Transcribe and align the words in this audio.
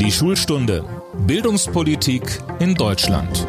Die 0.00 0.12
Schulstunde 0.12 0.84
Bildungspolitik 1.26 2.22
in 2.60 2.76
Deutschland. 2.76 3.44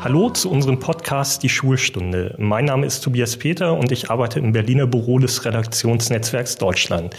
Hallo 0.00 0.30
zu 0.30 0.50
unserem 0.50 0.80
Podcast 0.80 1.44
Die 1.44 1.48
Schulstunde. 1.48 2.34
Mein 2.38 2.64
Name 2.64 2.84
ist 2.84 3.02
Tobias 3.02 3.36
Peter 3.36 3.78
und 3.78 3.92
ich 3.92 4.10
arbeite 4.10 4.40
im 4.40 4.50
Berliner 4.50 4.88
Büro 4.88 5.20
des 5.20 5.44
Redaktionsnetzwerks 5.44 6.56
Deutschland. 6.56 7.14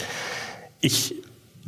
Ich 0.82 1.14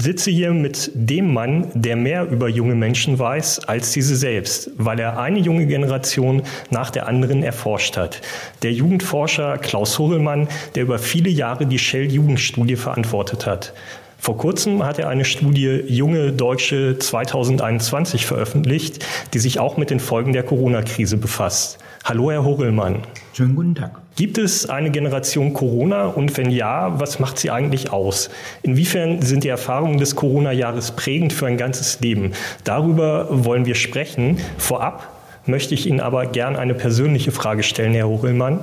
sitze 0.00 0.30
hier 0.30 0.52
mit 0.52 0.90
dem 0.94 1.32
Mann, 1.32 1.66
der 1.74 1.94
mehr 1.94 2.28
über 2.28 2.48
junge 2.48 2.74
Menschen 2.74 3.18
weiß 3.18 3.60
als 3.68 3.92
diese 3.92 4.16
selbst, 4.16 4.70
weil 4.76 4.98
er 4.98 5.18
eine 5.18 5.38
junge 5.38 5.66
Generation 5.66 6.42
nach 6.70 6.90
der 6.90 7.06
anderen 7.06 7.42
erforscht 7.42 7.96
hat. 7.96 8.22
Der 8.62 8.72
Jugendforscher 8.72 9.58
Klaus 9.58 9.98
Horelmann, 9.98 10.48
der 10.74 10.84
über 10.84 10.98
viele 10.98 11.28
Jahre 11.28 11.66
die 11.66 11.78
Shell-Jugendstudie 11.78 12.76
verantwortet 12.76 13.46
hat. 13.46 13.74
Vor 14.18 14.36
kurzem 14.36 14.84
hat 14.84 14.98
er 14.98 15.08
eine 15.08 15.24
Studie 15.24 15.82
Junge 15.86 16.32
Deutsche 16.32 16.98
2021 16.98 18.26
veröffentlicht, 18.26 19.04
die 19.32 19.38
sich 19.38 19.58
auch 19.58 19.76
mit 19.76 19.90
den 19.90 20.00
Folgen 20.00 20.32
der 20.32 20.42
Corona-Krise 20.42 21.16
befasst. 21.16 21.78
Hallo, 22.04 22.30
Herr 22.30 22.44
Horelmann. 22.44 23.02
Schönen 23.32 23.54
guten 23.54 23.76
Tag. 23.76 24.00
Gibt 24.16 24.38
es 24.38 24.68
eine 24.68 24.90
Generation 24.90 25.52
Corona 25.52 26.06
und 26.06 26.36
wenn 26.36 26.50
ja, 26.50 26.98
was 26.98 27.20
macht 27.20 27.38
sie 27.38 27.50
eigentlich 27.50 27.92
aus? 27.92 28.28
Inwiefern 28.62 29.22
sind 29.22 29.44
die 29.44 29.48
Erfahrungen 29.48 29.98
des 29.98 30.16
Corona-Jahres 30.16 30.92
prägend 30.92 31.32
für 31.32 31.46
ein 31.46 31.56
ganzes 31.56 32.00
Leben? 32.00 32.32
Darüber 32.64 33.28
wollen 33.30 33.66
wir 33.66 33.76
sprechen. 33.76 34.38
Vorab 34.58 35.08
möchte 35.46 35.74
ich 35.74 35.86
Ihnen 35.86 36.00
aber 36.00 36.26
gern 36.26 36.56
eine 36.56 36.74
persönliche 36.74 37.30
Frage 37.30 37.62
stellen, 37.62 37.94
Herr 37.94 38.08
Horelmann. 38.08 38.60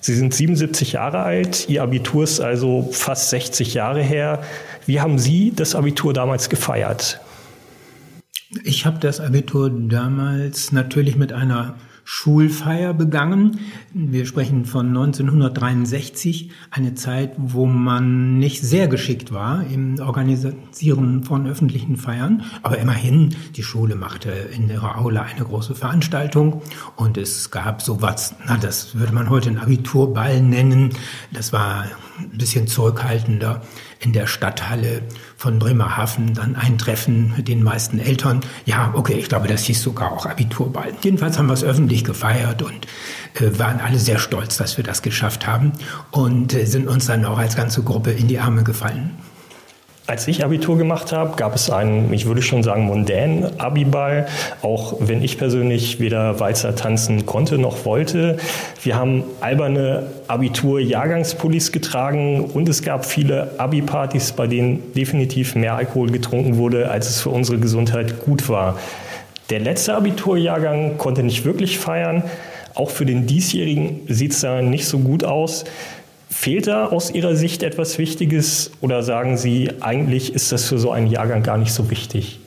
Sie 0.00 0.14
sind 0.14 0.32
77 0.32 0.92
Jahre 0.92 1.20
alt, 1.20 1.68
Ihr 1.68 1.82
Abitur 1.82 2.24
ist 2.24 2.40
also 2.40 2.88
fast 2.92 3.30
60 3.30 3.74
Jahre 3.74 4.02
her. 4.02 4.42
Wie 4.86 5.00
haben 5.00 5.18
Sie 5.18 5.52
das 5.54 5.74
Abitur 5.74 6.12
damals 6.12 6.48
gefeiert? 6.48 7.20
Ich 8.62 8.86
habe 8.86 8.98
das 9.00 9.20
Abitur 9.20 9.70
damals 9.70 10.70
natürlich 10.70 11.16
mit 11.16 11.32
einer 11.32 11.74
Schulfeier 12.04 12.92
begangen. 12.92 13.60
Wir 13.94 14.26
sprechen 14.26 14.66
von 14.66 14.88
1963, 14.88 16.50
eine 16.70 16.94
Zeit, 16.94 17.32
wo 17.38 17.64
man 17.66 18.38
nicht 18.38 18.62
sehr 18.62 18.88
geschickt 18.88 19.32
war 19.32 19.66
im 19.66 19.98
Organisieren 19.98 21.24
von 21.24 21.46
öffentlichen 21.46 21.96
Feiern. 21.96 22.44
Aber 22.62 22.78
immerhin, 22.78 23.34
die 23.56 23.62
Schule 23.62 23.96
machte 23.96 24.30
in 24.30 24.68
ihrer 24.68 24.98
Aula 24.98 25.22
eine 25.22 25.44
große 25.44 25.74
Veranstaltung 25.74 26.62
und 26.96 27.16
es 27.16 27.50
gab 27.50 27.80
sowas, 27.80 28.34
na, 28.46 28.58
das 28.58 28.96
würde 28.96 29.14
man 29.14 29.30
heute 29.30 29.48
ein 29.48 29.58
Abiturball 29.58 30.42
nennen. 30.42 30.90
Das 31.32 31.52
war 31.52 31.86
ein 32.18 32.38
bisschen 32.38 32.66
zurückhaltender 32.66 33.62
in 34.04 34.12
der 34.12 34.26
Stadthalle 34.26 35.02
von 35.36 35.58
Bremerhaven 35.58 36.34
dann 36.34 36.56
ein 36.56 36.76
Treffen 36.78 37.32
mit 37.36 37.48
den 37.48 37.62
meisten 37.62 37.98
Eltern. 37.98 38.40
Ja, 38.66 38.92
okay, 38.94 39.14
ich 39.14 39.28
glaube, 39.28 39.48
das 39.48 39.64
hieß 39.64 39.82
sogar 39.82 40.12
auch 40.12 40.26
Abiturball. 40.26 40.92
Jedenfalls 41.02 41.38
haben 41.38 41.46
wir 41.46 41.54
es 41.54 41.64
öffentlich 41.64 42.04
gefeiert 42.04 42.62
und 42.62 42.86
äh, 43.40 43.58
waren 43.58 43.80
alle 43.80 43.98
sehr 43.98 44.18
stolz, 44.18 44.56
dass 44.56 44.76
wir 44.76 44.84
das 44.84 45.02
geschafft 45.02 45.46
haben 45.46 45.72
und 46.10 46.52
äh, 46.54 46.66
sind 46.66 46.86
uns 46.86 47.06
dann 47.06 47.24
auch 47.24 47.38
als 47.38 47.56
ganze 47.56 47.82
Gruppe 47.82 48.12
in 48.12 48.28
die 48.28 48.38
Arme 48.38 48.62
gefallen. 48.62 49.16
Als 50.06 50.28
ich 50.28 50.44
Abitur 50.44 50.76
gemacht 50.76 51.12
habe, 51.12 51.34
gab 51.36 51.54
es 51.54 51.70
einen, 51.70 52.12
ich 52.12 52.26
würde 52.26 52.42
schon 52.42 52.62
sagen, 52.62 52.84
mondänen 52.84 53.58
Abiball, 53.58 54.26
auch 54.60 54.96
wenn 55.00 55.22
ich 55.22 55.38
persönlich 55.38 55.98
weder 55.98 56.40
Walzer 56.40 56.76
tanzen 56.76 57.24
konnte 57.24 57.56
noch 57.56 57.86
wollte. 57.86 58.36
Wir 58.82 58.96
haben 58.96 59.24
alberne 59.40 60.02
Abitur-Jahrgangspullis 60.28 61.72
getragen 61.72 62.44
und 62.44 62.68
es 62.68 62.82
gab 62.82 63.06
viele 63.06 63.52
Abi-Partys, 63.56 64.32
bei 64.32 64.46
denen 64.46 64.92
definitiv 64.92 65.54
mehr 65.54 65.74
Alkohol 65.76 66.10
getrunken 66.10 66.58
wurde, 66.58 66.90
als 66.90 67.08
es 67.08 67.22
für 67.22 67.30
unsere 67.30 67.56
Gesundheit 67.56 68.20
gut 68.20 68.50
war. 68.50 68.78
Der 69.48 69.60
letzte 69.60 69.94
Abiturjahrgang 69.94 70.98
konnte 70.98 71.22
nicht 71.22 71.46
wirklich 71.46 71.78
feiern. 71.78 72.24
Auch 72.74 72.90
für 72.90 73.06
den 73.06 73.26
diesjährigen 73.26 74.00
sieht 74.08 74.32
es 74.32 74.40
da 74.40 74.60
nicht 74.60 74.86
so 74.86 74.98
gut 74.98 75.24
aus. 75.24 75.64
Fehlt 76.36 76.66
da 76.66 76.86
aus 76.86 77.12
Ihrer 77.12 77.36
Sicht 77.36 77.62
etwas 77.62 77.96
Wichtiges 77.96 78.72
oder 78.80 79.04
sagen 79.04 79.38
Sie, 79.38 79.70
eigentlich 79.80 80.34
ist 80.34 80.50
das 80.50 80.68
für 80.68 80.78
so 80.78 80.90
einen 80.90 81.06
Jahrgang 81.06 81.44
gar 81.44 81.56
nicht 81.56 81.72
so 81.72 81.90
wichtig? 81.90 82.40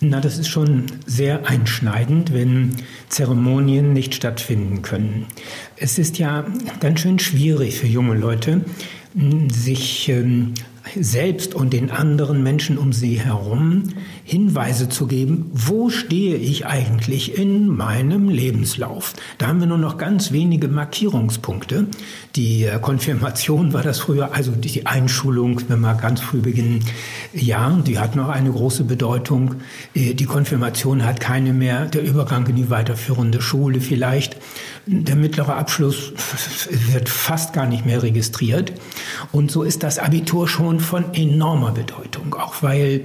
Na, 0.00 0.20
das 0.20 0.38
ist 0.38 0.48
schon 0.48 0.86
sehr 1.06 1.46
einschneidend, 1.46 2.32
wenn 2.32 2.76
Zeremonien 3.10 3.92
nicht 3.92 4.14
stattfinden 4.14 4.80
können. 4.80 5.26
Es 5.76 5.98
ist 5.98 6.18
ja 6.18 6.46
ganz 6.80 7.00
schön 7.00 7.18
schwierig 7.18 7.78
für 7.78 7.86
junge 7.86 8.14
Leute, 8.14 8.62
sich 9.52 10.08
ähm, 10.08 10.54
selbst 10.94 11.54
und 11.54 11.72
den 11.72 11.90
anderen 11.90 12.42
Menschen 12.42 12.78
um 12.78 12.92
sie 12.92 13.20
herum 13.20 13.84
Hinweise 14.24 14.88
zu 14.88 15.06
geben, 15.06 15.50
wo 15.54 15.88
stehe 15.88 16.36
ich 16.36 16.66
eigentlich 16.66 17.38
in 17.38 17.68
meinem 17.68 18.28
Lebenslauf. 18.28 19.14
Da 19.38 19.46
haben 19.46 19.60
wir 19.60 19.66
nur 19.66 19.78
noch 19.78 19.96
ganz 19.96 20.32
wenige 20.32 20.68
Markierungspunkte. 20.68 21.86
Die 22.36 22.64
äh, 22.64 22.78
Konfirmation 22.78 23.72
war 23.72 23.82
das 23.82 24.00
früher, 24.00 24.34
also 24.34 24.52
die 24.52 24.86
Einschulung, 24.86 25.60
wenn 25.68 25.80
wir 25.80 25.94
ganz 25.94 26.20
früh 26.20 26.40
beginnen, 26.40 26.84
ja, 27.32 27.70
die 27.86 27.98
hat 27.98 28.16
noch 28.16 28.28
eine 28.28 28.50
große 28.50 28.84
Bedeutung. 28.84 29.56
Äh, 29.94 30.14
die 30.14 30.26
Konfirmation 30.26 31.04
hat 31.04 31.20
keine 31.20 31.52
mehr, 31.52 31.86
der 31.86 32.02
Übergang 32.02 32.46
in 32.48 32.56
die 32.56 32.70
weiterführende 32.70 33.40
Schule 33.40 33.80
vielleicht. 33.80 34.36
Der 34.90 35.16
mittlere 35.16 35.54
Abschluss 35.54 36.12
wird 36.70 37.10
fast 37.10 37.52
gar 37.52 37.66
nicht 37.66 37.84
mehr 37.84 38.02
registriert. 38.02 38.72
Und 39.32 39.50
so 39.50 39.62
ist 39.62 39.82
das 39.82 39.98
Abitur 39.98 40.48
schon 40.48 40.80
von 40.80 41.12
enormer 41.12 41.72
Bedeutung, 41.72 42.34
auch 42.34 42.62
weil 42.62 43.04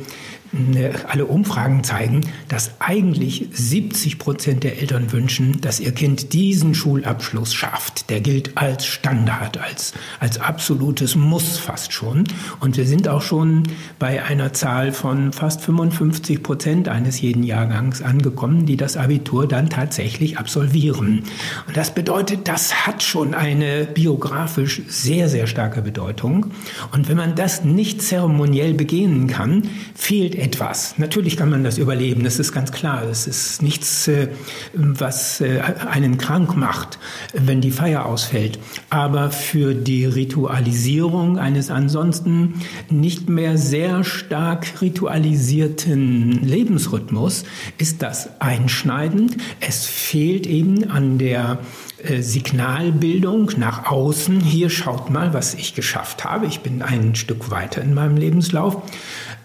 alle 1.10 1.26
Umfragen 1.26 1.84
zeigen, 1.84 2.22
dass 2.48 2.72
eigentlich 2.80 3.48
70 3.52 4.20
Prozent 4.20 4.64
der 4.64 4.80
Eltern 4.80 5.12
wünschen, 5.12 5.60
dass 5.62 5.80
ihr 5.80 5.92
Kind 5.92 6.34
diesen 6.34 6.76
Schulabschluss 6.76 7.54
schafft. 7.54 8.10
Der 8.12 8.22
gilt 8.22 8.56
als 8.56 8.86
Standard, 8.86 9.58
als, 9.58 9.94
als 10.20 10.40
absolutes 10.40 11.16
Muss 11.16 11.58
fast 11.58 11.92
schon. 11.92 12.26
Und 12.60 12.78
wir 12.78 12.86
sind 12.86 13.08
auch 13.08 13.22
schon 13.24 13.64
bei 13.98 14.24
einer 14.24 14.54
Zahl 14.54 14.92
von 14.92 15.34
fast 15.34 15.62
55 15.62 16.44
Prozent 16.44 16.88
eines 16.88 17.20
jeden 17.20 17.44
Jahrgangs 17.44 18.02
angekommen, 18.02 18.66
die 18.68 18.78
das 18.78 18.96
Abitur 18.96 19.48
dann 19.48 19.70
tatsächlich 19.70 20.38
absolvieren. 20.38 21.24
Und 21.68 21.78
das 21.78 21.96
bedeutet, 21.96 22.48
das 22.48 22.86
hat 22.86 23.02
schon 23.02 23.34
eine 23.34 23.86
biografisch 23.86 24.84
sehr, 24.88 25.30
sehr 25.30 25.48
starke 25.48 25.82
Bedeutung. 25.82 26.52
Und 26.92 27.10
wenn 27.10 27.18
man 27.18 27.36
das 27.36 27.64
nicht 27.64 28.04
zeremoniell 28.04 28.76
begehen 28.76 29.28
kann, 29.28 29.64
fehlt 29.96 30.36
etwas. 30.44 30.96
Natürlich 30.98 31.38
kann 31.38 31.50
man 31.50 31.64
das 31.64 31.78
überleben, 31.78 32.26
das 32.26 32.38
ist 32.38 32.52
ganz 32.52 32.74
klar. 32.74 33.04
Es 33.04 33.28
ist 33.28 33.62
nichts, 33.62 34.10
äh, 34.10 34.28
was 34.74 35.40
äh, 35.40 35.62
einen 35.90 36.18
krank 36.18 36.58
macht, 36.58 37.00
wenn 37.34 37.62
die 37.62 37.72
Feier 37.72 38.06
ausfällt. 38.06 38.60
Aber 38.90 39.32
für 39.32 39.74
die 39.74 40.04
Ritualisierung 40.06 41.40
eines 41.40 41.72
ansonsten 41.72 42.62
nicht 42.90 43.30
mehr 43.30 43.58
sehr 43.58 44.04
stark 44.04 44.82
ritualisierten 44.82 46.44
Lebensrhythmus 46.44 47.46
ist 47.78 48.02
das 48.02 48.42
einschneidend. 48.42 49.38
Es 49.62 49.86
fehlt 49.86 50.46
eben 50.46 50.92
an 50.92 51.20
der 51.20 51.60
äh, 52.04 52.22
Signalbildung 52.22 53.52
nach 53.58 53.86
außen. 53.86 54.42
Hier 54.42 54.70
schaut 54.70 55.10
mal, 55.10 55.34
was 55.34 55.54
ich 55.54 55.74
geschafft 55.74 56.26
habe. 56.26 56.48
Ich 56.48 56.60
bin 56.60 56.82
ein 56.82 57.16
Stück 57.16 57.50
weiter 57.50 57.82
in 57.82 57.94
meinem 57.94 58.18
Lebenslauf 58.18 58.82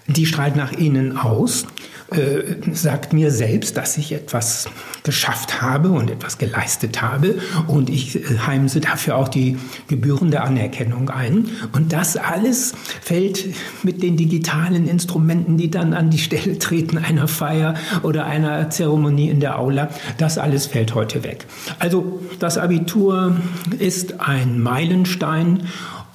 die 0.08 0.26
strahlt 0.26 0.56
nach 0.56 0.72
innen 0.72 1.16
aus, 1.16 1.66
äh, 2.10 2.54
sagt 2.72 3.12
mir 3.12 3.30
selbst, 3.30 3.76
dass 3.76 3.98
ich 3.98 4.12
etwas 4.12 4.66
geschafft 5.02 5.60
habe 5.60 5.90
und 5.90 6.10
etwas 6.10 6.38
geleistet 6.38 7.02
habe 7.02 7.34
und 7.66 7.90
ich 7.90 8.16
äh, 8.16 8.38
heimse 8.46 8.80
dafür 8.80 9.16
auch 9.16 9.28
die 9.28 9.58
gebührende 9.88 10.40
Anerkennung 10.40 11.10
ein. 11.10 11.50
Und 11.72 11.92
das 11.92 12.16
alles 12.16 12.72
fällt 13.02 13.44
mit 13.82 14.02
den 14.02 14.16
digitalen 14.16 14.88
Instrumenten, 14.88 15.58
die 15.58 15.70
dann 15.70 15.92
an 15.92 16.08
die 16.08 16.18
Stelle 16.18 16.58
treten 16.58 16.96
einer 16.96 17.28
Feier 17.28 17.74
oder 18.02 18.24
einer 18.24 18.70
Zeremonie 18.70 19.28
in 19.28 19.40
der 19.40 19.58
Aula, 19.58 19.90
das 20.16 20.38
alles 20.38 20.66
fällt 20.66 20.94
heute 20.94 21.24
weg. 21.24 21.44
Also 21.78 22.20
das 22.38 22.56
Abitur 22.56 23.36
ist 23.78 24.20
ein 24.20 24.60
Meilenstein 24.60 25.64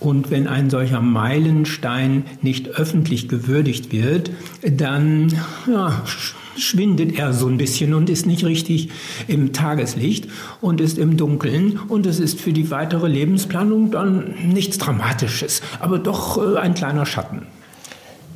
und 0.04 0.32
wenn 0.32 0.48
ein 0.48 0.70
solcher 0.70 1.02
Meilenstein 1.02 2.26
nicht 2.42 2.68
öffentlich 2.70 3.30
gewürdigt 3.30 3.92
wird, 3.94 4.32
dann 4.62 5.34
ja, 5.66 6.04
schwindet 6.58 7.18
er 7.18 7.34
so 7.34 7.48
ein 7.48 7.58
bisschen 7.58 7.94
und 7.94 8.10
ist 8.10 8.26
nicht 8.26 8.44
richtig 8.44 8.90
im 9.28 9.54
Tageslicht 9.54 10.28
und 10.60 10.82
ist 10.82 10.98
im 10.98 11.16
Dunkeln. 11.16 11.80
Und 11.88 12.06
es 12.06 12.20
ist 12.20 12.42
für 12.42 12.52
die 12.52 12.70
weitere 12.70 13.08
Lebensplanung 13.08 13.92
dann 13.92 14.36
nichts 14.52 14.78
Dramatisches, 14.78 15.62
aber 15.80 16.00
doch 16.00 16.38
äh, 16.38 16.58
ein 16.58 16.74
kleiner 16.74 17.06
Schatten. 17.06 17.44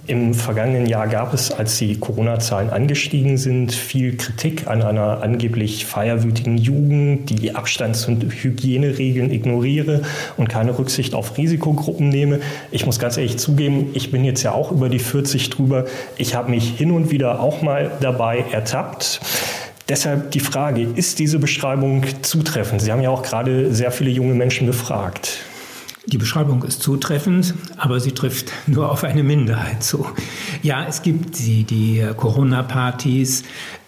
Im 0.07 0.33
vergangenen 0.33 0.85
Jahr 0.85 1.09
gab 1.09 1.33
es, 1.33 1.51
als 1.51 1.77
die 1.79 1.99
Corona-Zahlen 1.99 2.69
angestiegen 2.69 3.37
sind, 3.37 3.73
viel 3.73 4.15
Kritik 4.15 4.65
an 4.65 4.81
einer 4.81 5.21
angeblich 5.21 5.85
feierwütigen 5.85 6.57
Jugend, 6.57 7.29
die 7.29 7.53
Abstands- 7.53 8.07
und 8.07 8.23
Hygieneregeln 8.23 9.29
ignoriere 9.33 10.03
und 10.37 10.47
keine 10.47 10.79
Rücksicht 10.79 11.13
auf 11.13 11.37
Risikogruppen 11.37 12.07
nehme. 12.07 12.39
Ich 12.71 12.85
muss 12.85 12.99
ganz 12.99 13.17
ehrlich 13.17 13.37
zugeben, 13.37 13.89
ich 13.95 14.09
bin 14.09 14.23
jetzt 14.23 14.43
ja 14.43 14.53
auch 14.53 14.71
über 14.71 14.87
die 14.87 14.99
40 14.99 15.49
drüber. 15.49 15.83
Ich 16.15 16.35
habe 16.35 16.51
mich 16.51 16.69
hin 16.77 16.91
und 16.91 17.11
wieder 17.11 17.41
auch 17.41 17.61
mal 17.61 17.91
dabei 17.99 18.45
ertappt. 18.49 19.19
Deshalb 19.89 20.31
die 20.31 20.39
Frage, 20.39 20.83
ist 20.83 21.19
diese 21.19 21.37
Beschreibung 21.37 22.05
zutreffend? 22.21 22.81
Sie 22.81 22.93
haben 22.93 23.01
ja 23.01 23.09
auch 23.09 23.23
gerade 23.23 23.73
sehr 23.73 23.91
viele 23.91 24.11
junge 24.11 24.35
Menschen 24.35 24.67
befragt. 24.67 25.39
Die 26.07 26.17
Beschreibung 26.17 26.63
ist 26.63 26.81
zutreffend, 26.81 27.53
aber 27.75 27.99
sie 27.99 28.13
trifft 28.13 28.53
nur 28.67 28.89
auf 28.89 29.03
eine 29.03 29.23
Minderheit 29.23 29.83
zu. 29.83 30.05
Ja, 30.63 30.85
es 30.87 31.01
gibt 31.01 31.37
die, 31.39 31.65
die 31.65 32.05
Corona-Partys. 32.15 33.43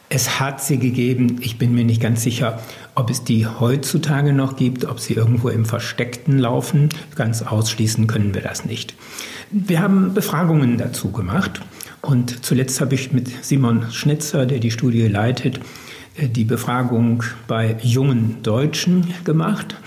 Es 0.09 0.39
hat 0.39 0.61
sie 0.61 0.79
gegeben. 0.79 1.37
Ich 1.39 1.57
bin 1.57 1.73
mir 1.73 1.85
nicht 1.85 2.01
ganz 2.01 2.21
sicher, 2.21 2.59
ob 2.93 3.09
es 3.09 3.23
die 3.23 3.47
heutzutage 3.47 4.33
noch 4.33 4.57
gibt, 4.57 4.83
ob 4.83 4.99
sie 4.99 5.13
irgendwo 5.13 5.47
im 5.47 5.63
Versteckten 5.63 6.39
laufen. 6.39 6.89
Ganz 7.15 7.41
ausschließen 7.41 8.07
können 8.07 8.33
wir 8.33 8.41
das 8.41 8.65
nicht. 8.65 8.95
Wir 9.51 9.79
haben 9.79 10.13
Befragungen 10.13 10.77
dazu 10.77 11.11
gemacht. 11.11 11.61
Und 12.01 12.43
zuletzt 12.43 12.81
habe 12.81 12.95
ich 12.95 13.13
mit 13.13 13.29
Simon 13.45 13.91
Schnitzer, 13.91 14.45
der 14.45 14.59
die 14.59 14.71
Studie 14.71 15.07
leitet, 15.07 15.61
die 16.21 16.43
Befragung 16.43 17.23
bei 17.47 17.77
jungen 17.81 18.43
Deutschen 18.43 19.13
gemacht. 19.23 19.77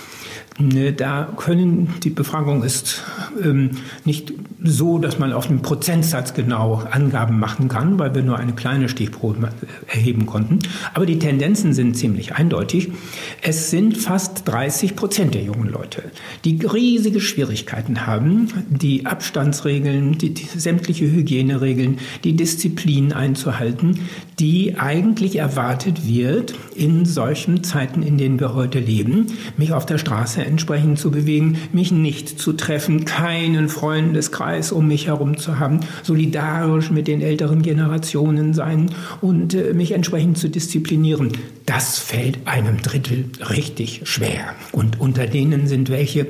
Ne, 0.58 0.92
da 0.92 1.32
können, 1.36 1.94
die 2.02 2.10
Befragung 2.10 2.62
ist 2.62 3.02
ähm, 3.42 3.70
nicht 4.04 4.34
so, 4.64 4.98
dass 4.98 5.18
man 5.18 5.32
auf 5.32 5.48
einen 5.48 5.62
Prozentsatz 5.62 6.34
genau 6.34 6.82
Angaben 6.90 7.38
machen 7.38 7.68
kann, 7.68 7.98
weil 7.98 8.14
wir 8.14 8.22
nur 8.22 8.38
eine 8.38 8.52
kleine 8.52 8.88
Stichprobe 8.88 9.48
erheben 9.88 10.26
konnten. 10.26 10.60
Aber 10.94 11.06
die 11.06 11.18
Tendenzen 11.18 11.72
sind 11.72 11.96
ziemlich 11.96 12.34
eindeutig. 12.34 12.92
Es 13.42 13.70
sind 13.70 13.96
fast 13.96 14.46
30 14.48 14.94
Prozent 14.96 15.34
der 15.34 15.42
jungen 15.42 15.68
Leute, 15.68 16.04
die 16.44 16.58
riesige 16.64 17.20
Schwierigkeiten 17.20 18.06
haben, 18.06 18.48
die 18.68 19.06
Abstandsregeln, 19.06 20.18
die, 20.18 20.34
die 20.34 20.46
sämtliche 20.46 21.10
Hygieneregeln, 21.10 21.98
die 22.24 22.36
Disziplin 22.36 23.12
einzuhalten, 23.12 24.00
die 24.38 24.76
eigentlich 24.78 25.36
erwartet 25.36 26.06
wird 26.06 26.54
in 26.74 27.04
solchen 27.04 27.64
Zeiten, 27.64 28.02
in 28.02 28.18
denen 28.18 28.40
wir 28.40 28.54
heute 28.54 28.78
leben, 28.78 29.26
mich 29.56 29.72
auf 29.72 29.86
der 29.86 29.98
Straße 29.98 30.44
entsprechend 30.44 30.98
zu 30.98 31.10
bewegen, 31.10 31.58
mich 31.72 31.92
nicht 31.92 32.38
zu 32.38 32.52
treffen, 32.52 33.04
keinen 33.04 33.68
Freundeskreis 33.68 34.51
um 34.72 34.86
mich 34.88 35.06
herum 35.06 35.38
zu 35.38 35.58
haben, 35.58 35.80
solidarisch 36.02 36.90
mit 36.90 37.08
den 37.08 37.22
älteren 37.22 37.62
Generationen 37.62 38.54
sein 38.54 38.90
und 39.20 39.54
äh, 39.54 39.72
mich 39.72 39.92
entsprechend 39.92 40.38
zu 40.38 40.48
disziplinieren. 40.48 41.32
Das 41.64 41.98
fällt 41.98 42.46
einem 42.46 42.82
Drittel 42.82 43.26
richtig 43.48 44.02
schwer. 44.04 44.54
Und 44.72 45.00
unter 45.00 45.26
denen 45.26 45.66
sind 45.66 45.88
welche, 45.90 46.26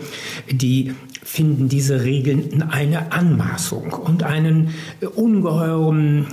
die 0.51 0.93
finden 1.25 1.69
diese 1.69 2.05
Regeln 2.05 2.63
eine 2.71 3.13
Anmaßung 3.13 3.93
und 3.93 4.23
einen 4.23 4.75
ungeheuren 5.15 6.27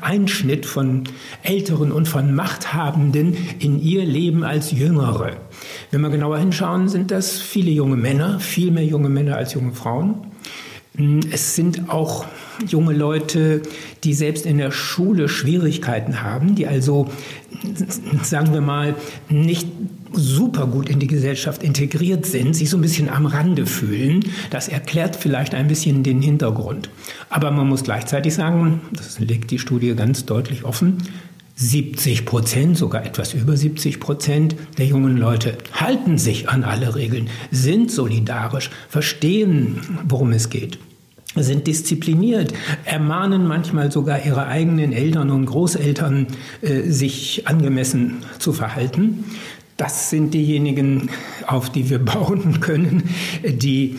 Einschnitt 0.00 0.66
von 0.66 1.04
Älteren 1.42 1.92
und 1.92 2.08
von 2.08 2.34
Machthabenden 2.34 3.36
in 3.60 3.80
ihr 3.80 4.04
Leben 4.04 4.42
als 4.42 4.72
Jüngere. 4.72 5.36
Wenn 5.90 6.00
wir 6.00 6.10
genauer 6.10 6.38
hinschauen, 6.38 6.88
sind 6.88 7.10
das 7.10 7.38
viele 7.38 7.70
junge 7.70 7.96
Männer, 7.96 8.40
viel 8.40 8.70
mehr 8.70 8.84
junge 8.84 9.08
Männer 9.08 9.36
als 9.36 9.54
junge 9.54 9.72
Frauen. 9.72 10.29
Es 11.32 11.54
sind 11.54 11.90
auch 11.90 12.26
junge 12.66 12.92
Leute, 12.92 13.62
die 14.04 14.14
selbst 14.14 14.46
in 14.46 14.58
der 14.58 14.70
Schule 14.70 15.28
Schwierigkeiten 15.28 16.22
haben, 16.22 16.54
die 16.54 16.66
also, 16.66 17.08
sagen 18.22 18.52
wir 18.52 18.60
mal, 18.60 18.94
nicht 19.28 19.66
super 20.12 20.66
gut 20.66 20.88
in 20.88 20.98
die 20.98 21.06
Gesellschaft 21.06 21.62
integriert 21.62 22.26
sind, 22.26 22.54
sich 22.54 22.68
so 22.68 22.76
ein 22.76 22.80
bisschen 22.80 23.08
am 23.08 23.26
Rande 23.26 23.66
fühlen. 23.66 24.24
Das 24.50 24.68
erklärt 24.68 25.16
vielleicht 25.16 25.54
ein 25.54 25.68
bisschen 25.68 26.02
den 26.02 26.20
Hintergrund. 26.20 26.90
Aber 27.28 27.50
man 27.50 27.68
muss 27.68 27.84
gleichzeitig 27.84 28.34
sagen, 28.34 28.80
das 28.92 29.20
legt 29.20 29.50
die 29.50 29.58
Studie 29.58 29.94
ganz 29.94 30.26
deutlich 30.26 30.64
offen, 30.64 30.98
70 31.54 32.24
Prozent, 32.24 32.78
sogar 32.78 33.04
etwas 33.04 33.34
über 33.34 33.54
70 33.54 34.00
Prozent 34.00 34.56
der 34.78 34.86
jungen 34.86 35.18
Leute 35.18 35.58
halten 35.74 36.16
sich 36.16 36.48
an 36.48 36.64
alle 36.64 36.94
Regeln, 36.94 37.28
sind 37.50 37.90
solidarisch, 37.90 38.70
verstehen, 38.88 39.78
worum 40.08 40.32
es 40.32 40.48
geht 40.48 40.78
sind 41.36 41.66
diszipliniert, 41.66 42.52
ermahnen 42.84 43.46
manchmal 43.46 43.92
sogar 43.92 44.24
ihre 44.24 44.46
eigenen 44.46 44.92
Eltern 44.92 45.30
und 45.30 45.46
Großeltern, 45.46 46.26
äh, 46.62 46.82
sich 46.90 47.46
angemessen 47.46 48.24
zu 48.38 48.52
verhalten. 48.52 49.24
Das 49.76 50.10
sind 50.10 50.34
diejenigen, 50.34 51.08
auf 51.46 51.70
die 51.70 51.88
wir 51.88 51.98
bauen 52.04 52.60
können, 52.60 53.04
die 53.44 53.96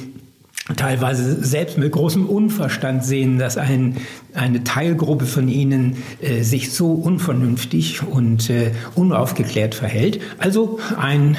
teilweise 0.75 1.43
selbst 1.43 1.77
mit 1.77 1.91
großem 1.91 2.27
Unverstand 2.27 3.03
sehen, 3.03 3.39
dass 3.39 3.57
ein, 3.57 3.97
eine 4.33 4.63
Teilgruppe 4.63 5.25
von 5.25 5.47
ihnen 5.47 5.97
äh, 6.21 6.43
sich 6.43 6.71
so 6.71 6.93
unvernünftig 6.93 8.03
und 8.03 8.49
äh, 8.49 8.71
unaufgeklärt 8.95 9.75
verhält. 9.75 10.19
Also 10.37 10.79
ein 10.97 11.37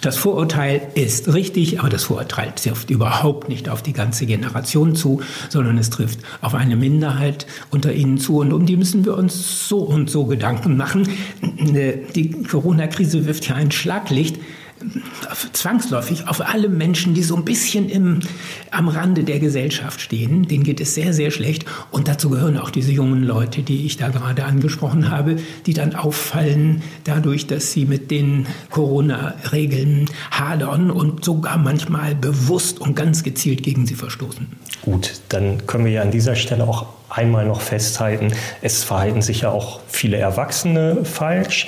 das 0.00 0.16
Vorurteil 0.16 0.88
ist 0.94 1.32
richtig, 1.32 1.80
aber 1.80 1.88
das 1.88 2.04
Vorurteil 2.04 2.52
trifft 2.54 2.90
überhaupt 2.90 3.48
nicht 3.48 3.68
auf 3.68 3.82
die 3.82 3.92
ganze 3.92 4.26
Generation 4.26 4.94
zu, 4.94 5.20
sondern 5.48 5.78
es 5.78 5.90
trifft 5.90 6.20
auf 6.40 6.54
eine 6.54 6.76
Minderheit 6.76 7.46
unter 7.70 7.92
ihnen 7.92 8.18
zu. 8.18 8.38
Und 8.38 8.52
um 8.52 8.66
die 8.66 8.76
müssen 8.76 9.04
wir 9.04 9.16
uns 9.16 9.68
so 9.68 9.78
und 9.78 10.10
so 10.10 10.24
Gedanken 10.24 10.76
machen. 10.76 11.08
Die 11.42 12.42
Corona-Krise 12.42 13.26
wirft 13.26 13.48
ja 13.48 13.56
ein 13.56 13.70
Schlaglicht 13.70 14.36
zwangsläufig 15.52 16.28
auf 16.28 16.40
alle 16.40 16.68
Menschen, 16.68 17.14
die 17.14 17.22
so 17.22 17.36
ein 17.36 17.44
bisschen 17.44 17.88
im, 17.88 18.20
am 18.70 18.88
Rande 18.88 19.24
der 19.24 19.38
Gesellschaft 19.38 20.00
stehen. 20.00 20.48
Denen 20.48 20.64
geht 20.64 20.80
es 20.80 20.94
sehr, 20.94 21.12
sehr 21.12 21.30
schlecht. 21.30 21.64
Und 21.90 22.08
dazu 22.08 22.30
gehören 22.30 22.58
auch 22.58 22.70
diese 22.70 22.92
jungen 22.92 23.22
Leute, 23.22 23.62
die 23.62 23.86
ich 23.86 23.96
da 23.96 24.08
gerade 24.08 24.44
angesprochen 24.44 25.10
habe, 25.10 25.36
die 25.66 25.74
dann 25.74 25.94
auffallen 25.94 26.82
dadurch, 27.04 27.46
dass 27.46 27.72
sie 27.72 27.84
mit 27.84 28.10
den 28.10 28.46
Corona-Regeln 28.70 30.08
hadern 30.30 30.90
und 30.90 31.24
sogar 31.24 31.58
manchmal 31.58 32.14
bewusst 32.14 32.80
und 32.80 32.94
ganz 32.96 33.22
gezielt 33.22 33.62
gegen 33.62 33.86
sie 33.86 33.94
verstoßen. 33.94 34.46
Gut, 34.82 35.20
dann 35.28 35.66
können 35.66 35.84
wir 35.84 35.92
ja 35.92 36.02
an 36.02 36.10
dieser 36.10 36.36
Stelle 36.36 36.64
auch 36.64 36.86
einmal 37.10 37.46
noch 37.46 37.60
festhalten, 37.60 38.32
es 38.62 38.84
verhalten 38.84 39.20
sich 39.20 39.42
ja 39.42 39.50
auch 39.50 39.80
viele 39.88 40.16
Erwachsene 40.16 41.04
falsch. 41.04 41.66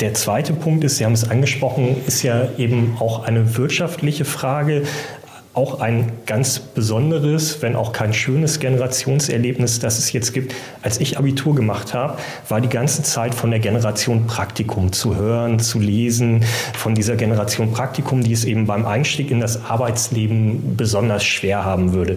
Der 0.00 0.12
zweite 0.12 0.52
Punkt 0.52 0.84
ist, 0.84 0.98
Sie 0.98 1.06
haben 1.06 1.14
es 1.14 1.30
angesprochen, 1.30 1.96
ist 2.06 2.22
ja 2.22 2.48
eben 2.58 2.96
auch 3.00 3.24
eine 3.24 3.56
wirtschaftliche 3.56 4.26
Frage 4.26 4.82
auch 5.56 5.80
ein 5.80 6.12
ganz 6.26 6.58
besonderes, 6.58 7.62
wenn 7.62 7.76
auch 7.76 7.94
kein 7.94 8.12
schönes 8.12 8.60
Generationserlebnis, 8.60 9.78
das 9.78 9.98
es 9.98 10.12
jetzt 10.12 10.34
gibt. 10.34 10.54
Als 10.82 11.00
ich 11.00 11.16
Abitur 11.16 11.54
gemacht 11.54 11.94
habe, 11.94 12.18
war 12.50 12.60
die 12.60 12.68
ganze 12.68 13.02
Zeit 13.02 13.34
von 13.34 13.50
der 13.50 13.60
Generation 13.60 14.26
Praktikum 14.26 14.92
zu 14.92 15.16
hören, 15.16 15.58
zu 15.58 15.80
lesen, 15.80 16.44
von 16.74 16.94
dieser 16.94 17.16
Generation 17.16 17.72
Praktikum, 17.72 18.22
die 18.22 18.34
es 18.34 18.44
eben 18.44 18.66
beim 18.66 18.84
Einstieg 18.84 19.30
in 19.30 19.40
das 19.40 19.64
Arbeitsleben 19.64 20.76
besonders 20.76 21.24
schwer 21.24 21.64
haben 21.64 21.94
würde. 21.94 22.16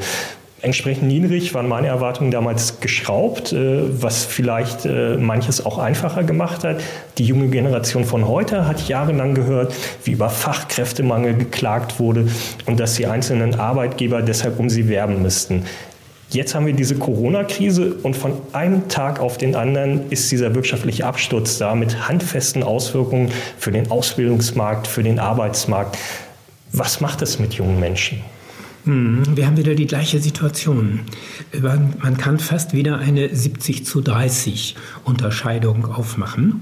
Entsprechend 0.61 1.07
niedrig 1.07 1.53
waren 1.53 1.69
meine 1.69 1.87
Erwartungen 1.87 2.31
damals 2.31 2.81
geschraubt, 2.81 3.53
äh, 3.53 3.81
was 4.01 4.25
vielleicht 4.25 4.85
äh, 4.85 5.15
manches 5.15 5.65
auch 5.65 5.77
einfacher 5.77 6.23
gemacht 6.23 6.65
hat. 6.65 6.81
Die 7.17 7.23
junge 7.23 7.47
Generation 7.47 8.03
von 8.03 8.27
heute 8.27 8.67
hat 8.67 8.87
jahrelang 8.89 9.35
gehört, 9.35 9.73
wie 10.03 10.11
über 10.11 10.29
Fachkräftemangel 10.29 11.35
geklagt 11.35 11.99
wurde 11.99 12.27
und 12.65 12.79
dass 12.79 12.95
die 12.95 13.05
einzelnen 13.05 13.55
Arbeitgeber 13.55 14.21
deshalb 14.21 14.59
um 14.59 14.69
sie 14.69 14.89
werben 14.89 15.21
müssten. 15.21 15.63
Jetzt 16.31 16.53
haben 16.53 16.65
wir 16.65 16.73
diese 16.73 16.95
Corona-Krise 16.95 17.95
und 18.03 18.15
von 18.15 18.33
einem 18.51 18.87
Tag 18.89 19.19
auf 19.19 19.37
den 19.37 19.55
anderen 19.55 20.11
ist 20.11 20.29
dieser 20.29 20.53
wirtschaftliche 20.53 21.05
Absturz 21.05 21.57
da 21.57 21.73
mit 21.73 22.07
handfesten 22.07 22.63
Auswirkungen 22.63 23.31
für 23.57 23.71
den 23.71 23.89
Ausbildungsmarkt, 23.89 24.87
für 24.87 25.03
den 25.03 25.19
Arbeitsmarkt. 25.19 25.97
Was 26.71 27.01
macht 27.01 27.21
es 27.21 27.39
mit 27.39 27.53
jungen 27.53 27.79
Menschen? 27.79 28.21
Hm, 28.89 29.37
wir 29.37 29.45
haben 29.45 29.55
wieder 29.55 29.75
die 29.75 29.85
gleiche 29.85 30.19
Situation. 30.19 31.01
Man 31.61 32.17
kann 32.17 32.39
fast 32.39 32.73
wieder 32.73 32.97
eine 32.97 33.35
70 33.35 33.85
zu 33.85 34.01
30 34.01 34.75
Unterscheidung 35.03 35.85
aufmachen. 35.85 36.59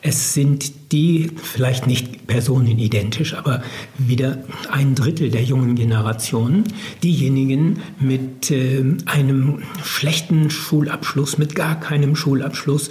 Es 0.00 0.32
sind 0.32 0.85
die, 0.92 1.30
vielleicht 1.42 1.86
nicht 1.86 2.26
personenidentisch, 2.26 3.34
aber 3.34 3.62
wieder 3.98 4.44
ein 4.70 4.94
Drittel 4.94 5.30
der 5.30 5.42
jungen 5.42 5.74
Generation, 5.74 6.64
diejenigen 7.02 7.80
mit 7.98 8.50
äh, 8.50 8.84
einem 9.06 9.62
schlechten 9.82 10.50
Schulabschluss, 10.50 11.38
mit 11.38 11.54
gar 11.56 11.80
keinem 11.80 12.14
Schulabschluss, 12.14 12.88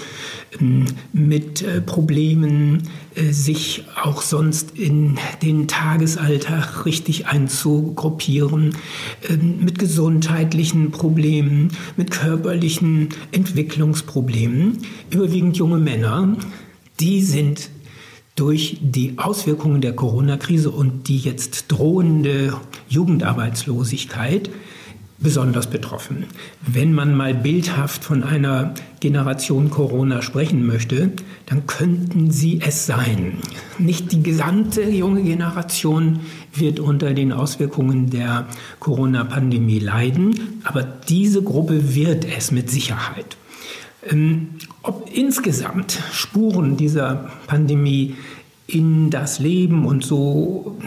äh, 0.60 0.86
mit 1.14 1.62
äh, 1.62 1.80
Problemen, 1.80 2.90
äh, 3.16 3.32
sich 3.32 3.86
auch 4.02 4.22
sonst 4.22 4.78
in 4.78 5.18
den 5.42 5.70
Tagesalltag 5.70 6.86
richtig 6.86 7.28
einzugruppieren, 7.28 8.76
ähm, 9.30 9.64
mit 9.64 9.80
gesundheitlichen 9.80 10.92
Problemen, 10.92 11.70
mit 11.96 12.12
körperlichen 12.12 13.10
Entwicklungsproblemen, 13.32 14.80
überwiegend 15.12 15.56
junge 15.56 15.78
Männer, 15.78 16.36
die 17.00 17.22
sind 17.22 17.70
durch 18.36 18.78
die 18.82 19.18
Auswirkungen 19.18 19.82
der 19.82 19.94
Corona-Krise 19.94 20.70
und 20.70 21.08
die 21.08 21.18
jetzt 21.18 21.72
drohende 21.72 22.54
Jugendarbeitslosigkeit 22.90 24.50
besonders 25.18 25.68
betroffen. 25.68 26.26
Wenn 26.68 26.94
man 26.94 27.16
mal 27.16 27.34
bildhaft 27.34 28.04
von 28.04 28.24
einer 28.24 28.74
Generation 29.00 29.70
Corona 29.70 30.22
sprechen 30.22 30.66
möchte, 30.66 31.12
dann 31.46 31.66
könnten 31.68 32.32
sie 32.32 32.60
es 32.62 32.86
sein. 32.86 33.38
Nicht 33.78 34.12
die 34.12 34.22
gesamte 34.22 34.84
junge 34.84 35.24
Generation 35.24 36.20
wird 36.54 36.82
unter 36.82 37.14
den 37.14 37.32
Auswirkungen 37.32 38.10
der 38.10 38.48
Corona-Pandemie 38.82 39.80
leiden, 39.80 40.62
aber 40.66 40.84
diese 40.84 41.42
Gruppe 41.42 41.96
wird 41.96 42.26
es 42.26 42.52
mit 42.52 42.70
Sicherheit. 42.70 43.38
Ähm, 44.10 44.50
ob 44.84 45.10
insgesamt 45.12 46.00
Spuren 46.12 46.78
dieser 46.78 47.30
Pandemie 47.48 48.16
in 48.68 49.10
das 49.10 49.40
Leben 49.40 49.86
und 49.86 50.04
so, 50.04 50.78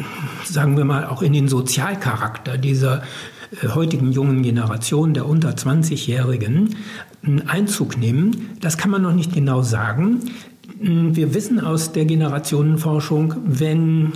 sagen 0.44 0.76
wir 0.76 0.84
mal, 0.84 1.06
auch 1.06 1.22
in 1.22 1.32
den 1.32 1.48
Sozialcharakter 1.48 2.58
dieser 2.58 3.02
äh, 3.62 3.68
heutigen 3.68 4.12
jungen 4.12 4.42
Generation, 4.42 5.14
der 5.14 5.26
unter 5.26 5.50
20-Jährigen, 5.50 6.76
Einzug 7.46 7.98
nehmen, 7.98 8.56
das 8.60 8.78
kann 8.78 8.92
man 8.92 9.02
noch 9.02 9.12
nicht 9.12 9.32
genau 9.32 9.62
sagen. 9.62 10.20
Wir 10.80 11.34
wissen 11.34 11.58
aus 11.58 11.90
der 11.90 12.04
Generationenforschung, 12.04 13.34
wenn 13.44 14.12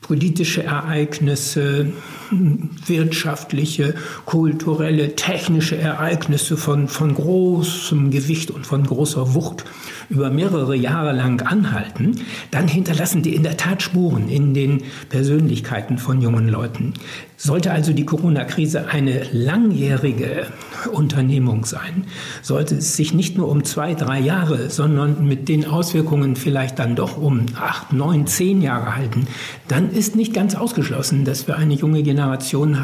politische 0.00 0.64
Ereignisse, 0.64 1.92
wirtschaftliche, 2.30 3.94
kulturelle, 4.24 5.16
technische 5.16 5.76
Ereignisse 5.76 6.56
von, 6.56 6.88
von 6.88 7.14
großem 7.14 8.10
Gewicht 8.10 8.50
und 8.50 8.66
von 8.66 8.84
großer 8.84 9.34
Wucht 9.34 9.64
über 10.08 10.30
mehrere 10.30 10.74
Jahre 10.74 11.12
lang 11.12 11.40
anhalten, 11.42 12.20
dann 12.50 12.68
hinterlassen 12.68 13.22
die 13.22 13.34
in 13.34 13.42
der 13.42 13.56
Tat 13.56 13.82
Spuren 13.82 14.28
in 14.28 14.54
den 14.54 14.82
Persönlichkeiten 15.08 15.98
von 15.98 16.20
jungen 16.20 16.48
Leuten. 16.48 16.94
Sollte 17.36 17.70
also 17.70 17.92
die 17.92 18.04
Corona-Krise 18.04 18.88
eine 18.88 19.22
langjährige 19.32 20.46
Unternehmung 20.92 21.64
sein, 21.64 22.04
sollte 22.42 22.76
es 22.76 22.96
sich 22.96 23.14
nicht 23.14 23.38
nur 23.38 23.48
um 23.48 23.64
zwei, 23.64 23.94
drei 23.94 24.20
Jahre, 24.20 24.68
sondern 24.68 25.26
mit 25.26 25.48
den 25.48 25.64
Auswirkungen 25.64 26.36
vielleicht 26.36 26.78
dann 26.78 26.96
doch 26.96 27.16
um 27.16 27.46
acht, 27.58 27.92
neun, 27.92 28.26
zehn 28.26 28.60
Jahre 28.60 28.94
halten, 28.96 29.26
dann 29.68 29.90
ist 29.90 30.16
nicht 30.16 30.34
ganz 30.34 30.54
ausgeschlossen, 30.54 31.24
dass 31.24 31.46
wir 31.46 31.56
eine 31.56 31.74
junge 31.74 32.02
Generation 32.02 32.19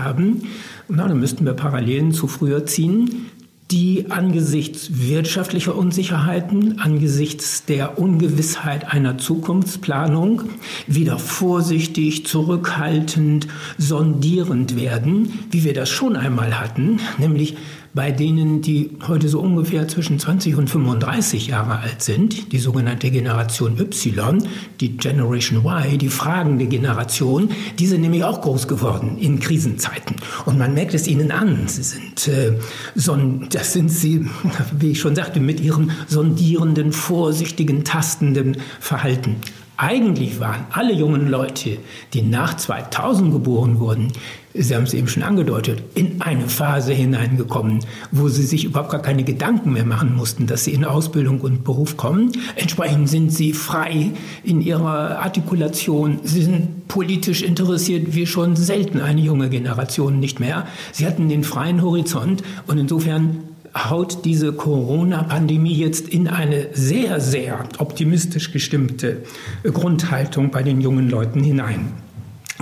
haben. 0.02 0.42
Na, 0.88 1.08
dann 1.08 1.18
müssten 1.18 1.44
wir 1.44 1.54
Parallelen 1.54 2.12
zu 2.12 2.26
früher 2.26 2.66
ziehen, 2.66 3.26
die 3.70 4.10
angesichts 4.10 4.90
wirtschaftlicher 5.00 5.74
Unsicherheiten, 5.74 6.78
angesichts 6.78 7.64
der 7.64 7.98
Ungewissheit 7.98 8.92
einer 8.92 9.18
Zukunftsplanung 9.18 10.42
wieder 10.86 11.18
vorsichtig, 11.18 12.26
zurückhaltend, 12.26 13.48
sondierend 13.76 14.76
werden, 14.76 15.32
wie 15.50 15.64
wir 15.64 15.74
das 15.74 15.88
schon 15.88 16.14
einmal 16.14 16.60
hatten, 16.60 17.00
nämlich 17.18 17.56
bei 17.96 18.12
denen, 18.12 18.60
die 18.60 18.90
heute 19.08 19.26
so 19.26 19.40
ungefähr 19.40 19.88
zwischen 19.88 20.18
20 20.18 20.56
und 20.56 20.68
35 20.68 21.46
Jahre 21.46 21.78
alt 21.78 22.02
sind, 22.02 22.52
die 22.52 22.58
sogenannte 22.58 23.10
Generation 23.10 23.80
Y, 23.80 24.46
die 24.80 24.98
Generation 24.98 25.64
Y, 25.64 25.96
die 25.96 26.10
fragende 26.10 26.66
Generation, 26.66 27.50
die 27.78 27.86
sind 27.86 28.02
nämlich 28.02 28.22
auch 28.22 28.42
groß 28.42 28.68
geworden 28.68 29.16
in 29.18 29.40
Krisenzeiten. 29.40 30.16
Und 30.44 30.58
man 30.58 30.74
merkt 30.74 30.92
es 30.92 31.08
ihnen 31.08 31.30
an. 31.30 31.68
Sie 31.68 31.82
sind, 31.82 32.28
äh, 32.28 32.58
so, 32.94 33.16
das 33.50 33.72
sind 33.72 33.88
sie, 33.88 34.26
wie 34.78 34.90
ich 34.90 35.00
schon 35.00 35.16
sagte, 35.16 35.40
mit 35.40 35.60
ihrem 35.60 35.90
sondierenden, 36.06 36.92
vorsichtigen, 36.92 37.82
tastenden 37.82 38.58
Verhalten. 38.78 39.36
Eigentlich 39.78 40.38
waren 40.38 40.66
alle 40.70 40.92
jungen 40.92 41.28
Leute, 41.28 41.78
die 42.12 42.22
nach 42.22 42.56
2000 42.56 43.32
geboren 43.32 43.78
wurden, 43.78 44.12
Sie 44.58 44.74
haben 44.74 44.84
es 44.84 44.94
eben 44.94 45.08
schon 45.08 45.22
angedeutet, 45.22 45.82
in 45.94 46.20
eine 46.20 46.48
Phase 46.48 46.92
hineingekommen, 46.92 47.80
wo 48.10 48.28
sie 48.28 48.44
sich 48.44 48.64
überhaupt 48.64 48.90
gar 48.90 49.02
keine 49.02 49.24
Gedanken 49.24 49.72
mehr 49.72 49.84
machen 49.84 50.14
mussten, 50.14 50.46
dass 50.46 50.64
sie 50.64 50.72
in 50.72 50.84
Ausbildung 50.84 51.40
und 51.40 51.64
Beruf 51.64 51.96
kommen. 51.96 52.32
Entsprechend 52.54 53.08
sind 53.08 53.32
sie 53.32 53.52
frei 53.52 54.10
in 54.44 54.60
ihrer 54.60 55.18
Artikulation. 55.18 56.20
Sie 56.24 56.42
sind 56.42 56.88
politisch 56.88 57.42
interessiert 57.42 58.14
wie 58.14 58.26
schon 58.26 58.56
selten 58.56 59.00
eine 59.00 59.20
junge 59.20 59.48
Generation 59.48 60.20
nicht 60.20 60.40
mehr. 60.40 60.66
Sie 60.92 61.06
hatten 61.06 61.28
den 61.28 61.44
freien 61.44 61.82
Horizont 61.82 62.42
und 62.66 62.78
insofern 62.78 63.42
haut 63.76 64.24
diese 64.24 64.52
Corona-Pandemie 64.52 65.74
jetzt 65.74 66.08
in 66.08 66.28
eine 66.28 66.68
sehr, 66.72 67.20
sehr 67.20 67.64
optimistisch 67.78 68.52
gestimmte 68.52 69.22
Grundhaltung 69.64 70.50
bei 70.50 70.62
den 70.62 70.80
jungen 70.80 71.10
Leuten 71.10 71.42
hinein. 71.42 72.05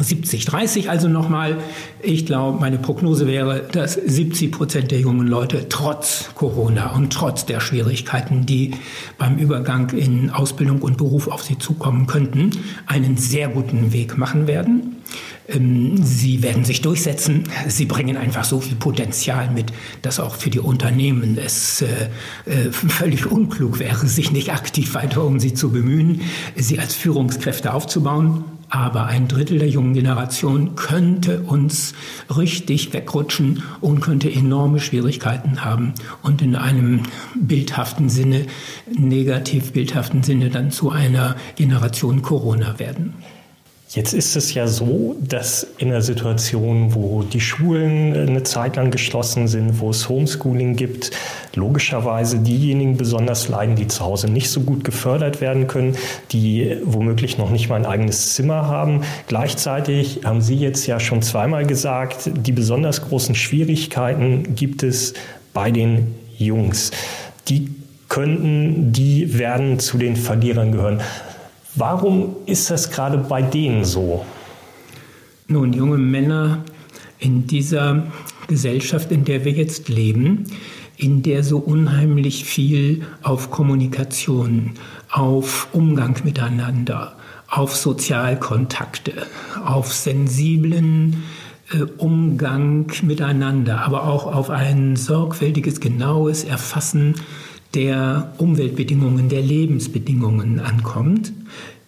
70, 0.01 0.45
30 0.45 0.91
also 0.91 1.09
nochmal. 1.09 1.59
Ich 2.03 2.27
glaube, 2.27 2.59
meine 2.61 2.79
Prognose 2.79 3.27
wäre, 3.27 3.67
dass 3.71 3.95
70 3.95 4.53
Prozent 4.53 4.91
der 4.91 5.01
jungen 5.01 5.27
Leute 5.27 5.69
trotz 5.69 6.31
Corona 6.35 6.95
und 6.95 7.13
trotz 7.13 7.47
der 7.47 7.61
Schwierigkeiten, 7.61 8.47
die 8.47 8.73
beim 9.19 9.39
Übergang 9.39 9.91
in 9.91 10.31
Ausbildung 10.31 10.83
und 10.83 10.97
Beruf 10.97 11.29
auf 11.29 11.43
sie 11.43 11.59
zukommen 11.59 12.07
könnten, 12.07 12.51
einen 12.87 13.17
sehr 13.17 13.49
guten 13.49 13.93
Weg 13.93 14.19
machen 14.19 14.47
werden. 14.47 14.97
Ähm, 15.49 16.03
sie 16.03 16.43
werden 16.43 16.65
sich 16.65 16.81
durchsetzen. 16.81 17.45
Sie 17.69 17.87
bringen 17.87 18.17
einfach 18.17 18.45
so 18.45 18.61
viel 18.61 18.77
Potenzial 18.77 19.51
mit, 19.51 19.73
dass 20.03 20.21
auch 20.21 20.37
für 20.37 20.51
die 20.51 20.61
Unternehmen 20.61 21.39
es 21.39 21.83
äh, 21.83 21.87
äh, 22.47 22.71
völlig 22.73 23.27
unklug 23.27 23.79
wäre, 23.79 24.07
sich 24.07 24.33
nicht 24.33 24.53
aktiv 24.53 24.95
weiter 24.95 25.25
um 25.25 25.39
sie 25.39 25.55
zu 25.55 25.71
bemühen, 25.71 26.23
sie 26.57 26.79
als 26.79 26.95
Führungskräfte 26.95 27.75
aufzubauen. 27.75 28.45
Aber 28.75 29.07
ein 29.07 29.29
Drittel 29.29 29.61
der 29.61 29.69
jungen 29.69 29.95
Generation 29.95 30.75
könnte 30.75 31.43
uns 31.43 31.95
richtig 32.37 32.93
wegrutschen 32.93 33.63
und 33.81 34.01
könnte 34.01 34.29
enorme 34.29 34.81
Schwierigkeiten 34.81 35.65
haben 35.65 35.95
und 36.25 36.43
in 36.43 36.57
einem 36.57 37.05
bildhaften 37.37 38.09
Sinne, 38.09 38.47
negativ 38.91 39.73
bildhaften 39.73 40.25
Sinne 40.25 40.51
dann 40.51 40.73
zu 40.73 40.91
einer 40.91 41.37
Generation 41.55 42.23
Corona 42.23 42.81
werden. 42.81 43.15
Jetzt 43.95 44.13
ist 44.13 44.35
es 44.35 44.55
ja 44.55 44.67
so, 44.67 45.15
dass 45.21 45.65
in 45.79 45.89
einer 45.89 46.03
Situation, 46.03 46.97
wo 46.97 47.23
die 47.23 47.41
Schulen 47.41 48.13
eine 48.13 48.43
Zeit 48.43 48.75
lang 48.75 48.91
geschlossen 48.91 49.47
sind, 49.47 49.79
wo 49.79 49.91
es 49.91 50.09
Homeschooling 50.09 50.75
gibt, 50.75 51.13
logischerweise 51.55 52.41
diejenigen 52.41 52.97
besonders 52.97 53.49
leiden, 53.49 53.77
die 53.77 53.87
zu 53.87 54.05
Hause 54.05 54.29
nicht 54.29 54.51
so 54.51 54.63
gut 54.63 54.83
gefördert 54.83 55.41
werden 55.41 55.69
können, 55.69 55.97
die 56.33 56.77
womöglich 56.83 57.39
noch 57.39 57.51
nicht 57.51 57.69
mal 57.69 57.77
ein 57.77 57.87
eigenes 57.87 58.35
Zimmer 58.35 58.67
haben. 58.67 59.03
Gleichzeitig 59.29 60.23
haben 60.25 60.41
Sie 60.41 60.57
jetzt 60.57 60.89
ja 60.89 60.99
schon 60.99 61.23
zweimal 61.23 61.65
gesagt, 61.65 62.31
die 62.35 62.53
besonders 62.53 63.01
großen 63.01 63.37
Schwierigkeiten 63.37 64.57
gibt 64.57 64.83
es 64.83 65.15
bei 65.53 65.71
den 65.71 66.17
Jungs. 66.37 66.91
Die 67.47 67.69
könnten, 68.09 68.93
die 68.93 69.39
werden 69.39 69.79
zu 69.79 69.99
den 69.99 70.17
Verlierern 70.17 70.73
gehören. 70.73 71.01
Warum 71.77 72.37
ist 72.47 72.71
das 72.71 72.91
gerade 72.91 73.19
bei 73.19 73.43
denen 73.43 73.85
so? 73.85 74.25
Nun, 75.49 75.73
junge 75.73 75.99
Männer 75.99 76.65
in 77.19 77.47
dieser 77.49 78.07
Gesellschaft, 78.47 79.11
in 79.11 79.25
der 79.25 79.45
wir 79.45 79.53
jetzt 79.53 79.89
leben, 79.89 80.45
in 80.97 81.23
der 81.23 81.43
so 81.43 81.59
unheimlich 81.59 82.45
viel 82.45 83.05
auf 83.23 83.51
Kommunikation, 83.51 84.75
auf 85.11 85.67
Umgang 85.73 86.17
miteinander, 86.23 87.17
auf 87.49 87.75
Sozialkontakte, 87.75 89.27
auf 89.65 89.93
sensiblen 89.93 91.25
äh, 91.73 91.83
Umgang 91.99 92.93
miteinander, 93.03 93.81
aber 93.81 94.05
auch 94.05 94.33
auf 94.33 94.51
ein 94.51 94.95
sorgfältiges, 94.95 95.81
genaues 95.81 96.45
Erfassen 96.45 97.17
der 97.75 98.35
Umweltbedingungen, 98.39 99.29
der 99.29 99.43
Lebensbedingungen 99.43 100.61
ankommt. 100.61 101.33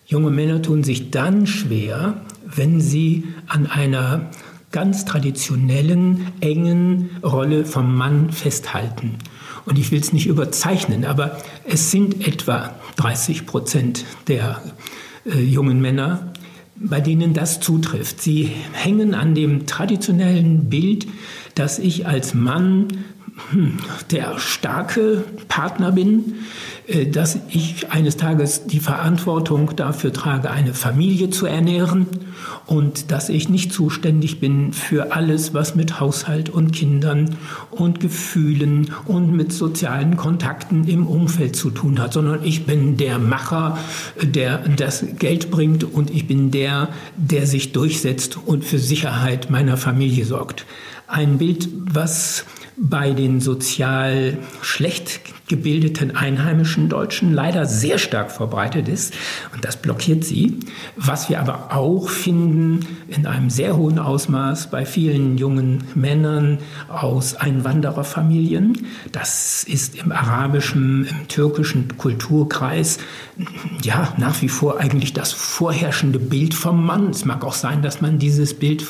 Junge 0.07 0.31
Männer 0.31 0.63
tun 0.63 0.85
sich 0.85 1.11
dann 1.11 1.47
schwer, 1.47 2.21
wenn 2.45 2.81
sie 2.81 3.25
an 3.47 3.67
einer 3.67 4.31
ganz 4.73 5.05
traditionellen, 5.05 6.27
engen 6.41 7.11
Rolle 7.23 7.65
vom 7.65 7.95
Mann 7.95 8.31
festhalten 8.31 9.15
Und 9.65 9.79
ich 9.79 9.91
will 9.91 10.01
es 10.01 10.13
nicht 10.13 10.27
überzeichnen, 10.27 11.05
aber 11.05 11.39
es 11.65 11.91
sind 11.91 12.27
etwa 12.27 12.75
30 12.97 13.47
Prozent 13.47 14.05
der 14.29 14.63
äh, 15.25 15.41
jungen 15.41 15.81
Männer, 15.81 16.33
bei 16.77 17.01
denen 17.01 17.35
das 17.35 17.61
zutrifft. 17.61 18.21
Sie 18.21 18.51
hängen 18.73 19.15
an 19.15 19.35
dem 19.35 19.67
traditionellen 19.67 20.69
Bild, 20.69 21.07
dass 21.55 21.79
ich 21.79 22.07
als 22.07 22.35
Mann 22.35 22.89
der 24.11 24.39
starke 24.39 25.25
Partner 25.49 25.93
bin, 25.93 26.35
äh, 26.87 27.07
dass 27.07 27.39
ich 27.49 27.91
eines 27.91 28.17
Tages 28.17 28.67
die 28.67 28.81
Verantwortung 28.81 29.77
dafür 29.77 30.13
trage, 30.13 30.51
eine 30.51 30.75
Familie 30.75 31.31
zu 31.31 31.47
ernähren 31.47 32.07
und 32.67 33.11
dass 33.11 33.29
ich 33.29 33.49
nicht 33.49 33.73
zuständig 33.73 34.41
bin 34.41 34.73
für 34.73 35.13
alles, 35.13 35.55
was 35.55 35.75
mit 35.75 36.01
Haushalt 36.01 36.49
und 36.49 36.73
Kindern 36.73 37.37
und 37.71 38.01
Gefühlen 38.01 38.91
und 39.05 39.33
mit 39.33 39.53
sozialen 39.53 40.17
Kontakten 40.17 40.87
im 40.89 41.07
Umfeld 41.07 41.57
zu 41.57 41.71
tun 41.71 41.99
hat, 41.99 42.13
sondern 42.13 42.43
ich 42.43 42.67
bin 42.67 42.97
der 42.97 43.19
Macher, 43.19 43.79
der 44.21 44.59
das 44.69 45.05
Geld 45.19 45.51
bringt 45.51 45.85
und 45.85 46.11
ich 46.11 46.27
bin 46.27 46.51
der, 46.51 46.89
der 47.17 47.47
sich 47.47 47.73
durchsetzt 47.73 48.39
und 48.45 48.65
für 48.65 48.79
Sicherheit 48.79 49.51
meiner 49.51 49.77
Familie 49.77 50.25
sorgt. 50.25 50.67
Ein 51.07 51.39
Bild, 51.39 51.69
was 51.93 52.45
bei 52.77 53.13
den 53.13 53.41
sozial 53.41 54.39
schlecht 54.63 55.21
gebildeten 55.49 56.17
einheimischen 56.17 56.89
Deutschen 56.89 57.33
leider 57.33 57.67
sehr 57.67 57.99
stark 57.99 58.31
verbreitet 58.31 58.89
ist. 58.89 59.15
Und 59.55 59.65
das 59.65 59.77
blockiert 59.77 60.25
sie. 60.25 60.59
Was 60.97 61.29
wir 61.29 61.41
aber 61.41 61.77
auch 61.77 62.09
finden 62.09 62.81
in 63.09 63.27
einem 63.27 63.51
sehr 63.51 63.77
hohen 63.77 63.99
Ausmaß 63.99 64.71
bei 64.71 64.85
vielen 64.85 65.39
jungen 65.39 65.85
Männern 65.95 66.59
aus 66.89 67.35
Einwandererfamilien. 67.37 68.87
Das 69.13 69.65
ist 69.65 69.97
im 69.97 70.13
arabischen, 70.13 71.07
im 71.07 71.29
türkischen 71.29 71.97
Kulturkreis 71.97 72.99
ja 73.83 74.13
nach 74.17 74.43
wie 74.43 74.49
vor 74.49 74.81
eigentlich 74.81 75.13
das 75.13 75.33
vorherrschende 75.33 76.19
Bild 76.19 76.55
vom 76.55 76.85
Mann. 76.85 77.11
Es 77.11 77.25
mag 77.25 77.45
auch 77.45 77.55
sein, 77.55 77.83
dass 77.83 78.01
man 78.01 78.19
dieses 78.19 78.55
Bild 78.55 78.85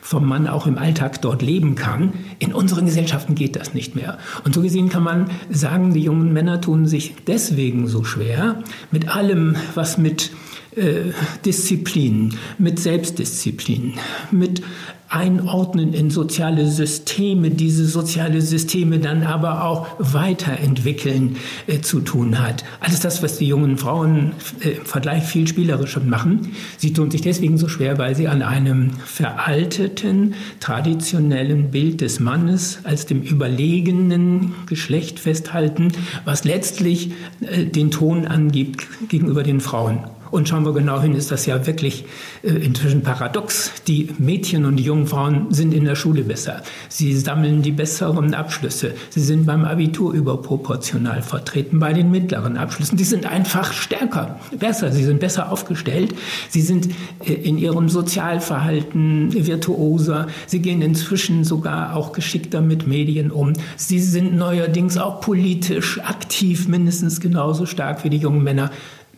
vom 0.00 0.26
Mann 0.26 0.46
auch 0.46 0.66
im 0.66 0.78
Alltag 0.78 1.20
dort 1.20 1.42
leben 1.42 1.74
kann. 1.74 2.14
In 2.38 2.54
unseren 2.54 2.86
Gesellschaften 2.86 3.34
geht 3.34 3.56
das 3.56 3.74
nicht 3.74 3.94
mehr. 3.94 4.16
Und 4.44 4.54
so 4.54 4.62
gesehen 4.62 4.88
kann 4.88 5.02
man 5.02 5.30
sagen, 5.50 5.92
die 5.98 6.04
jungen 6.04 6.32
Männer 6.32 6.60
tun 6.60 6.86
sich 6.86 7.16
deswegen 7.26 7.88
so 7.88 8.04
schwer 8.04 8.62
mit 8.92 9.08
allem, 9.08 9.56
was 9.74 9.98
mit 9.98 10.30
äh, 10.78 11.12
Disziplin, 11.44 12.34
mit 12.58 12.78
Selbstdisziplin, 12.78 13.94
mit 14.30 14.62
Einordnen 15.10 15.94
in 15.94 16.10
soziale 16.10 16.66
Systeme, 16.66 17.50
diese 17.50 17.86
soziale 17.86 18.42
Systeme 18.42 18.98
dann 18.98 19.22
aber 19.22 19.64
auch 19.64 19.86
weiterentwickeln 19.98 21.36
äh, 21.66 21.80
zu 21.80 22.00
tun 22.00 22.38
hat. 22.38 22.64
Alles 22.80 23.00
das, 23.00 23.22
was 23.22 23.38
die 23.38 23.46
jungen 23.46 23.78
Frauen 23.78 24.32
äh, 24.60 24.70
im 24.70 24.84
Vergleich 24.84 25.24
viel 25.24 25.48
spielerischer 25.48 26.00
machen. 26.00 26.52
Sie 26.76 26.92
tun 26.92 27.10
sich 27.10 27.22
deswegen 27.22 27.56
so 27.56 27.68
schwer, 27.68 27.96
weil 27.96 28.14
sie 28.16 28.28
an 28.28 28.42
einem 28.42 28.90
veralteten, 28.90 30.34
traditionellen 30.60 31.70
Bild 31.70 32.02
des 32.02 32.20
Mannes 32.20 32.80
als 32.84 33.06
dem 33.06 33.22
überlegenen 33.22 34.54
Geschlecht 34.66 35.20
festhalten, 35.20 35.92
was 36.26 36.44
letztlich 36.44 37.12
äh, 37.40 37.64
den 37.64 37.90
Ton 37.90 38.26
angibt 38.26 38.86
gegenüber 39.08 39.42
den 39.42 39.60
Frauen. 39.60 40.00
Und 40.30 40.48
schauen 40.48 40.64
wir 40.64 40.72
genau 40.72 41.00
hin, 41.00 41.14
ist 41.14 41.30
das 41.30 41.46
ja 41.46 41.66
wirklich 41.66 42.04
äh, 42.42 42.48
inzwischen 42.48 43.02
paradox. 43.02 43.72
Die 43.86 44.10
Mädchen 44.18 44.64
und 44.64 44.76
die 44.76 44.84
jungen 44.84 45.06
Frauen 45.06 45.52
sind 45.52 45.72
in 45.72 45.84
der 45.84 45.94
Schule 45.94 46.22
besser. 46.22 46.62
Sie 46.88 47.16
sammeln 47.16 47.62
die 47.62 47.72
besseren 47.72 48.34
Abschlüsse. 48.34 48.94
Sie 49.10 49.20
sind 49.20 49.46
beim 49.46 49.64
Abitur 49.64 50.12
überproportional 50.12 51.22
vertreten, 51.22 51.78
bei 51.78 51.92
den 51.92 52.10
mittleren 52.10 52.56
Abschlüssen. 52.56 52.98
Sie 52.98 53.04
sind 53.04 53.26
einfach 53.26 53.72
stärker, 53.72 54.38
besser. 54.58 54.92
Sie 54.92 55.04
sind 55.04 55.20
besser 55.20 55.50
aufgestellt. 55.50 56.14
Sie 56.48 56.60
sind 56.60 56.88
äh, 57.24 57.32
in 57.32 57.58
ihrem 57.58 57.88
Sozialverhalten 57.88 59.32
virtuoser. 59.46 60.26
Sie 60.46 60.60
gehen 60.60 60.82
inzwischen 60.82 61.44
sogar 61.44 61.96
auch 61.96 62.12
geschickter 62.12 62.60
mit 62.60 62.86
Medien 62.86 63.30
um. 63.30 63.54
Sie 63.76 64.00
sind 64.00 64.36
neuerdings 64.36 64.98
auch 64.98 65.20
politisch 65.20 66.00
aktiv, 66.00 66.68
mindestens 66.68 67.20
genauso 67.20 67.66
stark 67.66 68.04
wie 68.04 68.10
die 68.10 68.18
jungen 68.18 68.42
Männer. 68.42 68.70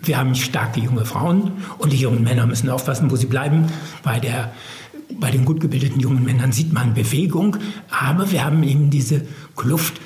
Wir 0.03 0.19
haben 0.19 0.35
starke 0.35 0.81
junge 0.81 1.05
Frauen 1.05 1.53
und 1.79 1.93
die 1.93 1.99
jungen 1.99 2.23
Männer 2.23 2.47
müssen 2.47 2.71
aufpassen, 2.71 3.11
wo 3.11 3.17
sie 3.17 3.27
bleiben. 3.27 3.67
Bei, 4.03 4.19
der, 4.19 4.53
bei 5.19 5.31
den 5.31 5.45
gut 5.45 5.61
gebildeten 5.61 6.01
jungen 6.01 6.25
Männern 6.25 6.53
sieht 6.53 6.73
man 6.73 6.95
Bewegung, 6.95 7.57
aber 7.91 8.31
wir 8.33 8.45
haben 8.45 8.63
eben 8.63 8.91
diese 8.91 9.23
Kluft, 9.57 10.01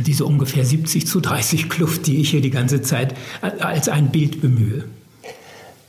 diese 0.00 0.24
ungefähr 0.24 0.64
70 0.64 1.06
zu 1.06 1.20
30 1.20 1.68
Kluft, 1.68 2.06
die 2.06 2.20
ich 2.20 2.30
hier 2.30 2.40
die 2.40 2.50
ganze 2.50 2.82
Zeit 2.82 3.14
als 3.40 3.88
ein 3.88 4.10
Bild 4.10 4.40
bemühe. 4.40 4.84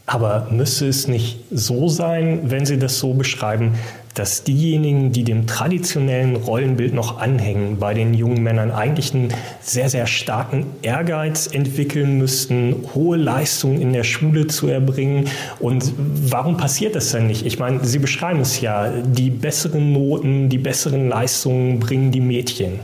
Aber 0.07 0.47
müsste 0.51 0.87
es 0.87 1.07
nicht 1.07 1.39
so 1.51 1.87
sein, 1.87 2.51
wenn 2.51 2.65
Sie 2.65 2.77
das 2.77 2.99
so 2.99 3.13
beschreiben, 3.13 3.73
dass 4.15 4.45
diejenigen, 4.45 5.11
die 5.11 5.23
dem 5.23 5.45
traditionellen 5.45 6.37
Rollenbild 6.37 6.93
noch 6.93 7.19
anhängen, 7.19 7.77
bei 7.77 7.93
den 7.93 8.13
jungen 8.13 8.41
Männern 8.41 8.71
eigentlich 8.71 9.13
einen 9.13 9.33
sehr, 9.61 9.89
sehr 9.89 10.07
starken 10.07 10.65
Ehrgeiz 10.81 11.47
entwickeln 11.47 12.17
müssten, 12.17 12.75
hohe 12.95 13.17
Leistungen 13.17 13.81
in 13.81 13.91
der 13.91 14.05
Schule 14.05 14.47
zu 14.47 14.67
erbringen. 14.67 15.27
Und 15.59 15.91
warum 15.97 16.55
passiert 16.55 16.95
das 16.95 17.11
denn 17.11 17.27
nicht? 17.27 17.45
Ich 17.45 17.59
meine, 17.59 17.83
Sie 17.83 17.99
beschreiben 17.99 18.39
es 18.39 18.61
ja, 18.61 18.89
die 18.89 19.29
besseren 19.29 19.91
Noten, 19.91 20.47
die 20.47 20.59
besseren 20.59 21.09
Leistungen 21.09 21.79
bringen 21.79 22.11
die 22.11 22.21
Mädchen. 22.21 22.79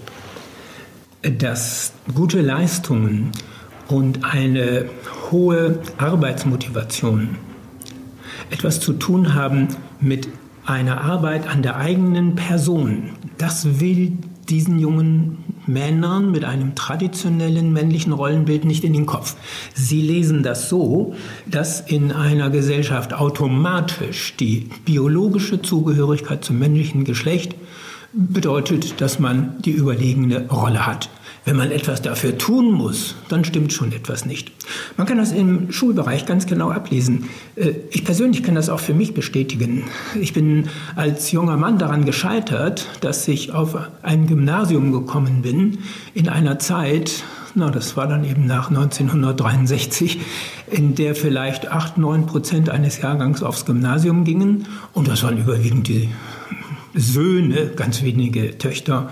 Dass 1.21 1.93
gute 2.13 2.41
Leistungen 2.41 3.31
und 3.87 4.25
eine 4.25 4.85
hohe 5.31 5.79
Arbeitsmotivation 5.97 7.37
etwas 8.49 8.81
zu 8.81 8.93
tun 8.93 9.33
haben 9.33 9.69
mit 10.01 10.27
eine 10.65 11.01
Arbeit 11.01 11.47
an 11.47 11.61
der 11.61 11.77
eigenen 11.77 12.35
Person, 12.35 13.11
das 13.37 13.79
will 13.79 14.17
diesen 14.49 14.79
jungen 14.79 15.43
Männern 15.67 16.31
mit 16.31 16.43
einem 16.43 16.75
traditionellen 16.75 17.71
männlichen 17.71 18.13
Rollenbild 18.13 18.65
nicht 18.65 18.83
in 18.83 18.93
den 18.93 19.05
Kopf. 19.05 19.35
Sie 19.73 20.01
lesen 20.01 20.43
das 20.43 20.69
so, 20.69 21.15
dass 21.45 21.81
in 21.81 22.11
einer 22.11 22.49
Gesellschaft 22.49 23.13
automatisch 23.13 24.35
die 24.37 24.69
biologische 24.85 25.61
Zugehörigkeit 25.61 26.43
zum 26.43 26.59
männlichen 26.59 27.05
Geschlecht 27.05 27.55
bedeutet, 28.13 28.99
dass 28.99 29.19
man 29.19 29.61
die 29.61 29.71
überlegene 29.71 30.47
Rolle 30.49 30.85
hat. 30.85 31.09
Wenn 31.43 31.55
man 31.55 31.71
etwas 31.71 32.03
dafür 32.03 32.37
tun 32.37 32.71
muss, 32.71 33.15
dann 33.27 33.43
stimmt 33.43 33.73
schon 33.73 33.91
etwas 33.91 34.25
nicht. 34.25 34.51
Man 34.95 35.07
kann 35.07 35.17
das 35.17 35.31
im 35.31 35.71
Schulbereich 35.71 36.27
ganz 36.27 36.45
genau 36.45 36.69
ablesen. 36.69 37.29
Äh, 37.55 37.73
ich 37.89 38.05
persönlich 38.05 38.43
kann 38.43 38.53
das 38.53 38.69
auch 38.69 38.79
für 38.79 38.93
mich 38.93 39.15
bestätigen. 39.15 39.85
Ich 40.19 40.33
bin 40.33 40.69
als 40.95 41.31
junger 41.31 41.57
Mann 41.57 41.79
daran 41.79 42.05
gescheitert, 42.05 42.87
dass 43.01 43.27
ich 43.27 43.53
auf 43.53 43.75
ein 44.03 44.27
Gymnasium 44.27 44.91
gekommen 44.91 45.41
bin 45.41 45.79
in 46.13 46.29
einer 46.29 46.59
Zeit, 46.59 47.23
na, 47.55 47.71
das 47.71 47.97
war 47.97 48.07
dann 48.07 48.23
eben 48.23 48.45
nach 48.45 48.69
1963, 48.69 50.19
in 50.69 50.93
der 50.93 51.15
vielleicht 51.15 51.71
acht, 51.71 51.97
neun 51.97 52.27
Prozent 52.27 52.69
eines 52.69 53.01
Jahrgangs 53.01 53.41
aufs 53.41 53.65
Gymnasium 53.65 54.25
gingen. 54.25 54.67
Und 54.93 55.07
das 55.07 55.23
waren 55.23 55.39
überwiegend 55.39 55.87
die 55.87 56.09
Söhne, 56.93 57.67
ganz 57.75 58.03
wenige 58.03 58.57
Töchter 58.57 59.09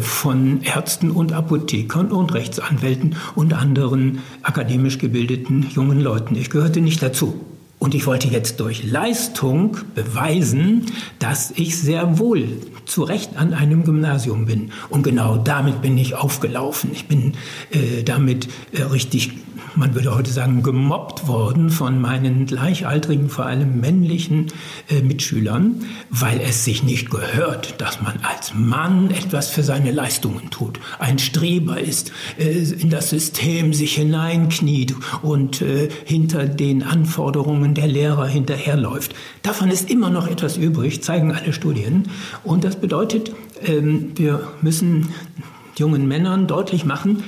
von 0.00 0.62
Ärzten 0.62 1.10
und 1.10 1.32
Apothekern 1.32 2.12
und 2.12 2.34
Rechtsanwälten 2.34 3.16
und 3.34 3.54
anderen 3.54 4.20
akademisch 4.42 4.98
gebildeten 4.98 5.66
jungen 5.70 6.00
Leuten. 6.00 6.34
Ich 6.34 6.50
gehörte 6.50 6.80
nicht 6.80 7.02
dazu. 7.02 7.40
Und 7.78 7.94
ich 7.94 8.06
wollte 8.06 8.26
jetzt 8.26 8.58
durch 8.58 8.90
Leistung 8.90 9.76
beweisen, 9.94 10.86
dass 11.20 11.52
ich 11.52 11.78
sehr 11.78 12.18
wohl 12.18 12.48
zu 12.86 13.04
Recht 13.04 13.36
an 13.36 13.54
einem 13.54 13.84
Gymnasium 13.84 14.46
bin. 14.46 14.72
Und 14.88 15.04
genau 15.04 15.36
damit 15.36 15.80
bin 15.80 15.96
ich 15.96 16.16
aufgelaufen. 16.16 16.90
Ich 16.92 17.06
bin 17.06 17.34
äh, 17.70 18.02
damit 18.02 18.48
äh, 18.72 18.82
richtig 18.82 19.38
man 19.78 19.94
würde 19.94 20.14
heute 20.14 20.30
sagen, 20.30 20.62
gemobbt 20.62 21.28
worden 21.28 21.70
von 21.70 22.00
meinen 22.00 22.46
gleichaltrigen, 22.46 23.28
vor 23.28 23.46
allem 23.46 23.80
männlichen 23.80 24.48
äh, 24.90 25.02
Mitschülern, 25.02 25.84
weil 26.10 26.40
es 26.40 26.64
sich 26.64 26.82
nicht 26.82 27.10
gehört, 27.10 27.80
dass 27.80 28.02
man 28.02 28.14
als 28.22 28.52
Mann 28.54 29.10
etwas 29.10 29.50
für 29.50 29.62
seine 29.62 29.92
Leistungen 29.92 30.50
tut, 30.50 30.80
ein 30.98 31.18
Streber 31.20 31.80
ist, 31.80 32.12
äh, 32.38 32.58
in 32.58 32.90
das 32.90 33.10
System 33.10 33.72
sich 33.72 33.94
hineinkniet 33.94 34.94
und 35.22 35.62
äh, 35.62 35.88
hinter 36.04 36.46
den 36.46 36.82
Anforderungen 36.82 37.74
der 37.74 37.86
Lehrer 37.86 38.26
hinterherläuft. 38.26 39.14
Davon 39.42 39.70
ist 39.70 39.90
immer 39.90 40.10
noch 40.10 40.26
etwas 40.26 40.56
übrig, 40.56 41.02
zeigen 41.04 41.32
alle 41.32 41.52
Studien. 41.52 42.08
Und 42.42 42.64
das 42.64 42.76
bedeutet, 42.76 43.32
ähm, 43.64 44.10
wir 44.16 44.48
müssen 44.60 45.14
jungen 45.76 46.08
Männern 46.08 46.48
deutlich 46.48 46.84
machen, 46.84 47.22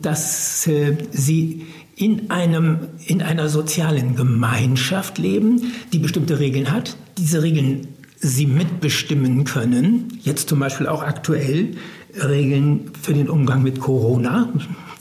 dass 0.00 0.66
äh, 0.66 0.96
sie 1.10 1.66
in, 1.96 2.30
einem, 2.30 2.88
in 3.06 3.22
einer 3.22 3.48
sozialen 3.48 4.16
Gemeinschaft 4.16 5.18
leben, 5.18 5.72
die 5.92 5.98
bestimmte 5.98 6.38
Regeln 6.38 6.72
hat. 6.72 6.96
Diese 7.18 7.42
Regeln 7.42 7.88
sie 8.18 8.46
mitbestimmen 8.46 9.44
können. 9.44 10.18
Jetzt 10.22 10.48
zum 10.48 10.60
Beispiel 10.60 10.86
auch 10.86 11.02
aktuell 11.02 11.72
Regeln 12.14 12.90
für 13.00 13.12
den 13.12 13.28
Umgang 13.28 13.62
mit 13.62 13.80
Corona. 13.80 14.52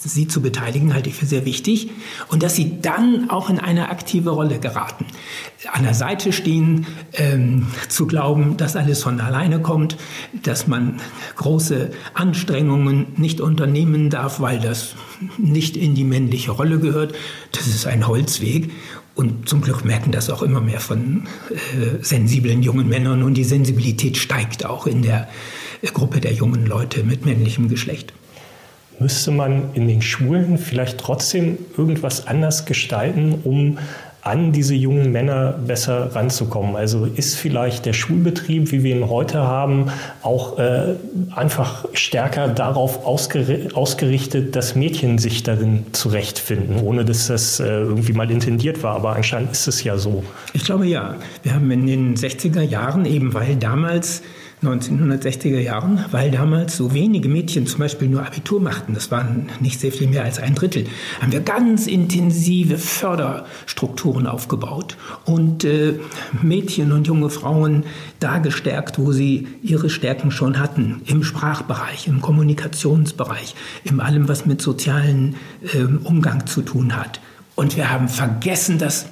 Sie 0.03 0.27
zu 0.27 0.41
beteiligen, 0.41 0.93
halte 0.93 1.09
ich 1.09 1.15
für 1.15 1.25
sehr 1.25 1.45
wichtig. 1.45 1.91
Und 2.29 2.41
dass 2.41 2.55
sie 2.55 2.81
dann 2.81 3.29
auch 3.29 3.49
in 3.49 3.59
eine 3.59 3.89
aktive 3.89 4.31
Rolle 4.31 4.59
geraten. 4.59 5.05
An 5.71 5.83
der 5.83 5.93
Seite 5.93 6.33
stehen, 6.33 6.87
ähm, 7.13 7.67
zu 7.87 8.07
glauben, 8.07 8.57
dass 8.57 8.75
alles 8.75 9.03
von 9.03 9.21
alleine 9.21 9.61
kommt, 9.61 9.97
dass 10.43 10.67
man 10.67 10.99
große 11.35 11.91
Anstrengungen 12.13 13.07
nicht 13.17 13.41
unternehmen 13.41 14.09
darf, 14.09 14.39
weil 14.39 14.59
das 14.59 14.95
nicht 15.37 15.77
in 15.77 15.93
die 15.93 16.03
männliche 16.03 16.51
Rolle 16.51 16.79
gehört. 16.79 17.13
Das 17.51 17.67
ist 17.67 17.85
ein 17.85 18.07
Holzweg. 18.07 18.71
Und 19.13 19.47
zum 19.47 19.61
Glück 19.61 19.83
merken 19.83 20.11
das 20.11 20.29
auch 20.29 20.41
immer 20.41 20.61
mehr 20.61 20.79
von 20.79 21.27
äh, 21.49 22.03
sensiblen 22.03 22.63
jungen 22.63 22.87
Männern 22.87 23.23
und 23.23 23.33
die 23.33 23.43
Sensibilität 23.43 24.17
steigt 24.17 24.65
auch 24.65 24.87
in 24.87 25.01
der 25.01 25.27
Gruppe 25.93 26.21
der 26.21 26.33
jungen 26.33 26.65
Leute 26.65 27.03
mit 27.03 27.25
männlichem 27.25 27.67
Geschlecht. 27.67 28.13
Müsste 28.99 29.31
man 29.31 29.73
in 29.73 29.87
den 29.87 30.01
Schulen 30.01 30.57
vielleicht 30.57 30.99
trotzdem 30.99 31.57
irgendwas 31.75 32.27
anders 32.27 32.65
gestalten, 32.65 33.39
um 33.43 33.77
an 34.21 34.51
diese 34.51 34.75
jungen 34.75 35.11
Männer 35.11 35.53
besser 35.65 36.15
ranzukommen. 36.15 36.75
Also 36.75 37.05
ist 37.05 37.35
vielleicht 37.35 37.85
der 37.87 37.93
Schulbetrieb, 37.93 38.71
wie 38.71 38.83
wir 38.83 38.95
ihn 38.95 39.09
heute 39.09 39.39
haben, 39.39 39.87
auch 40.21 40.59
äh, 40.59 40.95
einfach 41.35 41.85
stärker 41.93 42.47
darauf 42.47 43.03
ausgerichtet, 43.05 44.55
dass 44.55 44.75
Mädchen 44.75 45.17
sich 45.17 45.41
darin 45.41 45.87
zurechtfinden, 45.91 46.81
ohne 46.81 47.03
dass 47.03 47.27
das 47.27 47.59
äh, 47.59 47.65
irgendwie 47.65 48.13
mal 48.13 48.29
intendiert 48.29 48.83
war. 48.83 48.95
Aber 48.95 49.15
anscheinend 49.15 49.53
ist 49.53 49.67
es 49.67 49.83
ja 49.83 49.97
so. 49.97 50.23
Ich 50.53 50.65
glaube 50.65 50.85
ja. 50.85 51.15
Wir 51.41 51.55
haben 51.55 51.71
in 51.71 51.87
den 51.87 52.15
60er 52.15 52.61
Jahren 52.61 53.05
eben, 53.05 53.33
weil 53.33 53.55
damals 53.55 54.21
1960er 54.63 55.59
Jahren, 55.59 56.05
weil 56.11 56.29
damals 56.29 56.77
so 56.77 56.93
wenige 56.93 57.27
Mädchen 57.29 57.65
zum 57.65 57.79
Beispiel 57.79 58.07
nur 58.07 58.23
Abitur 58.23 58.61
machten, 58.61 58.93
das 58.93 59.09
waren 59.09 59.49
nicht 59.59 59.79
sehr 59.79 59.91
viel 59.91 60.07
mehr 60.07 60.23
als 60.23 60.37
ein 60.37 60.53
Drittel, 60.53 60.85
haben 61.19 61.31
wir 61.31 61.39
ganz 61.39 61.87
intensive 61.87 62.77
Förderstrukturen 62.77 64.27
aufgebaut 64.27 64.97
und 65.25 65.63
äh, 65.63 65.99
Mädchen 66.43 66.91
und 66.91 67.07
junge 67.07 67.31
Frauen 67.31 67.85
da 68.19 68.37
gestärkt, 68.37 68.99
wo 68.99 69.11
sie 69.11 69.47
ihre 69.63 69.89
Stärken 69.89 70.29
schon 70.29 70.59
hatten, 70.59 71.01
im 71.07 71.23
Sprachbereich, 71.23 72.07
im 72.07 72.21
Kommunikationsbereich, 72.21 73.55
in 73.83 73.99
allem, 73.99 74.27
was 74.27 74.45
mit 74.45 74.61
sozialen 74.61 75.37
äh, 75.73 75.83
Umgang 76.03 76.45
zu 76.45 76.61
tun 76.61 76.95
hat. 76.95 77.19
Und 77.55 77.77
wir 77.77 77.89
haben 77.89 78.09
vergessen, 78.09 78.77
dass 78.77 79.07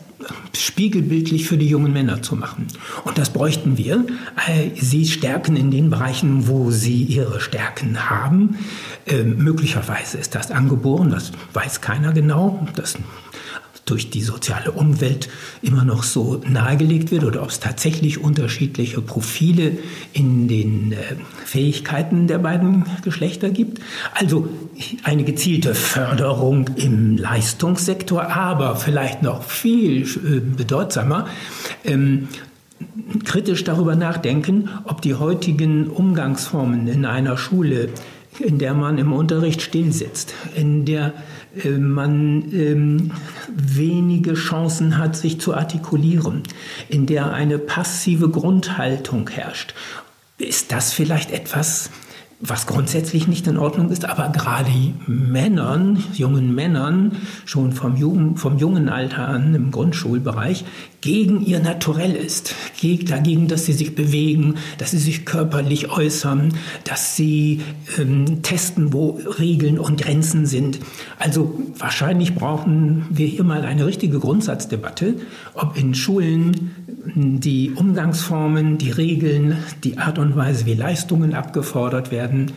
spiegelbildlich 0.56 1.48
für 1.48 1.58
die 1.58 1.68
jungen 1.68 1.94
Männer 1.94 2.22
zu 2.22 2.36
machen. 2.36 2.68
Und 3.04 3.18
das 3.18 3.32
bräuchten 3.32 3.78
wir. 3.78 4.06
Äh, 4.48 4.72
sie 4.76 5.06
stärken 5.06 5.56
in 5.56 5.72
den 5.72 5.90
Bereichen, 5.90 6.48
wo 6.48 6.72
sie 6.72 7.04
ihre 7.04 7.40
Stärken 7.40 8.10
haben. 8.10 8.58
Ähm, 9.06 9.38
möglicherweise 9.38 10.18
ist 10.18 10.36
das 10.36 10.52
angeboren, 10.52 11.10
das 11.10 11.32
weiß 11.54 11.82
keiner 11.82 12.14
genau. 12.14 12.68
Das 12.76 12.98
durch 13.90 14.10
die 14.10 14.22
soziale 14.22 14.72
Umwelt 14.72 15.30
immer 15.62 15.84
noch 15.84 16.04
so 16.04 16.42
nahegelegt 16.48 17.12
wird 17.12 17.24
oder 17.24 17.42
ob 17.42 17.50
es 17.50 17.60
tatsächlich 17.60 18.22
unterschiedliche 18.22 19.02
Profile 19.02 19.78
in 20.14 20.48
den 20.48 20.92
äh, 20.92 20.96
Fähigkeiten 21.46 22.28
der 22.28 22.40
beiden 22.40 22.86
Geschlechter 23.04 23.50
gibt. 23.50 23.80
Also 24.14 24.48
eine 25.04 25.24
gezielte 25.24 25.76
Förderung 25.76 26.70
im 26.76 27.18
Leistungssektor, 27.18 28.24
aber 28.24 28.76
vielleicht 28.76 29.24
noch 29.24 29.44
viel 29.44 30.04
äh, 30.04 30.40
bedeutsamer, 30.40 31.28
ähm, 31.84 32.28
kritisch 33.26 33.64
darüber 33.64 33.96
nachdenken, 33.96 34.70
ob 34.86 35.02
die 35.02 35.16
heutigen 35.16 35.88
Umgangsformen 35.88 36.88
in 36.88 37.06
einer 37.06 37.38
Schule 37.38 37.90
in 38.40 38.58
der 38.58 38.74
man 38.74 38.98
im 38.98 39.12
Unterricht 39.14 39.62
stillsitzt, 39.62 40.34
in 40.56 40.86
der 40.86 41.14
man 41.78 42.52
ähm, 42.54 43.12
wenige 43.48 44.36
Chancen 44.36 44.98
hat, 44.98 45.16
sich 45.16 45.42
zu 45.42 45.54
artikulieren, 45.54 46.44
in 46.90 47.06
der 47.06 47.34
eine 47.34 47.58
passive 47.58 48.30
Grundhaltung 48.30 49.30
herrscht. 49.30 49.74
Ist 50.38 50.72
das 50.72 50.94
vielleicht 50.94 51.32
etwas, 51.32 51.90
was 52.42 52.68
grundsätzlich 52.68 53.28
nicht 53.28 53.48
in 53.48 53.58
Ordnung 53.58 53.90
ist, 53.90 54.06
aber 54.06 54.30
gerade 54.30 54.72
Männern, 55.08 56.02
jungen 56.14 56.56
Männern, 56.56 57.12
schon 57.44 57.74
vom, 57.74 57.98
Jugend, 57.98 58.40
vom 58.40 58.58
jungen 58.58 58.88
Alter 58.88 59.28
an 59.28 59.54
im 59.54 59.72
Grundschulbereich, 59.72 60.64
gegen 61.02 61.46
ihr 61.46 61.60
Naturell 61.60 62.16
ist. 62.16 62.56
Dagegen, 63.08 63.50
dass 63.50 63.66
sie 63.66 63.74
sich 63.74 63.94
bewegen, 63.94 64.56
dass 64.78 64.92
sie 64.92 65.00
sich 65.00 65.26
körperlich 65.26 65.90
äußern, 65.90 66.54
dass 66.86 67.18
sie 67.18 67.62
ähm, 67.98 68.42
testen, 68.42 68.94
wo 68.94 69.20
Regeln 69.38 69.78
und 69.78 70.02
Grenzen 70.02 70.46
sind. 70.46 70.80
Also 71.18 71.60
wahrscheinlich 71.78 72.36
brauchen 72.36 73.06
wir 73.10 73.28
hier 73.28 73.44
mal 73.44 73.64
eine 73.64 73.86
richtige 73.86 74.20
Grundsatzdebatte, 74.20 75.16
ob 75.56 75.78
in 75.78 75.94
Schulen 75.94 76.72
die 77.06 77.72
Umgangsformen, 77.72 78.78
die 78.78 78.92
Regeln, 78.92 79.58
die 79.84 79.98
Art 79.98 80.20
und 80.20 80.36
Weise, 80.36 80.66
wie 80.66 80.74
Leistungen 80.74 81.34
abgefordert 81.34 82.12
werden, 82.12 82.54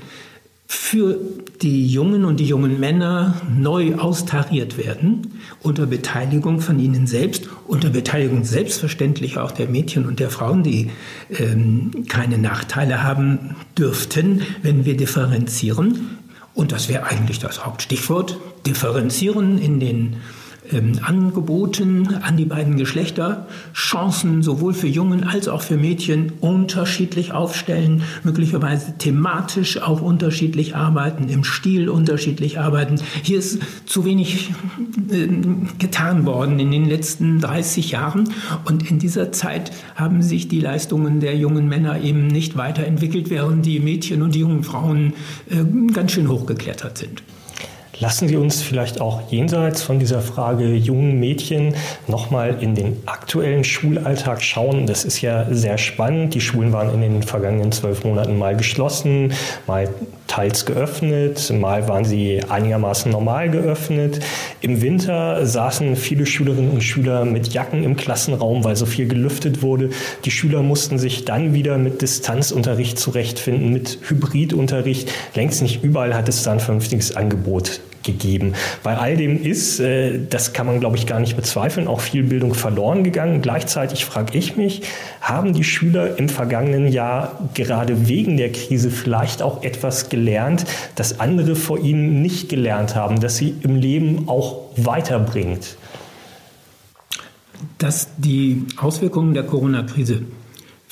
für 0.67 1.19
die 1.61 1.87
Jungen 1.87 2.25
und 2.25 2.41
die 2.41 2.47
jungen 2.47 2.81
Männer 2.81 3.43
neu 3.59 3.97
austariert 3.97 4.79
werden, 4.79 5.39
unter 5.61 5.85
Beteiligung 5.85 6.61
von 6.61 6.79
ihnen 6.79 7.07
selbst, 7.07 7.47
unter 7.69 7.91
Beteiligung 7.91 8.45
selbstverständlich 8.45 9.37
auch 9.37 9.51
der 9.51 9.69
Mädchen 9.69 10.07
und 10.07 10.19
der 10.19 10.31
Frauen, 10.31 10.63
die 10.63 10.91
ähm, 11.29 11.91
keine 12.09 12.39
Nachteile 12.39 13.03
haben 13.03 13.55
dürften, 13.77 14.43
wenn 14.63 14.87
wir 14.87 14.97
differenzieren. 14.97 16.19
Und 16.55 16.73
das 16.73 16.89
wäre 16.89 17.05
eigentlich 17.05 17.39
das 17.39 17.67
Hauptstichwort, 17.67 18.39
differenzieren 18.67 19.59
in 19.59 19.79
den 19.79 20.17
ähm, 20.73 20.93
Angeboten 21.03 22.15
an 22.23 22.37
die 22.37 22.45
beiden 22.45 22.77
Geschlechter, 22.77 23.47
Chancen 23.75 24.43
sowohl 24.43 24.75
für 24.75 24.89
Jungen 24.89 25.25
als 25.25 25.49
auch 25.49 25.63
für 25.63 25.77
Mädchen 25.77 26.33
unterschiedlich 26.41 27.33
aufstellen, 27.33 28.03
möglicherweise 28.25 28.97
thematisch 28.99 29.81
auch 29.81 30.01
unterschiedlich 30.01 30.77
arbeiten, 30.77 31.29
im 31.29 31.45
Stil 31.45 31.89
unterschiedlich 31.89 32.59
arbeiten. 32.59 32.97
Hier 33.23 33.39
ist 33.39 33.61
zu 33.87 34.05
wenig 34.05 34.51
äh, 35.11 35.29
getan 35.79 36.27
worden 36.27 36.59
in 36.59 36.71
den 36.71 36.87
letzten 36.87 37.41
30 37.41 37.91
Jahren 37.91 38.29
und 38.65 38.91
in 38.91 38.99
dieser 38.99 39.33
Zeit 39.33 39.73
haben 39.95 40.23
sich 40.23 40.49
die 40.49 40.61
Leistungen 40.61 41.21
der 41.21 41.37
jungen 41.37 41.69
Männer 41.69 42.01
eben 42.01 42.27
nicht 42.27 42.57
weiterentwickelt, 42.57 43.31
während 43.31 43.67
die 43.67 43.81
Mädchen 43.81 44.23
und 44.23 44.35
die 44.35 44.41
jungen 44.41 44.65
Frauen 44.65 45.15
äh, 45.51 45.65
ganz 45.93 46.13
schön 46.13 46.29
hochgeklettert 46.29 46.99
sind. 46.99 47.23
Lassen 48.01 48.27
Sie 48.27 48.37
uns 48.37 48.63
vielleicht 48.63 49.01
auch 49.01 49.21
jenseits 49.31 49.83
von 49.83 49.99
dieser 49.99 50.23
Frage 50.23 50.75
jungen 50.75 51.21
Mädchen 51.21 51.75
nochmal 52.09 52.57
in 52.61 52.75
den 52.75 53.03
aktuellen 53.07 53.65
Schulalltag 53.65 54.43
schauen. 54.43 54.87
Das 54.87 55.05
ist 55.05 55.21
ja 55.21 55.47
sehr 55.51 55.77
spannend. 55.77 56.35
Die 56.35 56.41
Schulen 56.41 56.73
waren 56.73 56.93
in 56.95 57.01
den 57.03 57.23
vergangenen 57.23 57.71
zwölf 57.71 58.03
Monaten 58.05 58.39
mal 58.39 58.57
geschlossen, 58.57 59.33
mal 59.67 59.89
teils 60.33 60.65
geöffnet, 60.65 61.53
mal 61.53 61.89
waren 61.89 62.07
sie 62.07 62.41
einigermaßen 62.49 63.13
normal 63.13 63.51
geöffnet. 63.51 64.21
Im 64.63 64.81
Winter 64.81 65.45
saßen 65.45 65.95
viele 65.95 66.25
Schülerinnen 66.25 66.71
und 66.71 66.83
Schüler 66.83 67.27
mit 67.27 67.53
Jacken 67.53 67.85
im 67.85 67.97
Klassenraum, 67.97 68.65
weil 68.65 68.75
so 68.75 68.87
viel 68.87 69.07
gelüftet 69.07 69.61
wurde. 69.61 69.91
Die 70.25 70.31
Schüler 70.31 70.63
mussten 70.63 70.99
sich 70.99 71.27
dann 71.27 71.53
wieder 71.53 71.77
mit 71.77 72.01
Distanzunterricht 72.01 72.99
zurechtfinden, 72.99 73.75
mit 73.75 73.99
Hybridunterricht. 74.09 75.13
Längst 75.35 75.61
nicht 75.61 75.85
überall 75.85 76.15
hat 76.15 76.31
es 76.31 76.43
da 76.43 76.53
ein 76.53 76.61
vernünftiges 76.61 77.15
Angebot 77.15 77.81
gegeben. 78.03 78.55
Bei 78.83 78.97
all 78.97 79.17
dem 79.17 79.43
ist, 79.43 79.81
äh, 79.81 80.19
das 80.29 80.53
kann 80.53 80.67
man 80.67 80.81
glaube 80.81 80.97
ich 80.97 81.07
gar 81.07 81.21
nicht 81.21 81.37
bezweifeln, 81.37 81.87
auch 81.87 82.01
viel 82.01 82.23
Bildung 82.23 82.55
verloren 82.55 83.05
gegangen. 83.05 83.43
Gleichzeitig 83.43 84.05
frage 84.05 84.37
ich 84.37 84.57
mich, 84.57 84.83
haben 85.21 85.53
die 85.53 85.65
Schüler 85.65 86.19
im 86.19 86.29
vergangenen 86.29 86.89
Jahr 86.89 87.51
gerade 87.55 88.09
wegen 88.09 88.37
der 88.37 88.53
Krise 88.53 88.91
vielleicht 88.91 89.43
auch 89.43 89.63
etwas 89.63 90.09
gelernt, 90.09 90.65
das 90.95 91.21
andere 91.21 91.57
vor 91.57 91.79
ihnen 91.79 92.23
nicht 92.23 92.49
gelernt 92.49 92.95
haben, 92.95 93.21
das 93.21 93.37
sie 93.37 93.55
im 93.63 93.77
Leben 93.77 94.29
auch 94.29 94.61
weiterbringt? 94.77 95.77
Dass 97.79 98.09
die 98.17 98.65
Auswirkungen 98.77 99.35
der 99.35 99.45
Corona-Krise 99.45 100.23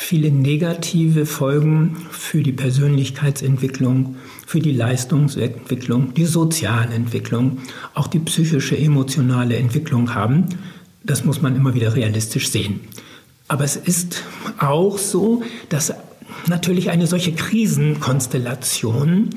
viele 0.01 0.31
negative 0.31 1.27
Folgen 1.27 1.95
für 2.11 2.43
die 2.43 2.53
Persönlichkeitsentwicklung, 2.53 4.17
für 4.47 4.59
die 4.59 4.73
Leistungsentwicklung, 4.73 6.15
die 6.15 6.25
Sozialentwicklung, 6.25 7.59
auch 7.95 8.07
die 8.07 8.19
psychische, 8.19 8.79
emotionale 8.79 9.57
Entwicklung 9.57 10.15
haben. 10.15 10.47
Das 11.05 11.27
muss 11.27 11.43
man 11.43 11.55
immer 11.55 11.75
wieder 11.75 11.95
realistisch 11.95 12.49
sehen. 12.49 12.81
Aber 13.47 13.63
es 13.63 13.77
ist 13.77 14.25
auch 14.59 14.97
so, 14.97 15.43
dass 15.69 15.93
natürlich 16.47 16.89
eine 16.91 17.07
solche 17.07 17.33
Krisenkonstellation 17.33 19.29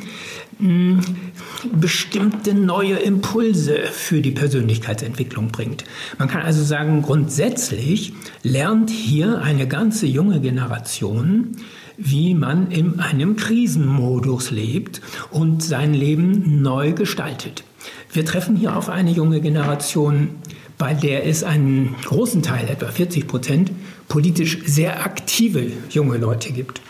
bestimmte 1.71 2.53
neue 2.53 2.95
Impulse 2.95 3.79
für 3.91 4.21
die 4.21 4.31
Persönlichkeitsentwicklung 4.31 5.49
bringt. 5.49 5.83
Man 6.17 6.27
kann 6.27 6.41
also 6.41 6.63
sagen, 6.63 7.01
grundsätzlich 7.01 8.13
lernt 8.43 8.89
hier 8.89 9.41
eine 9.41 9.67
ganze 9.67 10.05
junge 10.05 10.39
Generation, 10.41 11.57
wie 11.97 12.33
man 12.33 12.71
in 12.71 12.99
einem 12.99 13.35
Krisenmodus 13.35 14.51
lebt 14.51 15.01
und 15.31 15.63
sein 15.63 15.93
Leben 15.93 16.61
neu 16.61 16.93
gestaltet. 16.93 17.63
Wir 18.11 18.25
treffen 18.25 18.55
hier 18.55 18.75
auf 18.75 18.89
eine 18.89 19.11
junge 19.11 19.41
Generation, 19.41 20.29
bei 20.77 20.93
der 20.93 21.25
es 21.25 21.43
einen 21.43 21.95
großen 22.03 22.41
Teil, 22.41 22.67
etwa 22.67 22.87
40 22.87 23.27
Prozent, 23.27 23.71
politisch 24.07 24.59
sehr 24.65 25.05
aktive 25.05 25.71
junge 25.89 26.17
Leute 26.17 26.51
gibt. 26.51 26.81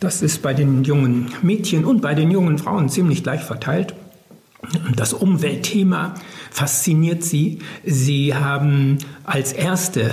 Das 0.00 0.22
ist 0.22 0.40
bei 0.40 0.54
den 0.54 0.82
jungen 0.82 1.30
Mädchen 1.42 1.84
und 1.84 2.00
bei 2.00 2.14
den 2.14 2.30
jungen 2.30 2.56
Frauen 2.56 2.88
ziemlich 2.88 3.22
gleich 3.22 3.42
verteilt. 3.42 3.94
Das 4.96 5.12
Umweltthema 5.12 6.14
fasziniert 6.50 7.22
sie. 7.22 7.58
Sie 7.84 8.34
haben 8.34 8.98
als 9.24 9.52
erste, 9.52 10.10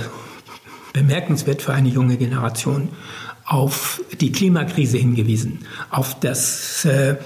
bemerkenswert 0.92 1.62
für 1.62 1.72
eine 1.72 1.88
junge 1.88 2.18
Generation, 2.18 2.90
auf 3.46 4.02
die 4.20 4.30
Klimakrise 4.30 4.98
hingewiesen, 4.98 5.60
auf 5.88 6.20
das 6.20 6.84
äh, 6.84 7.16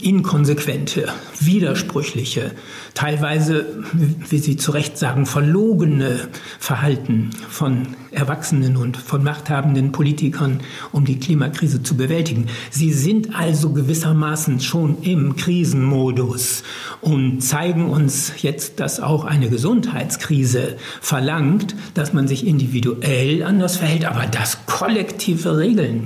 inkonsequente, 0.00 1.08
widersprüchliche, 1.38 2.52
teilweise, 2.94 3.84
wie 4.28 4.38
Sie 4.38 4.56
zu 4.56 4.72
Recht 4.72 4.98
sagen, 4.98 5.26
verlogene 5.26 6.28
Verhalten 6.58 7.30
von 7.48 7.88
Erwachsenen 8.10 8.76
und 8.76 8.96
von 8.96 9.22
machthabenden 9.22 9.92
Politikern, 9.92 10.60
um 10.92 11.04
die 11.04 11.20
Klimakrise 11.20 11.82
zu 11.82 11.96
bewältigen. 11.96 12.46
Sie 12.70 12.92
sind 12.92 13.36
also 13.36 13.72
gewissermaßen 13.72 14.60
schon 14.60 15.02
im 15.02 15.36
Krisenmodus 15.36 16.64
und 17.00 17.40
zeigen 17.40 17.88
uns 17.88 18.32
jetzt, 18.42 18.80
dass 18.80 19.00
auch 19.00 19.24
eine 19.24 19.48
Gesundheitskrise 19.48 20.76
verlangt, 21.00 21.76
dass 21.94 22.12
man 22.12 22.26
sich 22.26 22.46
individuell 22.46 23.44
anders 23.44 23.76
verhält, 23.76 24.04
aber 24.04 24.26
dass 24.26 24.66
kollektive 24.66 25.58
Regeln, 25.58 26.04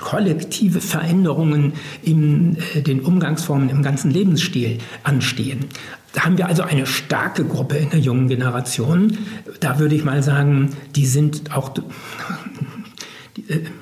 kollektive 0.00 0.80
Veränderungen 0.80 1.74
in 2.02 2.56
äh, 2.74 2.82
den 2.82 3.00
Umgangsformen 3.00 3.68
im 3.68 3.82
ganzen 3.82 4.10
Lebensstil 4.10 4.78
anstehen. 5.04 5.66
Da 6.12 6.24
haben 6.24 6.38
wir 6.38 6.46
also 6.46 6.62
eine 6.62 6.86
starke 6.86 7.44
Gruppe 7.44 7.76
in 7.76 7.90
der 7.90 8.00
jungen 8.00 8.28
Generation. 8.28 9.18
Da 9.60 9.78
würde 9.78 9.94
ich 9.94 10.04
mal 10.04 10.22
sagen, 10.22 10.70
die 10.96 11.06
sind 11.06 11.54
auch 11.54 11.70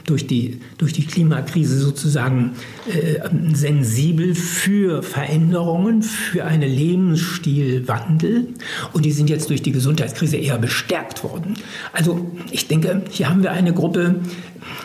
durch 0.04 0.26
die, 0.26 0.60
durch 0.78 0.92
die 0.92 1.06
Klimakrise 1.06 1.78
sozusagen 1.78 2.52
äh, 2.88 3.20
sensibel 3.54 4.34
für 4.34 5.02
Veränderungen, 5.02 6.02
für 6.02 6.44
einen 6.44 6.70
Lebensstilwandel. 6.70 8.48
Und 8.92 9.04
die 9.04 9.12
sind 9.12 9.30
jetzt 9.30 9.50
durch 9.50 9.62
die 9.62 9.72
Gesundheitskrise 9.72 10.36
eher 10.36 10.58
bestärkt 10.58 11.24
worden. 11.24 11.54
Also 11.92 12.30
ich 12.50 12.68
denke, 12.68 13.02
hier 13.10 13.28
haben 13.28 13.42
wir 13.42 13.52
eine 13.52 13.72
Gruppe, 13.72 14.20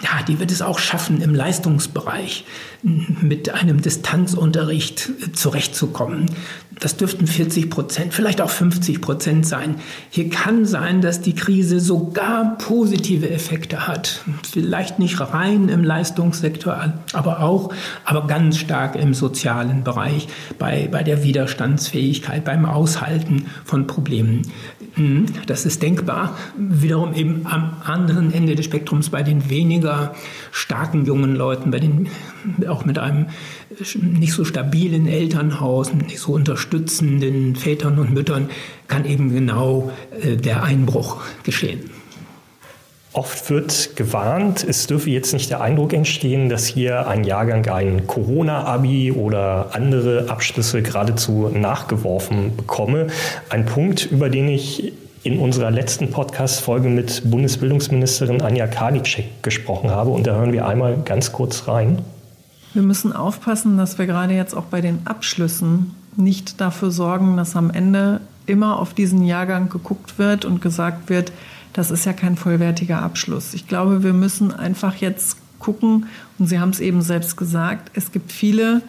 ja, 0.03 0.23
die 0.27 0.39
wird 0.39 0.51
es 0.51 0.61
auch 0.61 0.79
schaffen, 0.79 1.21
im 1.21 1.33
Leistungsbereich 1.33 2.45
mit 2.83 3.49
einem 3.49 3.81
Distanzunterricht 3.81 5.11
zurechtzukommen. 5.33 6.27
Das 6.81 6.97
dürften 6.97 7.27
40 7.27 7.69
Prozent, 7.69 8.11
vielleicht 8.11 8.41
auch 8.41 8.49
50 8.49 9.01
Prozent 9.01 9.45
sein. 9.45 9.75
Hier 10.09 10.31
kann 10.31 10.65
sein, 10.65 11.01
dass 11.01 11.21
die 11.21 11.35
Krise 11.35 11.79
sogar 11.79 12.57
positive 12.57 13.29
Effekte 13.29 13.87
hat. 13.87 14.21
Vielleicht 14.51 14.97
nicht 14.97 15.19
rein 15.19 15.69
im 15.69 15.83
Leistungssektor, 15.83 16.95
aber 17.13 17.41
auch, 17.41 17.71
aber 18.03 18.25
ganz 18.25 18.57
stark 18.57 18.95
im 18.95 19.13
sozialen 19.13 19.83
Bereich, 19.83 20.27
bei, 20.57 20.89
bei 20.91 21.03
der 21.03 21.23
Widerstandsfähigkeit, 21.23 22.43
beim 22.43 22.65
Aushalten 22.65 23.45
von 23.63 23.85
Problemen. 23.85 24.41
Hm, 24.95 25.27
das 25.45 25.67
ist 25.67 25.83
denkbar. 25.83 26.35
Wiederum 26.57 27.13
eben 27.13 27.45
am 27.45 27.75
anderen 27.85 28.33
Ende 28.33 28.55
des 28.55 28.65
Spektrums 28.65 29.11
bei 29.11 29.21
den 29.21 29.51
weniger 29.51 30.15
starken 30.51 31.05
jungen 31.05 31.35
Leuten, 31.35 31.69
bei 31.69 31.79
den 31.79 32.09
auch 32.67 32.85
mit 32.85 32.97
einem 32.97 33.27
nicht 33.95 34.33
so 34.33 34.43
stabilen 34.43 35.07
Elternhaus, 35.07 35.93
nicht 35.93 36.19
so 36.19 36.33
unterstützenden 36.71 37.55
Vätern 37.55 37.99
und 37.99 38.13
Müttern, 38.13 38.49
kann 38.87 39.05
eben 39.05 39.33
genau 39.33 39.91
äh, 40.21 40.37
der 40.37 40.63
Einbruch 40.63 41.17
geschehen. 41.43 41.89
Oft 43.13 43.49
wird 43.49 43.97
gewarnt, 43.97 44.63
es 44.63 44.87
dürfe 44.87 45.09
jetzt 45.09 45.33
nicht 45.33 45.49
der 45.49 45.59
Eindruck 45.59 45.91
entstehen, 45.91 46.47
dass 46.47 46.65
hier 46.65 47.09
ein 47.09 47.25
Jahrgang 47.25 47.67
ein 47.67 48.07
Corona-Abi 48.07 49.11
oder 49.11 49.71
andere 49.73 50.29
Abschlüsse 50.29 50.81
geradezu 50.81 51.49
nachgeworfen 51.53 52.55
bekomme. 52.55 53.07
Ein 53.49 53.65
Punkt, 53.65 54.09
über 54.09 54.29
den 54.29 54.47
ich 54.47 54.93
in 55.23 55.39
unserer 55.39 55.71
letzten 55.71 56.09
Podcast-Folge 56.09 56.87
mit 56.87 57.29
Bundesbildungsministerin 57.29 58.41
Anja 58.41 58.67
Karliczek 58.67 59.43
gesprochen 59.43 59.89
habe. 59.89 60.11
Und 60.11 60.25
da 60.25 60.35
hören 60.35 60.53
wir 60.53 60.65
einmal 60.65 60.97
ganz 61.03 61.33
kurz 61.33 61.67
rein. 61.67 61.99
Wir 62.73 62.81
müssen 62.81 63.11
aufpassen, 63.11 63.77
dass 63.77 63.97
wir 63.97 64.05
gerade 64.05 64.33
jetzt 64.33 64.53
auch 64.55 64.63
bei 64.63 64.79
den 64.79 65.05
Abschlüssen 65.05 65.95
nicht 66.15 66.59
dafür 66.61 66.91
sorgen, 66.91 67.37
dass 67.37 67.55
am 67.55 67.69
Ende 67.69 68.21
immer 68.45 68.79
auf 68.79 68.93
diesen 68.93 69.23
Jahrgang 69.23 69.69
geguckt 69.69 70.19
wird 70.19 70.45
und 70.45 70.61
gesagt 70.61 71.09
wird, 71.09 71.31
das 71.73 71.91
ist 71.91 72.05
ja 72.05 72.13
kein 72.13 72.35
vollwertiger 72.35 73.01
Abschluss. 73.01 73.53
Ich 73.53 73.67
glaube, 73.67 74.03
wir 74.03 74.13
müssen 74.13 74.53
einfach 74.53 74.95
jetzt 74.95 75.37
gucken, 75.59 76.07
und 76.37 76.47
Sie 76.47 76.59
haben 76.59 76.71
es 76.71 76.79
eben 76.79 77.01
selbst 77.01 77.37
gesagt, 77.37 77.91
es 77.93 78.11
gibt 78.11 78.31
viele, 78.31 78.81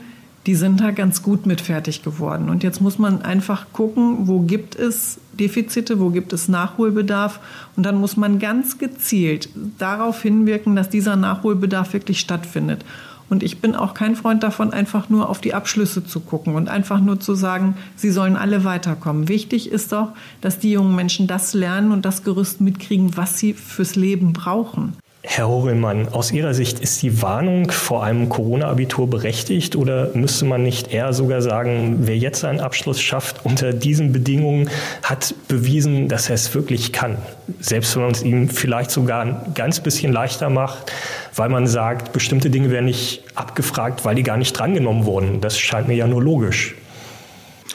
die 0.46 0.56
sind 0.56 0.80
da 0.80 0.90
ganz 0.90 1.22
gut 1.22 1.46
mit 1.46 1.60
fertig 1.60 2.02
geworden. 2.02 2.48
Und 2.48 2.64
jetzt 2.64 2.80
muss 2.80 2.98
man 2.98 3.22
einfach 3.22 3.66
gucken, 3.72 4.26
wo 4.26 4.40
gibt 4.40 4.74
es 4.74 5.20
Defizite, 5.34 6.00
wo 6.00 6.10
gibt 6.10 6.32
es 6.32 6.48
Nachholbedarf. 6.48 7.38
Und 7.76 7.86
dann 7.86 8.00
muss 8.00 8.16
man 8.16 8.40
ganz 8.40 8.78
gezielt 8.78 9.48
darauf 9.78 10.22
hinwirken, 10.22 10.74
dass 10.74 10.88
dieser 10.88 11.14
Nachholbedarf 11.14 11.92
wirklich 11.92 12.18
stattfindet. 12.18 12.84
Und 13.32 13.42
ich 13.42 13.62
bin 13.62 13.74
auch 13.74 13.94
kein 13.94 14.14
Freund 14.14 14.42
davon, 14.42 14.74
einfach 14.74 15.08
nur 15.08 15.30
auf 15.30 15.40
die 15.40 15.54
Abschlüsse 15.54 16.04
zu 16.04 16.20
gucken 16.20 16.54
und 16.54 16.68
einfach 16.68 17.00
nur 17.00 17.18
zu 17.18 17.34
sagen, 17.34 17.78
sie 17.96 18.10
sollen 18.10 18.36
alle 18.36 18.62
weiterkommen. 18.64 19.26
Wichtig 19.26 19.72
ist 19.72 19.92
doch, 19.92 20.08
dass 20.42 20.58
die 20.58 20.72
jungen 20.72 20.94
Menschen 20.94 21.26
das 21.28 21.54
lernen 21.54 21.92
und 21.92 22.04
das 22.04 22.24
Gerüst 22.24 22.60
mitkriegen, 22.60 23.16
was 23.16 23.38
sie 23.38 23.54
fürs 23.54 23.96
Leben 23.96 24.34
brauchen. 24.34 24.98
Herr 25.24 25.46
Horelmann, 25.46 26.08
aus 26.08 26.32
Ihrer 26.32 26.52
Sicht 26.52 26.80
ist 26.80 27.00
die 27.00 27.22
Warnung 27.22 27.70
vor 27.70 28.02
einem 28.02 28.28
Corona-Abitur 28.28 29.08
berechtigt 29.08 29.76
oder 29.76 30.10
müsste 30.14 30.44
man 30.46 30.64
nicht 30.64 30.92
eher 30.92 31.12
sogar 31.12 31.40
sagen, 31.40 31.98
wer 32.00 32.16
jetzt 32.16 32.44
einen 32.44 32.58
Abschluss 32.58 33.00
schafft 33.00 33.44
unter 33.44 33.72
diesen 33.72 34.12
Bedingungen, 34.12 34.68
hat 35.04 35.32
bewiesen, 35.46 36.08
dass 36.08 36.28
er 36.28 36.34
es 36.34 36.52
wirklich 36.56 36.92
kann? 36.92 37.18
Selbst 37.60 37.94
wenn 37.94 38.02
man 38.02 38.10
es 38.10 38.22
ihm 38.24 38.48
vielleicht 38.48 38.90
sogar 38.90 39.22
ein 39.22 39.36
ganz 39.54 39.78
bisschen 39.78 40.12
leichter 40.12 40.50
macht, 40.50 40.90
weil 41.36 41.48
man 41.48 41.68
sagt, 41.68 42.12
bestimmte 42.12 42.50
Dinge 42.50 42.72
werden 42.72 42.86
nicht 42.86 43.22
abgefragt, 43.36 44.04
weil 44.04 44.16
die 44.16 44.24
gar 44.24 44.36
nicht 44.36 44.58
drangenommen 44.58 45.04
wurden. 45.04 45.40
Das 45.40 45.56
scheint 45.56 45.86
mir 45.86 45.94
ja 45.94 46.08
nur 46.08 46.20
logisch. 46.20 46.74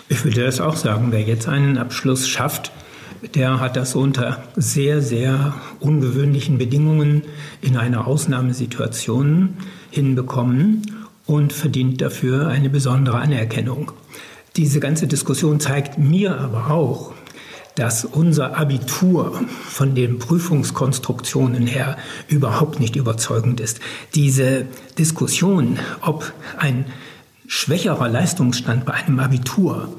Ich 0.10 0.26
würde 0.26 0.44
das 0.44 0.60
auch 0.60 0.76
sagen, 0.76 1.08
wer 1.12 1.22
jetzt 1.22 1.48
einen 1.48 1.78
Abschluss 1.78 2.28
schafft, 2.28 2.74
der 3.36 3.60
hat 3.60 3.76
das 3.76 3.96
unter 3.96 4.44
sehr, 4.56 5.02
sehr 5.02 5.56
ungewöhnlichen 5.80 6.58
Bedingungen 6.58 7.24
in 7.62 7.78
einer 7.78 8.08
Ausnahmesituation 8.08 9.58
hinbekommen 9.90 11.06
und 11.26 11.54
verdient 11.54 12.02
dafür 12.02 12.48
eine 12.48 12.70
besondere 12.70 13.18
Anerkennung. 13.18 13.92
Diese 14.56 14.80
ganze 14.80 15.08
Diskussion 15.08 15.60
zeigt 15.60 15.98
mir 15.98 16.40
aber 16.40 16.72
auch, 16.72 17.14
dass 17.76 18.06
unser 18.06 18.58
Abitur 18.58 19.40
von 19.70 19.94
den 19.94 20.18
Prüfungskonstruktionen 20.18 21.68
her 21.68 21.98
überhaupt 22.28 22.80
nicht 22.80 22.96
überzeugend 22.96 23.60
ist. 23.60 23.80
Diese 24.16 24.66
Diskussion, 24.98 25.78
ob 26.02 26.34
ein 26.58 26.86
schwächerer 27.48 28.10
Leistungsstand 28.10 28.86
bei 28.86 28.94
einem 28.94 29.20
Abitur 29.20 29.90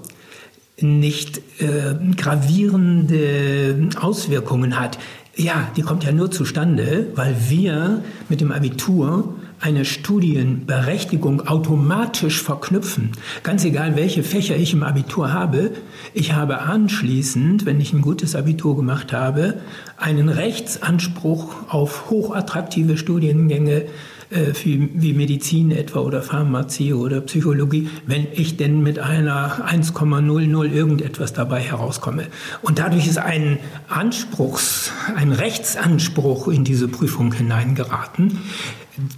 nicht 0.80 1.38
äh, 1.60 1.94
gravierende 2.16 3.90
Auswirkungen 4.00 4.78
hat, 4.78 4.98
ja, 5.36 5.70
die 5.76 5.82
kommt 5.82 6.02
ja 6.02 6.10
nur 6.10 6.32
zustande, 6.32 7.06
weil 7.14 7.36
wir 7.48 8.02
mit 8.28 8.40
dem 8.40 8.50
Abitur 8.50 9.36
eine 9.60 9.84
Studienberechtigung 9.84 11.46
automatisch 11.46 12.42
verknüpfen. 12.42 13.12
Ganz 13.42 13.64
egal, 13.64 13.96
welche 13.96 14.22
Fächer 14.22 14.56
ich 14.56 14.72
im 14.72 14.82
Abitur 14.82 15.32
habe, 15.32 15.72
ich 16.14 16.32
habe 16.32 16.60
anschließend, 16.60 17.66
wenn 17.66 17.80
ich 17.80 17.92
ein 17.92 18.02
gutes 18.02 18.34
Abitur 18.34 18.76
gemacht 18.76 19.12
habe, 19.12 19.60
einen 19.96 20.28
Rechtsanspruch 20.28 21.54
auf 21.68 22.10
hochattraktive 22.10 22.96
Studiengänge 22.96 23.86
äh, 24.30 24.52
wie, 24.62 24.90
wie 24.94 25.12
Medizin 25.14 25.70
etwa 25.70 26.00
oder 26.00 26.22
Pharmazie 26.22 26.92
oder 26.92 27.20
Psychologie, 27.22 27.88
wenn 28.06 28.26
ich 28.32 28.56
denn 28.56 28.82
mit 28.82 28.98
einer 28.98 29.66
1,00 29.68 30.70
irgendetwas 30.70 31.32
dabei 31.32 31.60
herauskomme. 31.60 32.26
Und 32.62 32.78
dadurch 32.78 33.06
ist 33.06 33.18
ein 33.18 33.58
Anspruchs, 33.88 34.92
ein 35.16 35.32
Rechtsanspruch 35.32 36.48
in 36.48 36.64
diese 36.64 36.88
Prüfung 36.88 37.32
hineingeraten, 37.32 38.38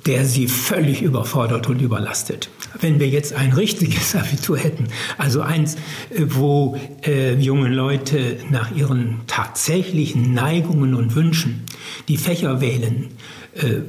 der 0.07 0.27
sie 0.27 0.47
völlig 0.47 1.03
überfordert 1.03 1.69
und 1.69 1.81
überlastet. 1.81 2.51
Wenn 2.81 3.01
wir 3.01 3.09
jetzt 3.09 3.33
ein 3.33 3.53
richtiges 3.53 4.15
Abitur 4.15 4.59
hätten, 4.59 4.89
also 5.19 5.41
eins, 5.41 5.75
äh, 6.11 6.27
wo 6.29 6.79
äh, 7.05 7.35
junge 7.35 7.69
Leute 7.69 8.37
nach 8.51 8.75
ihren 8.77 9.23
tatsächlichen 9.27 10.35
Neigungen 10.35 10.95
und 10.95 11.15
Wünschen 11.15 11.65
die 12.09 12.17
Fächer 12.17 12.61
wählen, 12.61 13.09
äh, 13.55 13.81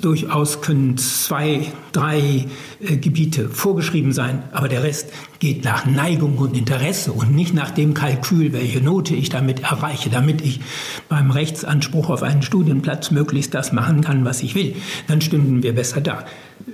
durchaus 0.00 0.62
können 0.62 0.98
zwei, 0.98 1.66
drei 1.92 2.46
äh, 2.80 2.96
Gebiete 2.96 3.48
vorgeschrieben 3.48 4.12
sein, 4.12 4.42
aber 4.52 4.68
der 4.68 4.82
Rest 4.82 5.12
geht 5.38 5.64
nach 5.64 5.86
Neigung 5.86 6.38
und 6.38 6.56
Interesse 6.56 7.12
und 7.12 7.32
nicht 7.34 7.54
nach 7.54 7.70
dem 7.70 7.94
Kalkül, 7.94 8.52
welche 8.52 8.80
Note 8.80 9.14
ich 9.14 9.28
damit 9.28 9.60
erreiche, 9.60 10.10
damit 10.10 10.40
ich 10.40 10.60
beim 11.08 11.30
Rechtsanspruch 11.30 12.10
auf 12.10 12.24
einen 12.24 12.42
Studienplatz 12.42 13.12
möglichst 13.12 13.54
das 13.54 13.72
machen 13.72 14.00
kann, 14.00 14.24
was 14.24 14.42
ich 14.42 14.56
will. 14.56 14.74
Dann 15.06 15.20
stünden 15.20 15.62
wir 15.62 15.74
besser 15.74 16.00
da 16.00 16.24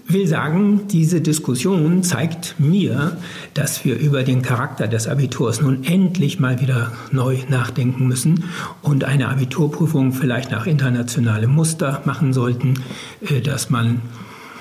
will 0.09 0.27
sagen, 0.27 0.88
diese 0.88 1.20
Diskussion 1.20 2.03
zeigt 2.03 2.57
mir, 2.59 3.16
dass 3.55 3.85
wir 3.85 3.99
über 3.99 4.22
den 4.22 4.42
Charakter 4.42 4.88
des 4.88 5.07
Abiturs 5.09 5.61
nun 5.61 5.85
endlich 5.85 6.38
mal 6.40 6.61
wieder 6.61 6.92
neu 7.11 7.38
nachdenken 7.49 8.07
müssen 8.07 8.44
und 8.83 9.05
eine 9.05 9.29
Abiturprüfung 9.29 10.12
vielleicht 10.12 10.51
nach 10.51 10.66
internationalem 10.66 11.51
Muster 11.51 12.03
machen 12.05 12.33
sollten, 12.33 12.75
äh, 13.20 13.40
dass 13.40 13.70
man, 13.70 14.01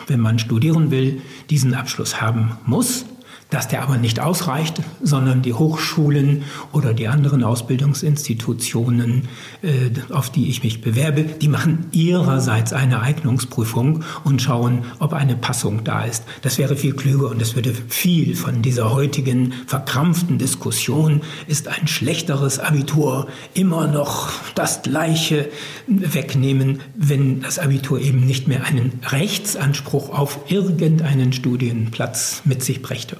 wenn 0.07 0.19
man 0.19 0.39
studieren 0.39 0.91
will, 0.91 1.21
diesen 1.49 1.73
Abschluss 1.73 2.21
haben 2.21 2.57
muss 2.65 3.05
dass 3.55 3.69
der 3.69 3.83
aber 3.83 3.95
nicht 3.95 4.19
ausreicht, 4.19 4.81
sondern 5.01 5.41
die 5.41 5.53
Hochschulen 5.53 6.43
oder 6.73 6.93
die 6.93 7.07
anderen 7.07 7.41
Ausbildungsinstitutionen, 7.41 9.29
äh, 9.61 9.91
auf 10.11 10.29
die 10.29 10.49
ich 10.49 10.61
mich 10.61 10.81
bewerbe, 10.81 11.23
die 11.23 11.47
machen 11.47 11.85
ihrerseits 11.93 12.73
eine 12.73 13.01
Eignungsprüfung 13.01 14.03
und 14.25 14.41
schauen, 14.41 14.83
ob 14.99 15.13
eine 15.13 15.37
Passung 15.37 15.85
da 15.85 16.03
ist. 16.03 16.25
Das 16.41 16.57
wäre 16.57 16.75
viel 16.75 16.95
klüger 16.95 17.29
und 17.29 17.41
es 17.41 17.55
würde 17.55 17.73
viel 17.87 18.35
von 18.35 18.61
dieser 18.61 18.91
heutigen 18.91 19.53
verkrampften 19.67 20.37
Diskussion, 20.37 21.21
ist 21.47 21.69
ein 21.69 21.87
schlechteres 21.87 22.59
Abitur 22.59 23.27
immer 23.53 23.87
noch 23.87 24.33
das 24.55 24.81
gleiche 24.81 25.49
wegnehmen, 25.87 26.81
wenn 26.93 27.39
das 27.39 27.57
Abitur 27.59 28.01
eben 28.01 28.25
nicht 28.25 28.49
mehr 28.49 28.65
einen 28.65 28.99
Rechtsanspruch 29.07 30.09
auf 30.09 30.39
irgendeinen 30.49 31.31
Studienplatz 31.31 32.41
mit 32.43 32.61
sich 32.61 32.81
brächte. 32.81 33.15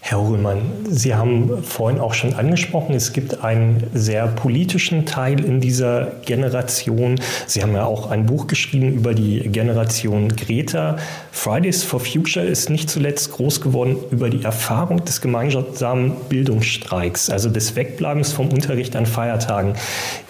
Herr 0.00 0.20
Hohlmann, 0.20 0.60
Sie 0.88 1.14
haben 1.14 1.64
vorhin 1.64 2.00
auch 2.00 2.14
schon 2.14 2.34
angesprochen, 2.34 2.94
es 2.94 3.12
gibt 3.12 3.42
einen 3.42 3.82
sehr 3.92 4.28
politischen 4.28 5.04
Teil 5.04 5.44
in 5.44 5.60
dieser 5.60 6.12
Generation. 6.24 7.20
Sie 7.46 7.62
haben 7.62 7.74
ja 7.74 7.86
auch 7.86 8.10
ein 8.10 8.26
Buch 8.26 8.46
geschrieben 8.46 8.92
über 8.92 9.14
die 9.14 9.40
Generation 9.48 10.28
Greta. 10.28 10.96
Fridays 11.36 11.82
for 11.82 12.00
Future 12.00 12.44
ist 12.44 12.70
nicht 12.70 12.90
zuletzt 12.90 13.32
groß 13.32 13.60
geworden 13.60 13.96
über 14.10 14.30
die 14.30 14.42
Erfahrung 14.42 15.04
des 15.04 15.20
gemeinsamen 15.20 16.12
Bildungsstreiks, 16.28 17.30
also 17.30 17.48
des 17.48 17.76
Wegbleibens 17.76 18.32
vom 18.32 18.48
Unterricht 18.48 18.96
an 18.96 19.06
Feiertagen. 19.06 19.74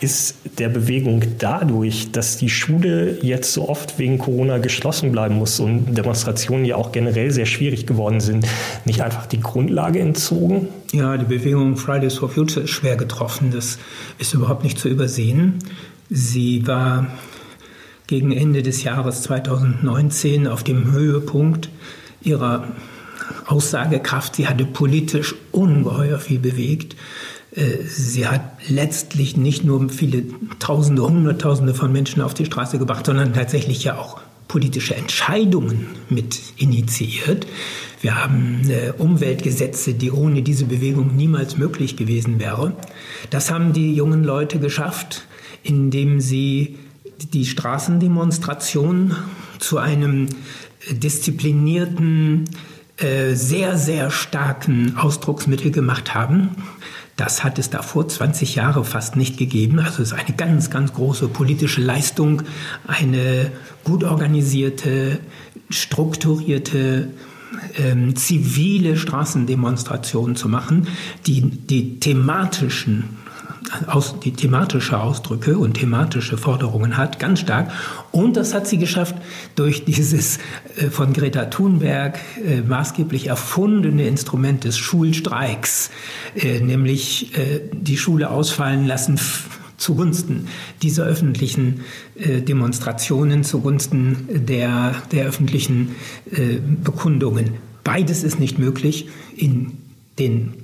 Ist 0.01 0.37
der 0.59 0.69
Bewegung 0.69 1.23
dadurch, 1.39 2.13
dass 2.13 2.37
die 2.39 2.49
Schule 2.49 3.19
jetzt 3.23 3.53
so 3.53 3.69
oft 3.69 3.99
wegen 3.99 4.19
Corona 4.19 4.59
geschlossen 4.59 5.13
bleiben 5.13 5.37
muss 5.37 5.61
und 5.61 5.95
Demonstrationen 5.97 6.65
ja 6.65 6.77
auch 6.77 6.93
generell 6.93 7.31
sehr 7.31 7.47
schwierig 7.47 7.87
geworden 7.87 8.21
sind, 8.21 8.47
nicht 8.85 9.03
einfach 9.03 9.27
die 9.27 9.41
Grund 9.41 9.67
Grundlage 9.67 10.01
entzogen? 10.01 10.69
Ja, 10.93 11.17
die 11.17 11.25
Bewegung 11.25 11.77
Fridays 11.77 12.15
for 12.15 12.29
Future 12.29 12.65
ist 12.65 12.71
schwer 12.71 12.97
getroffen. 12.97 13.51
Das 13.53 13.79
ist 14.19 14.35
überhaupt 14.35 14.65
nicht 14.65 14.79
zu 14.79 14.89
übersehen. 14.89 15.59
Sie 16.09 16.67
war 16.67 17.09
gegen 18.07 18.33
Ende 18.33 18.63
des 18.63 18.85
Jahres 18.85 19.23
2019 19.23 20.47
auf 20.47 20.63
dem 20.63 20.93
Höhepunkt 20.93 21.71
ihrer 22.23 22.69
Aussagekraft. 23.47 24.37
Sie 24.37 24.49
hatte 24.49 24.65
politisch 24.65 25.35
ungeheuer 25.53 26.19
viel 26.19 26.39
bewegt. 26.39 26.97
Äh, 27.53 27.85
sie 27.87 28.27
hat 28.27 28.43
letztlich 28.69 29.37
nicht 29.37 29.65
nur 29.65 29.89
viele 29.89 30.25
Tausende, 30.59 31.03
Hunderttausende 31.03 31.75
von 31.75 31.93
Menschen 31.93 32.23
auf 32.23 32.35
die 32.35 32.47
Straße 32.47 32.79
gebracht, 32.79 33.07
sondern 33.07 33.33
tatsächlich 33.33 33.85
ja 33.85 33.99
auch 33.99 34.21
politische 34.49 34.95
Entscheidungen 34.95 35.87
mit 36.09 36.41
initiiert. 36.57 37.47
Wir 38.01 38.23
haben 38.23 38.63
äh, 38.69 38.93
Umweltgesetze, 38.97 39.95
die 39.95 40.13
ohne 40.13 40.43
diese 40.43 40.67
Bewegung 40.67 41.17
niemals 41.17 41.57
möglich 41.57 41.97
gewesen 41.97 42.39
wären. 42.39 42.75
Das 43.31 43.51
haben 43.51 43.73
die 43.73 43.95
jungen 43.95 44.23
Leute 44.23 44.61
geschafft, 44.61 45.27
indem 45.65 46.21
sie 46.21 46.79
die 47.33 47.47
Straßendemonstration 47.47 49.15
zu 49.59 49.79
einem 49.79 50.29
disziplinierten, 50.91 52.45
äh, 52.99 53.35
sehr, 53.35 53.77
sehr 53.77 54.11
starken 54.11 54.97
Ausdrucksmittel 54.97 55.71
gemacht 55.71 56.15
haben. 56.15 56.51
Das 57.17 57.45
hat 57.45 57.59
es 57.59 57.71
davor 57.71 58.09
20 58.09 58.55
Jahre 58.55 58.85
fast 58.85 59.17
nicht 59.17 59.39
gegeben. 59.39 59.79
Also 59.79 60.03
es 60.03 60.13
ist 60.13 60.19
eine 60.19 60.37
ganz, 60.37 60.71
ganz 60.71 60.93
große 60.93 61.29
politische 61.29 61.81
Leistung, 61.81 62.43
eine 62.87 63.51
gut 63.85 64.05
organisierte, 64.05 65.19
strukturierte, 65.71 67.09
ähm, 67.79 68.17
zivile 68.17 68.97
Straßendemonstration 68.97 70.37
zu 70.37 70.49
machen, 70.49 70.89
die 71.27 71.41
die 71.43 72.01
thematischen 72.01 73.05
aus, 73.87 74.21
die 74.21 74.33
thematische 74.33 75.01
Ausdrücke 75.01 75.59
und 75.59 75.75
thematische 75.75 76.39
Forderungen 76.39 76.97
hat, 76.97 77.19
ganz 77.19 77.41
stark. 77.41 77.71
Und 78.13 78.37
das 78.37 78.55
hat 78.55 78.67
sie 78.67 78.79
geschafft 78.79 79.17
durch 79.55 79.85
dieses 79.85 80.39
äh, 80.77 80.89
von 80.91 81.13
Greta 81.13 81.47
Thunberg 81.47 82.19
äh, 82.45 82.61
maßgeblich 82.63 83.27
erfundene 83.27 84.07
Instrument 84.07 84.65
des 84.65 84.79
Schulstreiks, 84.79 85.91
äh, 86.35 86.61
nämlich 86.61 87.37
äh, 87.37 87.61
die 87.73 87.97
Schule 87.97 88.31
ausfallen 88.31 88.87
lassen 88.87 89.19
zugunsten 89.77 90.49
dieser 90.83 91.05
öffentlichen 91.05 91.83
äh, 92.15 92.41
Demonstrationen, 92.41 93.45
zugunsten 93.45 94.47
der, 94.47 94.95
der 95.13 95.27
öffentlichen 95.27 95.97
äh, 96.31 96.59
Bekundungen. 96.83 97.55
Beides 97.85 98.25
ist 98.25 98.41
nicht 98.41 98.59
möglich 98.59 99.09
in 99.37 99.79
den 100.19 100.55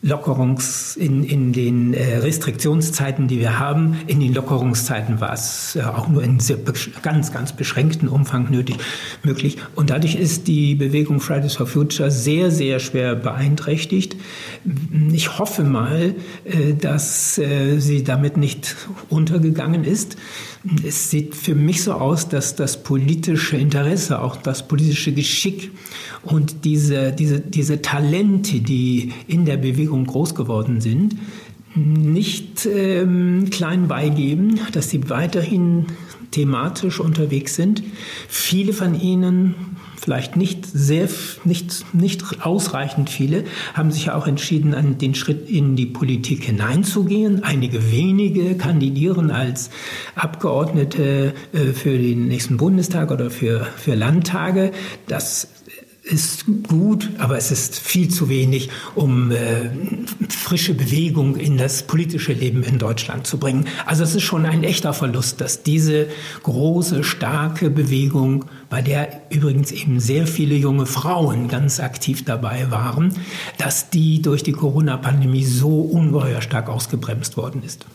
Lockerungs, 0.00 0.96
in, 0.96 1.24
in 1.24 1.52
den 1.52 1.92
äh, 1.92 2.18
Restriktionszeiten, 2.18 3.26
die 3.26 3.40
wir 3.40 3.58
haben, 3.58 3.96
in 4.06 4.20
den 4.20 4.32
Lockerungszeiten 4.32 5.20
war 5.20 5.32
es 5.32 5.74
äh, 5.74 5.82
auch 5.82 6.06
nur 6.06 6.22
in 6.22 6.38
sehr, 6.38 6.58
ganz, 7.02 7.32
ganz 7.32 7.52
beschränkten 7.52 8.08
Umfang 8.08 8.48
nötig, 8.48 8.76
möglich. 9.24 9.58
Und 9.74 9.90
dadurch 9.90 10.14
ist 10.14 10.46
die 10.46 10.76
Bewegung 10.76 11.18
Fridays 11.20 11.56
for 11.56 11.66
Future 11.66 12.12
sehr, 12.12 12.52
sehr 12.52 12.78
schwer 12.78 13.16
beeinträchtigt. 13.16 14.16
Ich 15.12 15.38
hoffe 15.38 15.64
mal, 15.64 16.14
äh, 16.44 16.74
dass 16.74 17.40
sie 17.78 18.04
damit 18.04 18.36
nicht 18.36 18.76
untergegangen 19.08 19.84
ist. 19.84 20.16
Es 20.86 21.10
sieht 21.10 21.34
für 21.34 21.54
mich 21.54 21.82
so 21.82 21.92
aus, 21.92 22.28
dass 22.28 22.56
das 22.56 22.82
politische 22.82 23.56
Interesse, 23.56 24.20
auch 24.20 24.36
das 24.36 24.66
politische 24.66 25.12
Geschick 25.12 25.70
und 26.22 26.64
diese, 26.64 27.12
diese, 27.12 27.40
diese 27.40 27.80
Talente, 27.80 28.60
die 28.60 29.12
in 29.28 29.44
der 29.44 29.56
Bewegung 29.56 29.87
groß 29.88 30.34
geworden 30.34 30.80
sind, 30.80 31.16
nicht 31.74 32.66
ähm, 32.66 33.48
klein 33.50 33.88
beigeben, 33.88 34.60
dass 34.72 34.90
sie 34.90 35.08
weiterhin 35.10 35.86
thematisch 36.30 37.00
unterwegs 37.00 37.54
sind. 37.54 37.82
Viele 38.28 38.72
von 38.72 38.98
ihnen 38.98 39.54
vielleicht 40.00 40.36
nicht 40.36 40.64
sehr, 40.66 41.08
nicht, 41.44 41.94
nicht 41.94 42.44
ausreichend 42.44 43.10
viele, 43.10 43.44
haben 43.74 43.90
sich 43.90 44.06
ja 44.06 44.14
auch 44.14 44.26
entschieden, 44.26 44.74
an 44.74 44.98
den 44.98 45.14
Schritt 45.14 45.50
in 45.50 45.76
die 45.76 45.86
Politik 45.86 46.44
hineinzugehen. 46.44 47.42
Einige 47.44 47.90
wenige 47.90 48.56
kandidieren 48.56 49.30
als 49.30 49.70
Abgeordnete 50.14 51.34
äh, 51.52 51.72
für 51.72 51.98
den 51.98 52.28
nächsten 52.28 52.56
Bundestag 52.56 53.10
oder 53.10 53.30
für, 53.30 53.66
für 53.76 53.94
Landtage. 53.94 54.72
Das 55.06 55.48
ist 56.08 56.44
gut, 56.68 57.10
aber 57.18 57.36
es 57.36 57.50
ist 57.50 57.78
viel 57.78 58.08
zu 58.08 58.28
wenig, 58.28 58.70
um 58.94 59.30
äh, 59.30 59.70
frische 60.28 60.74
Bewegung 60.74 61.36
in 61.36 61.58
das 61.58 61.82
politische 61.82 62.32
Leben 62.32 62.62
in 62.62 62.78
Deutschland 62.78 63.26
zu 63.26 63.38
bringen. 63.38 63.66
Also 63.86 64.04
es 64.04 64.14
ist 64.14 64.22
schon 64.22 64.46
ein 64.46 64.64
echter 64.64 64.92
Verlust, 64.92 65.40
dass 65.40 65.62
diese 65.62 66.08
große, 66.42 67.04
starke 67.04 67.70
Bewegung, 67.70 68.46
bei 68.70 68.82
der 68.82 69.20
übrigens 69.30 69.70
eben 69.70 70.00
sehr 70.00 70.26
viele 70.26 70.54
junge 70.54 70.86
Frauen 70.86 71.48
ganz 71.48 71.78
aktiv 71.78 72.24
dabei 72.24 72.70
waren, 72.70 73.14
dass 73.58 73.90
die 73.90 74.22
durch 74.22 74.42
die 74.42 74.52
Corona-Pandemie 74.52 75.44
so 75.44 75.80
ungeheuer 75.80 76.40
stark 76.40 76.68
ausgebremst 76.68 77.36
worden 77.36 77.62
ist. 77.62 77.86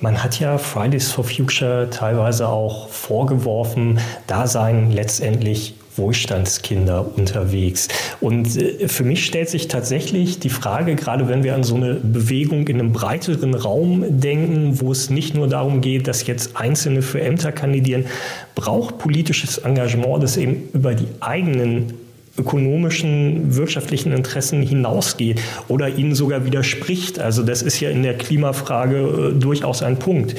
Man 0.00 0.22
hat 0.22 0.38
ja 0.40 0.58
Fridays 0.58 1.10
for 1.10 1.24
Future 1.24 1.88
teilweise 1.90 2.48
auch 2.48 2.90
vorgeworfen, 2.90 3.98
da 4.26 4.46
seien 4.46 4.92
letztendlich 4.92 5.74
Wohlstandskinder 5.96 7.16
unterwegs. 7.16 7.88
Und 8.20 8.56
äh, 8.56 8.88
für 8.88 9.04
mich 9.04 9.24
stellt 9.24 9.48
sich 9.48 9.68
tatsächlich 9.68 10.38
die 10.38 10.50
Frage, 10.50 10.94
gerade 10.94 11.28
wenn 11.28 11.42
wir 11.42 11.54
an 11.54 11.64
so 11.64 11.74
eine 11.74 11.94
Bewegung 11.94 12.68
in 12.68 12.80
einem 12.80 12.92
breiteren 12.92 13.54
Raum 13.54 14.04
denken, 14.08 14.80
wo 14.80 14.92
es 14.92 15.10
nicht 15.10 15.34
nur 15.34 15.48
darum 15.48 15.80
geht, 15.80 16.08
dass 16.08 16.26
jetzt 16.26 16.56
Einzelne 16.56 17.02
für 17.02 17.20
Ämter 17.20 17.52
kandidieren, 17.52 18.06
braucht 18.54 18.98
politisches 18.98 19.58
Engagement, 19.58 20.22
das 20.22 20.36
eben 20.36 20.68
über 20.72 20.94
die 20.94 21.06
eigenen 21.20 21.92
ökonomischen, 22.38 23.56
wirtschaftlichen 23.56 24.12
Interessen 24.12 24.62
hinausgeht 24.62 25.40
oder 25.68 25.88
ihnen 25.88 26.14
sogar 26.14 26.44
widerspricht. 26.44 27.18
Also 27.18 27.42
das 27.42 27.62
ist 27.62 27.80
ja 27.80 27.90
in 27.90 28.02
der 28.02 28.16
Klimafrage 28.16 29.32
äh, 29.34 29.38
durchaus 29.38 29.82
ein 29.82 29.98
Punkt. 29.98 30.34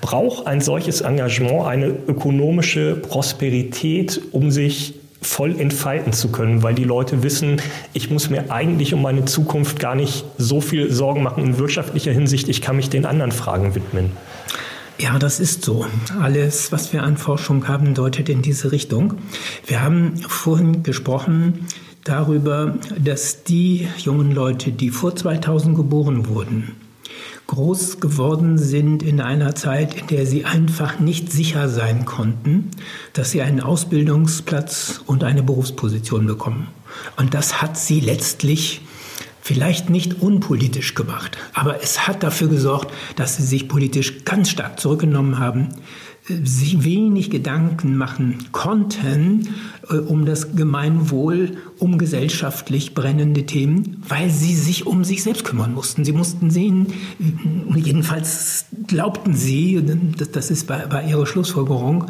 Braucht 0.00 0.46
ein 0.46 0.60
solches 0.60 1.00
Engagement 1.00 1.66
eine 1.66 1.86
ökonomische 1.86 2.94
Prosperität, 2.94 4.20
um 4.32 4.50
sich 4.50 4.94
voll 5.20 5.58
entfalten 5.60 6.12
zu 6.12 6.30
können, 6.30 6.62
weil 6.62 6.74
die 6.74 6.84
Leute 6.84 7.22
wissen, 7.22 7.60
ich 7.92 8.10
muss 8.10 8.30
mir 8.30 8.50
eigentlich 8.50 8.94
um 8.94 9.02
meine 9.02 9.26
Zukunft 9.26 9.78
gar 9.78 9.94
nicht 9.94 10.24
so 10.38 10.60
viel 10.60 10.90
Sorgen 10.90 11.22
machen 11.22 11.44
in 11.44 11.58
wirtschaftlicher 11.58 12.12
Hinsicht, 12.12 12.48
ich 12.48 12.62
kann 12.62 12.76
mich 12.76 12.88
den 12.88 13.04
anderen 13.04 13.32
Fragen 13.32 13.74
widmen. 13.74 14.12
Ja, 14.98 15.18
das 15.18 15.40
ist 15.40 15.64
so. 15.64 15.86
Alles, 16.20 16.72
was 16.72 16.92
wir 16.92 17.02
an 17.02 17.16
Forschung 17.16 17.68
haben, 17.68 17.94
deutet 17.94 18.28
in 18.28 18.42
diese 18.42 18.70
Richtung. 18.70 19.14
Wir 19.66 19.82
haben 19.82 20.18
vorhin 20.28 20.82
gesprochen 20.82 21.66
darüber, 22.04 22.74
dass 22.98 23.44
die 23.44 23.88
jungen 23.98 24.32
Leute, 24.32 24.72
die 24.72 24.90
vor 24.90 25.16
2000 25.16 25.74
geboren 25.74 26.28
wurden, 26.28 26.76
groß 27.50 27.98
geworden 27.98 28.58
sind 28.58 29.02
in 29.02 29.20
einer 29.20 29.56
Zeit, 29.56 29.94
in 29.94 30.06
der 30.06 30.24
sie 30.24 30.44
einfach 30.44 31.00
nicht 31.00 31.32
sicher 31.32 31.68
sein 31.68 32.04
konnten, 32.04 32.70
dass 33.12 33.32
sie 33.32 33.42
einen 33.42 33.60
Ausbildungsplatz 33.60 35.00
und 35.04 35.24
eine 35.24 35.42
Berufsposition 35.42 36.26
bekommen. 36.26 36.68
Und 37.16 37.34
das 37.34 37.60
hat 37.60 37.76
sie 37.76 37.98
letztlich 37.98 38.82
vielleicht 39.42 39.90
nicht 39.90 40.22
unpolitisch 40.22 40.94
gemacht, 40.94 41.38
aber 41.52 41.82
es 41.82 42.06
hat 42.06 42.22
dafür 42.22 42.46
gesorgt, 42.46 42.94
dass 43.16 43.36
sie 43.36 43.42
sich 43.42 43.66
politisch 43.66 44.24
ganz 44.24 44.48
stark 44.48 44.78
zurückgenommen 44.78 45.40
haben, 45.40 45.70
sich 46.44 46.84
wenig 46.84 47.30
Gedanken 47.30 47.96
machen 47.96 48.46
konnten 48.52 49.48
äh, 49.79 49.79
um 49.98 50.24
das 50.24 50.54
Gemeinwohl, 50.54 51.56
um 51.78 51.98
gesellschaftlich 51.98 52.94
brennende 52.94 53.46
Themen, 53.46 54.02
weil 54.08 54.30
sie 54.30 54.54
sich 54.54 54.86
um 54.86 55.04
sich 55.04 55.22
selbst 55.22 55.44
kümmern 55.44 55.74
mussten. 55.74 56.04
Sie 56.04 56.12
mussten 56.12 56.50
sehen, 56.50 56.88
jedenfalls 57.74 58.66
glaubten 58.86 59.34
sie, 59.34 59.82
das 60.32 60.50
ist 60.50 60.66
bei, 60.66 60.86
bei 60.86 61.04
ihrer 61.04 61.26
Schlussfolgerung, 61.26 62.06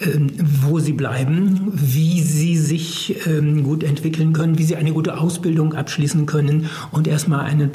ähm, 0.00 0.30
wo 0.62 0.78
sie 0.78 0.92
bleiben, 0.92 1.72
wie 1.72 2.20
sie 2.20 2.56
sich 2.56 3.26
ähm, 3.26 3.62
gut 3.62 3.82
entwickeln 3.82 4.32
können, 4.32 4.58
wie 4.58 4.64
sie 4.64 4.76
eine 4.76 4.92
gute 4.92 5.18
Ausbildung 5.18 5.74
abschließen 5.74 6.26
können 6.26 6.68
und 6.90 7.06
erstmal 7.06 7.44
eine 7.44 7.70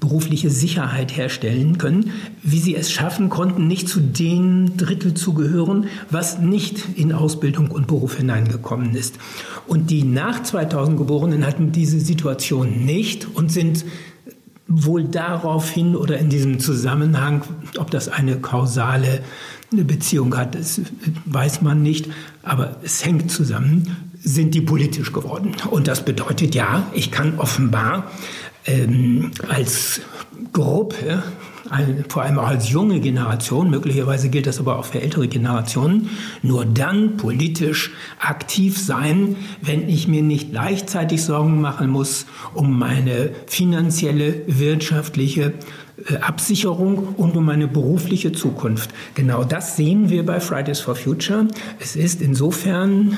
berufliche 0.00 0.50
Sicherheit 0.50 1.16
herstellen 1.16 1.78
können, 1.78 2.10
wie 2.42 2.58
sie 2.58 2.74
es 2.74 2.90
schaffen 2.90 3.28
konnten, 3.28 3.66
nicht 3.66 3.88
zu 3.88 4.00
den 4.00 4.76
Drittel 4.76 5.14
zu 5.14 5.34
gehören, 5.34 5.86
was 6.10 6.38
nicht 6.38 6.84
in 6.96 7.12
Ausbildung 7.12 7.70
und 7.70 7.86
Beruf 7.86 8.16
hineingekommen 8.16 8.95
ist. 8.96 9.18
Und 9.66 9.90
die 9.90 10.02
nach 10.02 10.42
2000 10.42 10.98
Geborenen 10.98 11.46
hatten 11.46 11.72
diese 11.72 12.00
Situation 12.00 12.84
nicht 12.84 13.26
und 13.34 13.52
sind 13.52 13.84
wohl 14.68 15.04
daraufhin 15.04 15.94
oder 15.94 16.18
in 16.18 16.28
diesem 16.28 16.58
Zusammenhang, 16.58 17.42
ob 17.78 17.90
das 17.90 18.08
eine 18.08 18.36
kausale 18.40 19.22
Beziehung 19.70 20.36
hat, 20.36 20.54
das 20.54 20.80
weiß 21.24 21.62
man 21.62 21.82
nicht, 21.82 22.08
aber 22.42 22.76
es 22.82 23.04
hängt 23.04 23.30
zusammen, 23.30 23.96
sind 24.20 24.54
die 24.54 24.60
politisch 24.60 25.12
geworden. 25.12 25.52
Und 25.70 25.88
das 25.88 26.04
bedeutet 26.04 26.54
ja, 26.54 26.86
ich 26.92 27.10
kann 27.10 27.38
offenbar 27.38 28.10
ähm, 28.64 29.30
als 29.48 30.00
Gruppe 30.52 31.22
vor 32.08 32.22
allem 32.22 32.38
auch 32.38 32.48
als 32.48 32.70
junge 32.70 33.00
Generation, 33.00 33.70
möglicherweise 33.70 34.28
gilt 34.28 34.46
das 34.46 34.58
aber 34.58 34.78
auch 34.78 34.84
für 34.84 35.00
ältere 35.00 35.28
Generationen, 35.28 36.10
nur 36.42 36.64
dann 36.64 37.16
politisch 37.16 37.92
aktiv 38.18 38.78
sein, 38.78 39.36
wenn 39.62 39.88
ich 39.88 40.08
mir 40.08 40.22
nicht 40.22 40.50
gleichzeitig 40.50 41.22
Sorgen 41.22 41.60
machen 41.60 41.90
muss 41.90 42.26
um 42.54 42.78
meine 42.78 43.30
finanzielle, 43.46 44.42
wirtschaftliche 44.46 45.54
Absicherung 46.20 47.14
und 47.16 47.36
um 47.36 47.46
meine 47.46 47.68
berufliche 47.68 48.32
Zukunft. 48.32 48.90
Genau 49.14 49.44
das 49.44 49.76
sehen 49.76 50.10
wir 50.10 50.26
bei 50.26 50.40
Fridays 50.40 50.80
for 50.80 50.94
Future. 50.94 51.48
Es 51.80 51.96
ist 51.96 52.20
insofern 52.20 53.16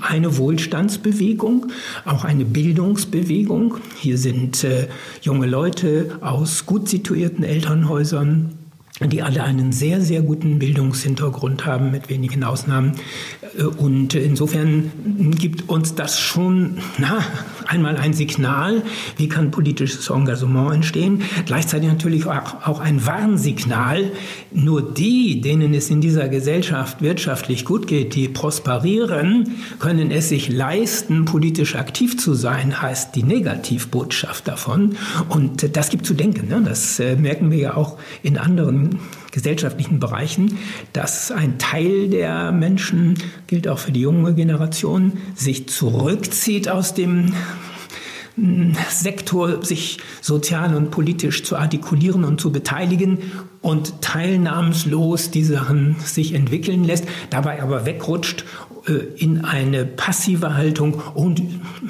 eine 0.00 0.38
Wohlstandsbewegung, 0.38 1.66
auch 2.06 2.24
eine 2.24 2.44
Bildungsbewegung. 2.44 3.76
Hier 3.96 4.16
sind 4.16 4.64
äh, 4.64 4.88
junge 5.20 5.46
Leute 5.46 6.18
aus 6.22 6.64
gut 6.64 6.88
situierten 6.88 7.44
Elternhäusern 7.44 8.55
die 9.00 9.22
alle 9.22 9.42
einen 9.42 9.72
sehr, 9.72 10.00
sehr 10.00 10.22
guten 10.22 10.58
Bildungshintergrund 10.58 11.66
haben, 11.66 11.90
mit 11.90 12.08
wenigen 12.08 12.42
Ausnahmen. 12.44 12.92
Und 13.76 14.14
insofern 14.14 14.90
gibt 15.38 15.68
uns 15.68 15.94
das 15.94 16.18
schon 16.18 16.78
na, 16.96 17.18
einmal 17.66 17.98
ein 17.98 18.14
Signal, 18.14 18.82
wie 19.18 19.28
kann 19.28 19.50
politisches 19.50 20.08
Engagement 20.08 20.76
entstehen. 20.76 21.22
Gleichzeitig 21.44 21.88
natürlich 21.88 22.26
auch 22.26 22.80
ein 22.80 23.04
Warnsignal. 23.04 24.12
Nur 24.58 24.80
die, 24.80 25.42
denen 25.42 25.74
es 25.74 25.90
in 25.90 26.00
dieser 26.00 26.30
Gesellschaft 26.30 27.02
wirtschaftlich 27.02 27.66
gut 27.66 27.86
geht, 27.86 28.14
die 28.14 28.26
prosperieren, 28.26 29.52
können 29.78 30.10
es 30.10 30.30
sich 30.30 30.48
leisten, 30.48 31.26
politisch 31.26 31.76
aktiv 31.76 32.16
zu 32.16 32.32
sein, 32.32 32.80
heißt 32.80 33.14
die 33.14 33.22
Negativbotschaft 33.22 34.48
davon. 34.48 34.96
Und 35.28 35.76
das 35.76 35.90
gibt 35.90 36.06
zu 36.06 36.14
denken. 36.14 36.48
Ne? 36.48 36.62
Das 36.64 36.98
äh, 36.98 37.16
merken 37.16 37.50
wir 37.50 37.58
ja 37.58 37.76
auch 37.76 37.98
in 38.22 38.38
anderen 38.38 38.98
gesellschaftlichen 39.30 40.00
Bereichen, 40.00 40.56
dass 40.94 41.30
ein 41.30 41.58
Teil 41.58 42.08
der 42.08 42.50
Menschen, 42.50 43.18
gilt 43.48 43.68
auch 43.68 43.78
für 43.78 43.92
die 43.92 44.00
junge 44.00 44.32
Generation, 44.32 45.12
sich 45.34 45.68
zurückzieht 45.68 46.70
aus 46.70 46.94
dem 46.94 47.34
hm, 48.36 48.74
Sektor, 48.88 49.62
sich 49.62 49.98
sozial 50.22 50.74
und 50.74 50.90
politisch 50.90 51.44
zu 51.44 51.56
artikulieren 51.56 52.24
und 52.24 52.40
zu 52.40 52.50
beteiligen 52.50 53.18
und 53.66 54.00
teilnahmslos 54.00 55.32
die 55.32 55.42
Sachen 55.42 55.96
sich 55.98 56.34
entwickeln 56.34 56.84
lässt, 56.84 57.06
dabei 57.30 57.60
aber 57.60 57.84
wegrutscht 57.84 58.44
äh, 58.86 58.92
in 59.16 59.44
eine 59.44 59.84
passive 59.84 60.54
Haltung 60.54 61.02
und 61.14 61.42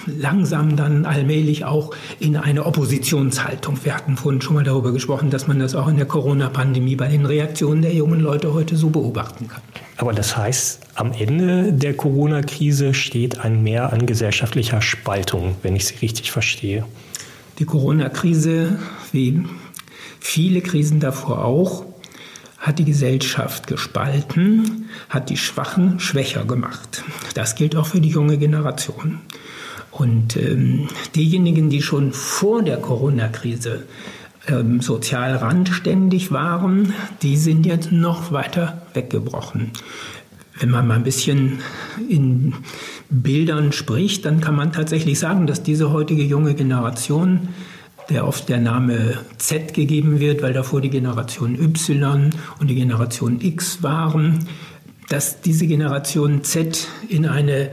langsam 0.07 0.77
dann 0.77 1.05
allmählich 1.05 1.67
auch 1.67 1.95
in 2.19 2.39
eine 2.39 2.65
Oppositionshaltung. 2.65 3.79
Wir 3.85 3.95
hatten 3.95 4.17
vorhin 4.17 4.41
schon 4.41 4.55
mal 4.55 4.65
darüber 4.65 4.91
gesprochen, 4.91 5.29
dass 5.29 5.49
man 5.49 5.59
das 5.59 5.75
auch 5.75 5.87
in 5.89 5.99
der 5.99 6.07
Corona-Pandemie 6.07 6.97
bei 6.97 7.09
den 7.09 7.27
Reaktionen 7.27 7.83
der 7.83 7.93
jungen 7.93 8.21
Leute 8.21 8.55
heute 8.55 8.75
so 8.75 8.89
beobachten 8.89 9.49
kann. 9.49 9.61
Aber 9.99 10.15
das 10.15 10.35
heißt, 10.35 10.81
am 10.95 11.13
Ende 11.13 11.75
der 11.75 11.93
Corona-Krise 11.93 12.95
steht 12.95 13.41
ein 13.41 13.63
Mehr 13.63 13.93
an 13.93 14.07
gesellschaftlicher 14.07 14.81
Spaltung, 14.81 15.57
wenn 15.63 15.77
ich 15.77 15.85
Sie 15.85 15.97
richtig 15.97 16.33
verstehe. 16.33 16.87
Die 17.59 17.67
Corona-Krise, 17.67 18.79
wie 19.13 19.45
viele 20.27 20.61
Krisen 20.61 20.99
davor 20.99 21.45
auch, 21.45 21.87
hat 22.59 22.79
die 22.81 22.85
Gesellschaft 22.85 23.69
gespalten, 23.69 24.89
hat 25.09 25.31
die 25.31 25.37
Schwachen 25.37 26.01
schwächer 26.01 26.45
gemacht. 26.45 27.05
Das 27.35 27.55
gilt 27.55 27.77
auch 27.77 27.87
für 27.87 28.01
die 28.01 28.09
junge 28.09 28.37
Generation. 28.37 29.21
Und 29.93 30.37
ähm, 30.37 30.89
diejenigen, 31.15 31.71
die 31.71 31.81
schon 31.81 32.13
vor 32.13 32.63
der 32.63 32.79
Corona-Krise 32.79 33.85
ähm, 34.49 34.81
sozial 34.81 35.37
randständig 35.37 36.33
waren, 36.33 36.93
die 37.23 37.37
sind 37.37 37.65
jetzt 37.65 37.93
noch 37.93 38.33
weiter 38.33 38.83
weggebrochen. 38.95 39.71
Wenn 40.59 40.71
man 40.71 40.87
mal 40.89 40.95
ein 40.95 41.05
bisschen 41.05 41.61
in 42.09 42.55
Bildern 43.11 43.73
spricht, 43.73 44.25
dann 44.25 44.41
kann 44.41 44.57
man 44.57 44.73
tatsächlich 44.73 45.19
sagen, 45.19 45.47
dass 45.47 45.63
diese 45.63 45.93
heutige 45.93 46.25
junge 46.25 46.55
Generation 46.55 47.49
der 48.09 48.27
oft 48.27 48.49
der 48.49 48.59
Name 48.59 49.19
Z 49.39 49.75
gegeben 49.75 50.21
wird, 50.21 50.43
weil 50.43 50.53
davor 50.53 50.81
die 50.81 50.91
Generation 50.91 51.61
Y 51.61 52.31
und 52.59 52.69
die 52.69 52.75
Generation 52.75 53.41
X 53.41 53.83
waren, 53.83 54.47
dass 55.09 55.41
diese 55.41 55.67
Generation 55.67 56.43
Z 56.45 56.89
in 57.09 57.27
eine 57.27 57.71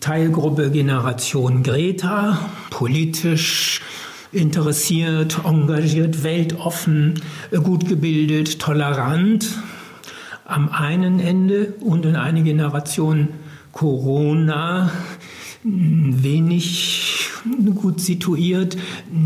Teilgruppe 0.00 0.70
Generation 0.70 1.62
Greta, 1.62 2.38
politisch 2.70 3.80
interessiert, 4.32 5.40
engagiert, 5.44 6.22
weltoffen, 6.22 7.22
gut 7.50 7.88
gebildet, 7.88 8.58
tolerant 8.60 9.46
am 10.44 10.68
einen 10.70 11.20
Ende 11.20 11.74
und 11.80 12.06
in 12.06 12.16
eine 12.16 12.42
Generation 12.42 13.28
Corona 13.72 14.90
wenig 15.62 17.07
gut 17.74 18.00
situiert, 18.00 18.76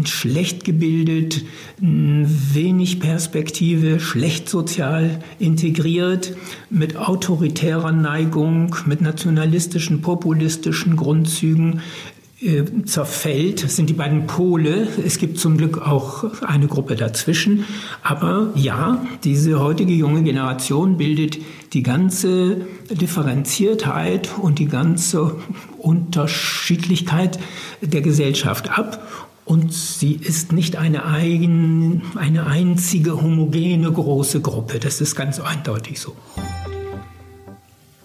schlecht 0.05 0.65
gebildet, 0.65 1.45
wenig 1.79 3.01
Perspektive, 3.01 4.01
schlecht 4.01 4.49
sozial 4.49 5.21
integriert, 5.39 6.37
mit 6.71 6.97
autoritärer 6.97 7.93
Neigung, 7.93 8.77
mit 8.87 9.01
nationalistischen, 9.01 10.01
populistischen 10.01 10.97
Grundzügen, 10.97 11.81
zerfällt. 12.85 13.63
Das 13.63 13.77
sind 13.77 13.89
die 13.89 13.95
beiden 13.95 14.27
Pole. 14.27 14.89
Es 15.05 15.19
gibt 15.19 15.39
zum 15.39 15.57
Glück 15.57 15.79
auch 15.79 16.43
eine 16.43 16.67
Gruppe 16.67 16.97
dazwischen. 16.97 17.65
Aber 18.03 18.51
ja, 18.55 19.05
diese 19.23 19.61
heutige 19.61 19.93
junge 19.93 20.23
Generation 20.23 20.97
bildet 20.97 21.39
die 21.73 21.83
ganze 21.83 22.67
Differenziertheit 22.91 24.31
und 24.41 24.59
die 24.59 24.67
ganze 24.67 25.37
Unterschiedlichkeit 25.79 27.39
der 27.81 28.01
Gesellschaft 28.01 28.77
ab. 28.77 29.29
Und 29.45 29.73
sie 29.73 30.15
ist 30.15 30.53
nicht 30.53 30.77
eine, 30.77 31.05
eigen, 31.05 32.03
eine 32.17 32.47
einzige 32.47 33.21
homogene 33.21 33.91
große 33.91 34.41
Gruppe. 34.41 34.79
Das 34.79 35.01
ist 35.01 35.15
ganz 35.15 35.41
eindeutig 35.41 36.01
so. 36.01 36.15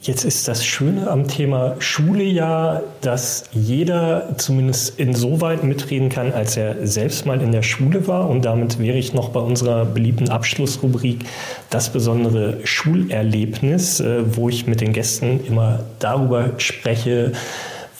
Jetzt 0.07 0.23
ist 0.23 0.47
das 0.47 0.65
Schöne 0.65 1.09
am 1.09 1.27
Thema 1.27 1.75
Schule 1.79 2.23
ja, 2.23 2.81
dass 3.01 3.43
jeder 3.51 4.35
zumindest 4.37 4.97
insoweit 4.97 5.65
mitreden 5.65 6.07
kann, 6.07 6.31
als 6.31 6.55
er 6.55 6.87
selbst 6.87 7.25
mal 7.25 7.41
in 7.41 7.51
der 7.51 7.61
Schule 7.61 8.07
war. 8.07 8.29
Und 8.29 8.45
damit 8.45 8.79
wäre 8.79 8.97
ich 8.97 9.13
noch 9.13 9.31
bei 9.31 9.41
unserer 9.41 9.83
beliebten 9.83 10.29
Abschlussrubrik 10.29 11.25
das 11.69 11.89
besondere 11.91 12.59
Schulerlebnis, 12.63 13.99
äh, 13.99 14.23
wo 14.33 14.47
ich 14.47 14.65
mit 14.65 14.79
den 14.79 14.93
Gästen 14.93 15.45
immer 15.45 15.81
darüber 15.99 16.51
spreche, 16.55 17.33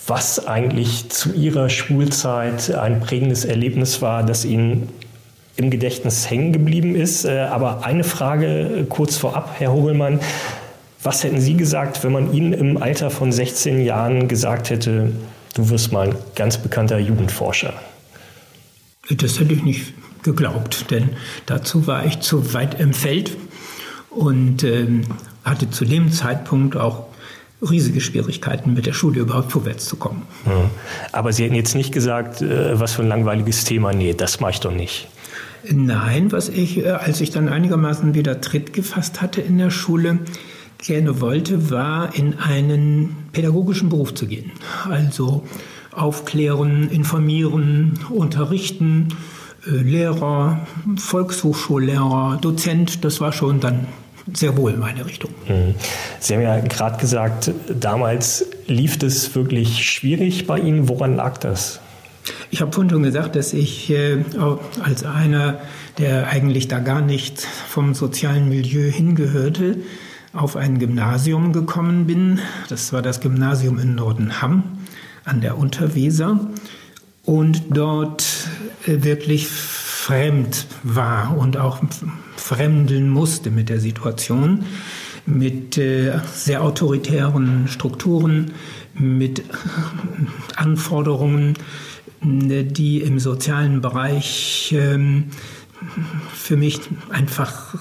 was 0.08 0.48
eigentlich 0.48 1.10
zu 1.10 1.34
ihrer 1.34 1.68
Schulzeit 1.68 2.74
ein 2.74 3.02
prägendes 3.02 3.44
Erlebnis 3.44 4.02
war, 4.02 4.24
das 4.24 4.46
ihnen 4.46 4.88
im 5.58 5.72
Gedächtnis 5.72 6.30
hängen 6.30 6.54
geblieben 6.54 6.96
ist. 6.96 7.26
Äh, 7.26 7.40
aber 7.40 7.84
eine 7.84 8.06
Frage 8.06 8.86
kurz 8.88 9.18
vorab, 9.18 9.56
Herr 9.58 9.74
Hogelmann. 9.74 10.22
Was 11.04 11.24
hätten 11.24 11.40
Sie 11.40 11.56
gesagt, 11.56 12.04
wenn 12.04 12.12
man 12.12 12.34
Ihnen 12.34 12.54
im 12.54 12.82
Alter 12.82 13.10
von 13.10 13.32
16 13.32 13.84
Jahren 13.84 14.28
gesagt 14.28 14.70
hätte, 14.70 15.12
du 15.56 15.70
wirst 15.70 15.92
mal 15.92 16.10
ein 16.10 16.16
ganz 16.36 16.58
bekannter 16.58 16.98
Jugendforscher? 17.00 17.74
Das 19.10 19.40
hätte 19.40 19.54
ich 19.54 19.64
nicht 19.64 19.94
geglaubt, 20.24 20.92
denn 20.92 21.10
dazu 21.46 21.88
war 21.88 22.06
ich 22.06 22.20
zu 22.20 22.54
weit 22.54 22.80
im 22.80 22.94
Feld 22.94 23.38
und 24.10 24.64
ähm, 24.64 25.04
hatte 25.44 25.70
zu 25.70 25.86
dem 25.86 26.12
Zeitpunkt 26.12 26.76
auch 26.76 27.06
riesige 27.62 28.02
Schwierigkeiten, 28.02 28.74
mit 28.74 28.86
der 28.86 28.94
Schule 28.94 29.22
überhaupt 29.22 29.52
vorwärts 29.52 29.86
zu 29.86 29.96
kommen. 29.96 30.24
Aber 31.12 31.34
Sie 31.34 31.44
hätten 31.44 31.56
jetzt 31.56 31.76
nicht 31.76 31.92
gesagt, 31.92 32.42
äh, 32.42 32.80
was 32.80 32.94
für 32.94 33.04
ein 33.04 33.08
langweiliges 33.08 33.64
Thema, 33.64 33.94
nee, 33.94 34.14
das 34.14 34.40
mache 34.40 34.52
ich 34.52 34.60
doch 34.60 34.74
nicht. 34.74 35.08
Nein, 35.70 36.32
was 36.32 36.50
ich, 36.50 36.78
äh, 36.78 36.90
als 36.90 37.20
ich 37.22 37.32
dann 37.32 37.50
einigermaßen 37.50 38.14
wieder 38.14 38.42
Tritt 38.42 38.74
gefasst 38.74 39.22
hatte 39.22 39.42
in 39.42 39.58
der 39.58 39.72
Schule, 39.72 40.20
gerne 40.78 41.22
wollte, 41.22 41.72
war 41.72 42.16
in 42.16 42.38
einen 42.38 43.16
pädagogischen 43.32 43.90
Beruf 43.90 44.14
zu 44.14 44.28
gehen. 44.28 44.52
Also 44.90 45.44
aufklären, 45.92 46.90
informieren, 46.90 48.00
unterrichten, 48.10 49.10
äh, 49.66 49.72
Lehrer, 49.72 50.68
Volkshochschullehrer, 50.98 52.38
Dozent, 52.42 53.04
das 53.04 53.20
war 53.20 53.34
schon 53.34 53.60
dann 53.60 53.88
sehr 54.34 54.58
wohl 54.58 54.76
meine 54.78 55.06
Richtung. 55.06 55.32
Mhm. 55.48 55.76
Sie 56.20 56.36
haben 56.36 56.42
ja 56.42 56.60
gerade 56.60 56.98
gesagt, 56.98 57.52
damals 57.74 58.46
lief 58.68 59.02
es 59.02 59.34
wirklich 59.36 59.90
schwierig 59.90 60.48
bei 60.48 60.60
Ihnen. 60.60 60.90
Woran 60.90 61.16
lag 61.16 61.38
das? 61.38 61.80
Ich 62.52 62.62
habe 62.62 62.74
vorhin 62.74 62.90
schon 62.90 63.04
gesagt, 63.04 63.36
dass 63.38 63.54
ich 63.54 63.90
äh, 63.90 64.18
als 64.84 65.06
einer, 65.06 65.60
der 65.98 66.28
eigentlich 66.28 66.68
da 66.68 66.80
gar 66.80 67.02
nicht 67.02 67.42
vom 67.42 67.94
sozialen 67.94 68.50
Milieu 68.50 68.92
hingehörte, 68.92 69.78
auf 70.38 70.56
ein 70.56 70.80
Gymnasium 70.80 71.52
gekommen 71.52 72.06
bin. 72.06 72.40
Das 72.70 72.94
war 72.94 73.02
das 73.02 73.20
Gymnasium 73.20 73.80
in 73.80 73.96
Nordenham 73.96 74.64
an 75.26 75.42
der 75.42 75.58
Unterweser 75.58 76.40
und 77.24 77.64
dort 77.72 78.24
äh, 78.86 79.04
wirklich 79.04 79.48
fremd 79.48 80.68
war 80.84 81.36
und 81.38 81.58
auch 81.58 81.80
fremdeln 82.38 83.10
musste 83.10 83.52
mit 83.52 83.68
der 83.68 83.80
Situation, 83.80 84.64
mit 85.26 85.78
äh, 85.78 86.20
sehr 86.34 86.64
autoritären 86.64 87.68
Strukturen, 87.68 88.52
mit 88.94 89.44
Anforderungen, 90.56 91.56
die 92.22 93.02
im 93.02 93.20
sozialen 93.20 93.82
Bereich 93.82 94.74
ähm, 94.76 95.26
für 96.34 96.58
mich 96.58 96.80
einfach 97.10 97.76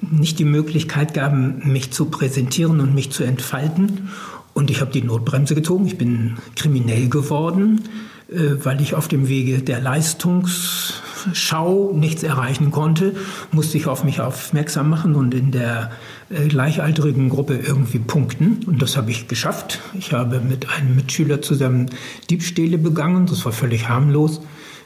nicht 0.00 0.38
die 0.38 0.44
Möglichkeit 0.44 1.14
gaben, 1.14 1.62
mich 1.64 1.92
zu 1.92 2.06
präsentieren 2.06 2.80
und 2.80 2.94
mich 2.94 3.10
zu 3.10 3.24
entfalten. 3.24 4.08
Und 4.52 4.70
ich 4.70 4.80
habe 4.80 4.90
die 4.90 5.02
Notbremse 5.02 5.54
gezogen. 5.54 5.86
Ich 5.86 5.98
bin 5.98 6.36
kriminell 6.56 7.08
geworden, 7.08 7.82
äh, 8.30 8.56
weil 8.62 8.80
ich 8.80 8.94
auf 8.94 9.08
dem 9.08 9.28
Wege 9.28 9.62
der 9.62 9.80
Leistungsschau 9.80 11.92
nichts 11.94 12.22
erreichen 12.22 12.70
konnte, 12.70 13.14
musste 13.52 13.78
ich 13.78 13.86
auf 13.86 14.04
mich 14.04 14.20
aufmerksam 14.20 14.90
machen 14.90 15.14
und 15.14 15.34
in 15.34 15.52
der 15.52 15.92
äh, 16.30 16.48
gleichaltrigen 16.48 17.28
Gruppe 17.28 17.56
irgendwie 17.56 18.00
punkten. 18.00 18.60
Und 18.66 18.82
das 18.82 18.96
habe 18.96 19.10
ich 19.10 19.28
geschafft. 19.28 19.80
Ich 19.94 20.12
habe 20.12 20.40
mit 20.40 20.68
einem 20.68 20.96
Mitschüler 20.96 21.42
zusammen 21.42 21.90
Diebstähle 22.28 22.78
begangen. 22.78 23.26
Das 23.26 23.44
war 23.44 23.52
völlig 23.52 23.88
harmlos. 23.88 24.40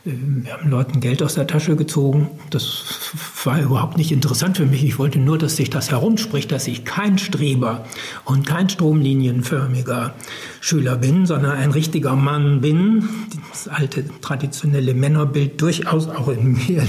Wir 0.07 0.53
haben 0.53 0.69
Leuten 0.69 1.01
Geld 1.01 1.23
aus 1.23 1.33
der 1.33 1.47
Tasche 1.47 1.77
gezogen. 1.77 2.29
Das 2.51 2.85
war 3.45 3.59
überhaupt 3.63 3.97
nicht 3.97 4.13
interessant 4.13 4.59
für 4.59 4.67
mich. 4.67 4.85
Ich 4.85 4.99
wollte 4.99 5.19
nur, 5.19 5.39
dass 5.39 5.57
sich 5.57 5.71
das 5.71 5.91
herumspricht, 5.91 6.53
dass 6.53 6.67
ich 6.67 6.85
kein 6.85 7.17
Streber 7.17 7.87
und 8.27 8.47
kein 8.47 8.69
stromlinienförmiger 8.69 10.13
Schüler 10.61 10.97
bin, 10.97 11.25
sondern 11.25 11.53
ein 11.53 11.71
richtiger 11.71 12.17
Mann 12.17 12.61
bin. 12.61 13.09
Das 13.51 13.67
alte 13.67 14.05
traditionelle 14.21 14.93
Männerbild 14.93 15.59
durchaus 15.63 16.09
auch 16.09 16.29
in 16.29 16.53
mir 16.53 16.83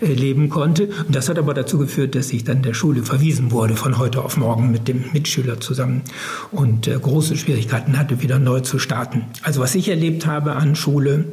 äh, 0.00 0.06
leben 0.14 0.48
konnte. 0.48 0.88
Und 1.06 1.14
das 1.14 1.28
hat 1.28 1.38
aber 1.38 1.52
dazu 1.52 1.76
geführt, 1.76 2.14
dass 2.14 2.32
ich 2.32 2.44
dann 2.44 2.62
der 2.62 2.72
Schule 2.72 3.02
verwiesen 3.02 3.50
wurde 3.50 3.76
von 3.76 3.98
heute 3.98 4.22
auf 4.22 4.38
morgen 4.38 4.70
mit 4.70 4.88
dem 4.88 5.04
Mitschüler 5.12 5.60
zusammen 5.60 6.00
und 6.50 6.88
äh, 6.88 6.98
große 6.98 7.36
Schwierigkeiten 7.36 7.98
hatte, 7.98 8.22
wieder 8.22 8.38
neu 8.38 8.60
zu 8.60 8.78
starten. 8.78 9.26
Also 9.42 9.60
was 9.60 9.74
ich 9.74 9.90
erlebt 9.90 10.24
habe 10.24 10.56
an 10.56 10.76
Schule, 10.76 11.26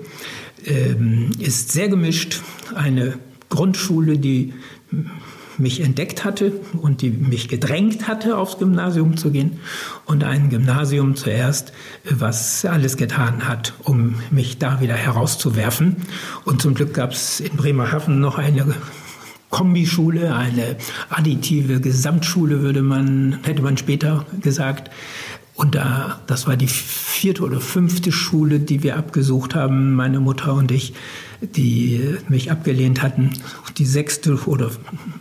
ähm, 0.66 1.32
ist 1.40 1.72
sehr 1.72 1.90
gemischt. 1.90 2.42
Eine 2.76 3.20
Grundschule, 3.50 4.18
die 4.18 4.54
mich 5.58 5.82
entdeckt 5.82 6.26
hatte 6.26 6.54
und 6.82 7.02
die 7.02 7.12
mich 7.12 7.48
gedrängt 7.48 8.08
hatte, 8.08 8.38
aufs 8.38 8.58
Gymnasium 8.58 9.18
zu 9.18 9.32
gehen. 9.32 9.60
Und 10.06 10.24
ein 10.24 10.50
Gymnasium 10.50 11.16
zuerst, 11.16 11.72
was 12.10 12.66
alles 12.66 12.98
getan 12.98 13.48
hat, 13.48 13.74
um 13.84 14.16
mich 14.32 14.58
da 14.58 14.82
wieder 14.82 14.96
herauszuwerfen. 14.96 15.98
Und 16.46 16.62
zum 16.62 16.74
Glück 16.74 16.94
gab 16.94 17.12
es 17.12 17.40
in 17.40 17.56
Bremerhaven 17.56 18.20
noch 18.20 18.38
eine 18.38 18.76
Kombischule, 19.52 20.34
eine 20.34 20.78
additive 21.10 21.82
Gesamtschule, 21.82 22.62
würde 22.62 22.82
man, 22.82 23.40
hätte 23.44 23.62
man 23.62 23.78
später 23.78 24.26
gesagt, 24.42 24.90
und 25.62 25.76
da, 25.76 26.20
das 26.26 26.48
war 26.48 26.58
die 26.58 26.68
vierte 26.68 27.44
oder 27.44 27.62
fünfte 27.62 28.12
Schule, 28.12 28.60
die 28.60 28.82
wir 28.82 28.98
abgesucht 28.98 29.54
haben, 29.54 29.94
meine 29.94 30.20
Mutter 30.20 30.56
und 30.56 30.72
ich, 30.72 30.96
die 31.40 32.18
mich 32.28 32.50
abgelehnt 32.50 33.04
hatten. 33.04 33.30
Die 33.78 33.86
sechste 33.86 34.34
oder 34.48 34.72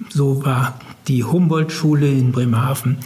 so 0.08 0.42
war 0.42 0.80
die 1.08 1.24
Humboldt-Schule 1.24 2.08
in 2.08 2.32
Bremerhaven. 2.32 2.96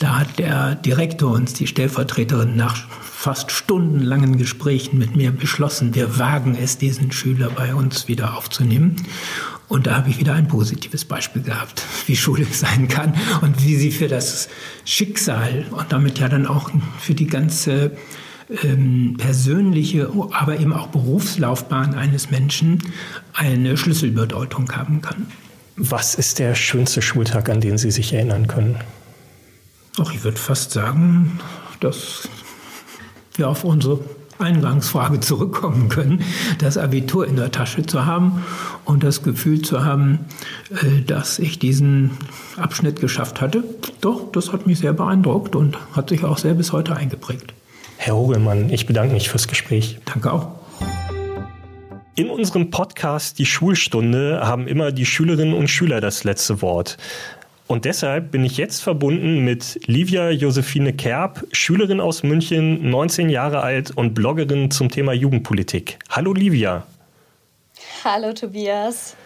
Da 0.00 0.18
hat 0.18 0.40
der 0.40 0.74
Direktor 0.74 1.30
uns, 1.30 1.52
die 1.52 1.68
Stellvertreterin, 1.68 2.56
nach 2.56 2.76
fast 3.00 3.52
stundenlangen 3.52 4.36
Gesprächen 4.36 4.98
mit 4.98 5.14
mir 5.14 5.30
beschlossen, 5.30 5.94
wir 5.94 6.18
wagen 6.18 6.56
es, 6.60 6.78
diesen 6.78 7.12
Schüler 7.12 7.50
bei 7.50 7.76
uns 7.76 8.08
wieder 8.08 8.36
aufzunehmen. 8.36 8.96
Und 9.72 9.86
da 9.86 9.96
habe 9.96 10.10
ich 10.10 10.18
wieder 10.18 10.34
ein 10.34 10.48
positives 10.48 11.06
Beispiel 11.06 11.40
gehabt, 11.40 11.82
wie 12.04 12.14
Schule 12.14 12.44
sein 12.44 12.88
kann 12.88 13.14
und 13.40 13.64
wie 13.64 13.76
sie 13.76 13.90
für 13.90 14.06
das 14.06 14.50
Schicksal 14.84 15.64
und 15.70 15.90
damit 15.90 16.18
ja 16.18 16.28
dann 16.28 16.46
auch 16.46 16.70
für 16.98 17.14
die 17.14 17.26
ganze 17.26 17.92
ähm, 18.62 19.16
persönliche, 19.16 20.12
aber 20.32 20.60
eben 20.60 20.74
auch 20.74 20.88
Berufslaufbahn 20.88 21.94
eines 21.94 22.30
Menschen 22.30 22.82
eine 23.32 23.78
Schlüsselbedeutung 23.78 24.70
haben 24.72 25.00
kann. 25.00 25.28
Was 25.76 26.16
ist 26.16 26.38
der 26.38 26.54
schönste 26.54 27.00
Schultag, 27.00 27.48
an 27.48 27.62
den 27.62 27.78
Sie 27.78 27.90
sich 27.90 28.12
erinnern 28.12 28.48
können? 28.48 28.76
Ach, 29.98 30.12
ich 30.12 30.22
würde 30.22 30.36
fast 30.36 30.72
sagen, 30.72 31.40
dass 31.80 32.28
wir 33.36 33.48
auf 33.48 33.64
unsere 33.64 34.00
Eingangsfrage 34.42 35.20
zurückkommen 35.20 35.88
können, 35.88 36.22
das 36.58 36.76
Abitur 36.76 37.26
in 37.26 37.36
der 37.36 37.50
Tasche 37.50 37.86
zu 37.86 38.04
haben 38.04 38.42
und 38.84 39.04
das 39.04 39.22
Gefühl 39.22 39.62
zu 39.62 39.84
haben, 39.84 40.20
äh, 40.70 41.02
dass 41.02 41.38
ich 41.38 41.58
diesen 41.58 42.10
Abschnitt 42.56 43.00
geschafft 43.00 43.40
hatte. 43.40 43.64
Doch, 44.00 44.30
das 44.32 44.52
hat 44.52 44.66
mich 44.66 44.80
sehr 44.80 44.92
beeindruckt 44.92 45.56
und 45.56 45.78
hat 45.92 46.10
sich 46.10 46.24
auch 46.24 46.38
sehr 46.38 46.54
bis 46.54 46.72
heute 46.72 46.96
eingeprägt. 46.96 47.54
Herr 47.96 48.16
Hogelmann, 48.16 48.68
ich 48.70 48.86
bedanke 48.86 49.14
mich 49.14 49.28
fürs 49.28 49.46
Gespräch. 49.46 50.00
Danke 50.04 50.32
auch. 50.32 50.48
In 52.14 52.28
unserem 52.28 52.70
Podcast 52.70 53.38
Die 53.38 53.46
Schulstunde 53.46 54.40
haben 54.42 54.66
immer 54.66 54.92
die 54.92 55.06
Schülerinnen 55.06 55.54
und 55.54 55.68
Schüler 55.68 56.00
das 56.02 56.24
letzte 56.24 56.60
Wort. 56.60 56.98
Und 57.72 57.86
deshalb 57.86 58.32
bin 58.32 58.44
ich 58.44 58.58
jetzt 58.58 58.82
verbunden 58.82 59.46
mit 59.46 59.80
Livia 59.86 60.28
Josephine 60.28 60.92
Kerb, 60.92 61.46
Schülerin 61.52 62.02
aus 62.02 62.22
München, 62.22 62.90
19 62.90 63.30
Jahre 63.30 63.62
alt 63.62 63.92
und 63.92 64.12
Bloggerin 64.12 64.70
zum 64.70 64.90
Thema 64.90 65.14
Jugendpolitik. 65.14 65.98
Hallo 66.10 66.34
Livia. 66.34 66.86
Hallo 68.04 68.34
Tobias. 68.34 69.16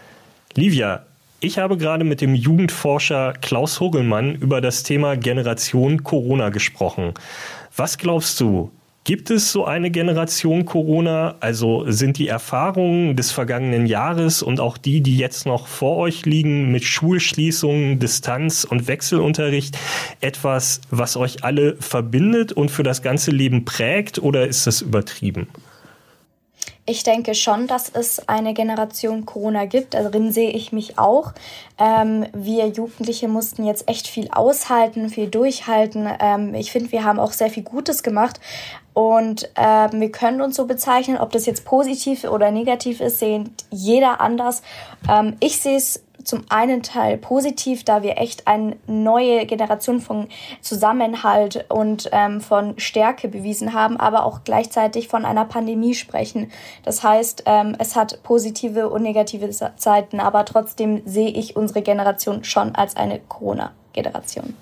Livia, 0.54 1.04
ich 1.40 1.58
habe 1.58 1.76
gerade 1.76 2.04
mit 2.04 2.20
dem 2.20 2.36
Jugendforscher 2.36 3.32
Klaus 3.32 3.80
Hogelmann 3.80 4.36
über 4.36 4.60
das 4.60 4.84
Thema 4.84 5.16
Generation 5.16 6.04
Corona 6.04 6.50
gesprochen. 6.50 7.14
Was 7.74 7.98
glaubst 7.98 8.40
du, 8.40 8.70
Gibt 9.06 9.30
es 9.30 9.52
so 9.52 9.64
eine 9.64 9.92
Generation 9.92 10.64
Corona? 10.64 11.36
Also 11.38 11.88
sind 11.88 12.18
die 12.18 12.26
Erfahrungen 12.26 13.14
des 13.14 13.30
vergangenen 13.30 13.86
Jahres 13.86 14.42
und 14.42 14.58
auch 14.58 14.76
die, 14.76 15.00
die 15.00 15.16
jetzt 15.16 15.46
noch 15.46 15.68
vor 15.68 15.96
euch 15.98 16.26
liegen 16.26 16.72
mit 16.72 16.82
Schulschließungen, 16.82 18.00
Distanz 18.00 18.64
und 18.64 18.88
Wechselunterricht 18.88 19.78
etwas, 20.20 20.80
was 20.90 21.16
euch 21.16 21.44
alle 21.44 21.76
verbindet 21.76 22.52
und 22.52 22.68
für 22.68 22.82
das 22.82 23.00
ganze 23.00 23.30
Leben 23.30 23.64
prägt 23.64 24.18
oder 24.18 24.48
ist 24.48 24.66
das 24.66 24.80
übertrieben? 24.80 25.46
Ich 26.88 27.04
denke 27.04 27.34
schon, 27.34 27.68
dass 27.68 27.88
es 27.88 28.28
eine 28.28 28.54
Generation 28.54 29.24
Corona 29.24 29.66
gibt. 29.66 29.94
Darin 29.94 30.32
sehe 30.32 30.50
ich 30.50 30.72
mich 30.72 30.98
auch. 30.98 31.32
Ähm, 31.78 32.26
wir 32.32 32.68
Jugendliche 32.68 33.26
mussten 33.26 33.64
jetzt 33.64 33.88
echt 33.88 34.06
viel 34.06 34.30
aushalten, 34.30 35.10
viel 35.10 35.28
durchhalten. 35.28 36.08
Ähm, 36.20 36.54
ich 36.54 36.70
finde, 36.70 36.92
wir 36.92 37.02
haben 37.02 37.18
auch 37.18 37.32
sehr 37.32 37.50
viel 37.50 37.64
Gutes 37.64 38.04
gemacht. 38.04 38.40
Und 38.96 39.50
ähm, 39.56 40.00
wir 40.00 40.10
können 40.10 40.40
uns 40.40 40.56
so 40.56 40.64
bezeichnen, 40.64 41.18
ob 41.18 41.30
das 41.30 41.44
jetzt 41.44 41.66
positiv 41.66 42.24
oder 42.24 42.50
negativ 42.50 43.02
ist, 43.02 43.18
sehen 43.18 43.54
jeder 43.70 44.22
anders. 44.22 44.62
Ähm, 45.06 45.36
ich 45.38 45.60
sehe 45.60 45.76
es 45.76 46.02
zum 46.24 46.44
einen 46.48 46.82
Teil 46.82 47.18
positiv, 47.18 47.84
da 47.84 48.02
wir 48.02 48.16
echt 48.16 48.46
eine 48.46 48.78
neue 48.86 49.44
Generation 49.44 50.00
von 50.00 50.28
Zusammenhalt 50.62 51.66
und 51.68 52.08
ähm, 52.10 52.40
von 52.40 52.78
Stärke 52.78 53.28
bewiesen 53.28 53.74
haben, 53.74 53.98
aber 53.98 54.24
auch 54.24 54.44
gleichzeitig 54.44 55.08
von 55.08 55.26
einer 55.26 55.44
Pandemie 55.44 55.92
sprechen. 55.92 56.50
Das 56.82 57.02
heißt, 57.02 57.42
ähm, 57.44 57.76
es 57.78 57.96
hat 57.96 58.22
positive 58.22 58.88
und 58.88 59.02
negative 59.02 59.52
Seiten, 59.52 60.20
aber 60.20 60.46
trotzdem 60.46 61.02
sehe 61.04 61.28
ich 61.28 61.54
unsere 61.54 61.82
Generation 61.82 62.44
schon 62.44 62.74
als 62.74 62.96
eine 62.96 63.20
Corona-Generation. 63.20 64.54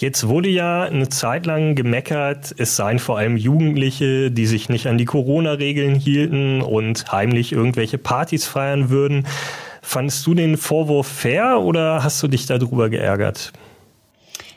Jetzt 0.00 0.28
wurde 0.28 0.48
ja 0.48 0.84
eine 0.84 1.10
Zeit 1.10 1.44
lang 1.44 1.74
gemeckert, 1.74 2.54
es 2.56 2.74
seien 2.74 2.98
vor 2.98 3.18
allem 3.18 3.36
Jugendliche, 3.36 4.30
die 4.30 4.46
sich 4.46 4.70
nicht 4.70 4.86
an 4.86 4.96
die 4.96 5.04
Corona-Regeln 5.04 5.94
hielten 5.94 6.62
und 6.62 7.12
heimlich 7.12 7.52
irgendwelche 7.52 7.98
Partys 7.98 8.46
feiern 8.46 8.88
würden. 8.88 9.26
Fandest 9.82 10.26
du 10.26 10.32
den 10.32 10.56
Vorwurf 10.56 11.06
fair 11.06 11.60
oder 11.60 12.02
hast 12.02 12.22
du 12.22 12.28
dich 12.28 12.46
darüber 12.46 12.88
geärgert? 12.88 13.52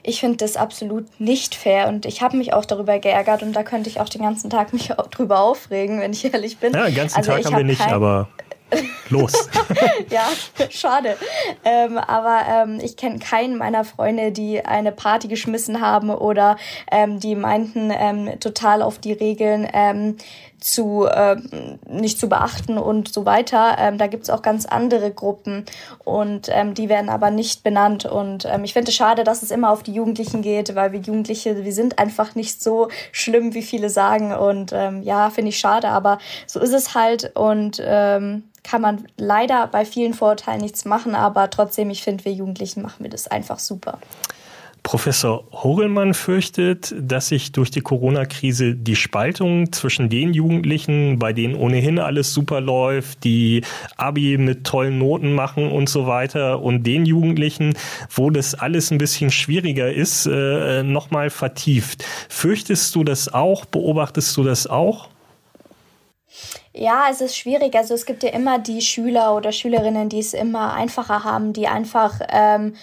Ich 0.02 0.22
finde 0.22 0.38
das 0.38 0.56
absolut 0.56 1.08
nicht 1.20 1.56
fair 1.56 1.90
und 1.90 2.06
ich 2.06 2.22
habe 2.22 2.38
mich 2.38 2.54
auch 2.54 2.64
darüber 2.64 3.00
geärgert 3.00 3.44
und 3.44 3.52
da 3.52 3.64
könnte 3.64 3.90
ich 3.90 4.00
auch 4.00 4.08
den 4.08 4.22
ganzen 4.22 4.50
Tag 4.50 4.72
mich 4.72 4.94
drüber 5.12 5.42
aufregen, 5.42 6.00
wenn 6.00 6.14
ich 6.14 6.24
ehrlich 6.34 6.58
bin. 6.58 6.72
Ja, 6.72 6.86
den 6.86 6.96
ganzen 6.96 7.18
also 7.18 7.32
Tag 7.32 7.44
haben 7.44 7.58
wir 7.58 7.66
nicht, 7.66 7.82
aber 7.82 8.30
los. 9.10 9.50
ja, 10.10 10.28
schade. 10.70 11.18
Ähm, 11.64 11.98
aber 11.98 12.42
ähm, 12.50 12.80
ich 12.82 12.98
kenne 12.98 13.20
keinen 13.20 13.58
meiner 13.58 13.84
Freunde, 13.86 14.32
die 14.32 14.64
eine 14.64 14.92
Party 14.92 15.28
geschmissen 15.28 15.82
haben 15.82 16.10
oder 16.10 16.58
ähm, 16.92 17.20
die 17.20 17.36
meinten, 17.36 17.92
ähm, 17.92 18.40
total 18.40 18.82
auf 18.82 19.00
die 19.00 19.14
Regeln 19.14 19.68
ähm, 19.74 20.18
zu 20.64 21.08
ähm, 21.14 21.78
nicht 21.88 22.20
zu 22.20 22.30
beachten 22.30 22.78
und 22.78 23.14
so 23.14 23.26
weiter. 23.26 23.76
Ähm, 23.78 23.98
da 23.98 24.08
gibt's 24.08 24.30
auch 24.30 24.42
ganz 24.42 24.66
andere 24.66 25.12
Gruppen 25.12 25.66
und 26.06 26.48
ähm, 26.50 26.74
die 26.74 26.90
werden 26.90 27.10
aber 27.10 27.32
nicht 27.32 27.64
benannt. 27.64 28.06
Und 28.06 28.46
ähm, 28.46 28.64
ich 28.64 28.74
finde 28.74 28.90
es 28.90 28.96
schade, 28.96 29.24
dass 29.24 29.44
es 29.44 29.52
immer 29.52 29.72
auf 29.72 29.84
die 29.84 29.94
Jugendlichen 29.94 30.42
geht, 30.42 30.74
weil 30.76 30.94
wir 30.94 31.00
Jugendliche, 31.00 31.64
wir 31.64 31.74
sind 31.74 32.00
einfach 32.00 32.36
nicht 32.36 32.64
so 32.64 32.88
schlimm, 33.12 33.54
wie 33.54 33.62
viele 33.62 33.90
sagen. 33.90 34.34
Und 34.34 34.72
ähm, 34.74 35.04
ja, 35.04 35.30
finde 35.30 35.50
ich 35.50 35.60
schade, 35.60 35.90
aber 35.90 36.18
so 36.48 36.60
ist 36.60 36.74
es 36.74 36.96
halt. 36.96 37.36
Und 37.36 37.82
ähm, 37.86 38.44
kann 38.64 38.82
man 38.82 39.06
leider 39.18 39.68
bei 39.68 39.84
vielen 39.84 40.14
Vorurteilen 40.14 40.62
nichts 40.62 40.86
machen, 40.86 41.16
aber 41.16 41.50
trotzdem, 41.50 41.90
ich 41.90 42.02
finde, 42.02 42.24
wir 42.24 42.32
Jugendlichen 42.32 42.82
machen 42.82 43.04
wir 43.04 43.10
das 43.10 43.28
einfach 43.28 43.60
super. 43.60 44.00
Professor 44.84 45.46
Hogelmann 45.52 46.14
fürchtet, 46.14 46.94
dass 47.00 47.30
sich 47.30 47.54
durch 47.54 47.72
die 47.72 47.80
Corona-Krise 47.80 48.76
die 48.76 48.98
Spaltung 48.98 49.72
zwischen 49.72 50.10
den 50.10 50.34
Jugendlichen, 50.34 51.18
bei 51.20 51.32
denen 51.32 51.56
ohnehin 51.56 52.00
alles 52.00 52.34
super 52.34 52.60
läuft, 52.60 53.24
die 53.24 53.64
Abi 53.96 54.38
mit 54.38 54.66
tollen 54.66 55.00
Noten 55.00 55.34
machen 55.34 55.72
und 55.72 55.88
so 55.88 56.06
weiter, 56.06 56.62
und 56.62 56.84
den 56.84 57.06
Jugendlichen, 57.06 57.76
wo 58.10 58.30
das 58.30 58.56
alles 58.56 58.92
ein 58.92 58.98
bisschen 58.98 59.32
schwieriger 59.32 59.92
ist, 59.92 60.26
äh, 60.26 60.84
nochmal 60.84 61.30
vertieft. 61.30 62.04
Fürchtest 62.28 62.94
du 62.94 63.06
das 63.06 63.34
auch? 63.34 63.66
Beobachtest 63.66 64.36
du 64.36 64.44
das 64.44 64.68
auch? 64.68 65.08
Ja, 66.76 67.06
es 67.12 67.22
ist 67.22 67.38
schwierig. 67.38 67.76
Also 67.76 67.94
es 67.94 68.08
gibt 68.08 68.24
ja 68.24 68.30
immer 68.30 68.58
die 68.58 68.82
Schüler 68.82 69.36
oder 69.36 69.52
Schülerinnen, 69.52 70.10
die 70.10 70.20
es 70.20 70.34
immer 70.34 70.74
einfacher 70.74 71.24
haben, 71.24 71.54
die 71.54 71.68
einfach 71.68 72.20
ähm, 72.30 72.74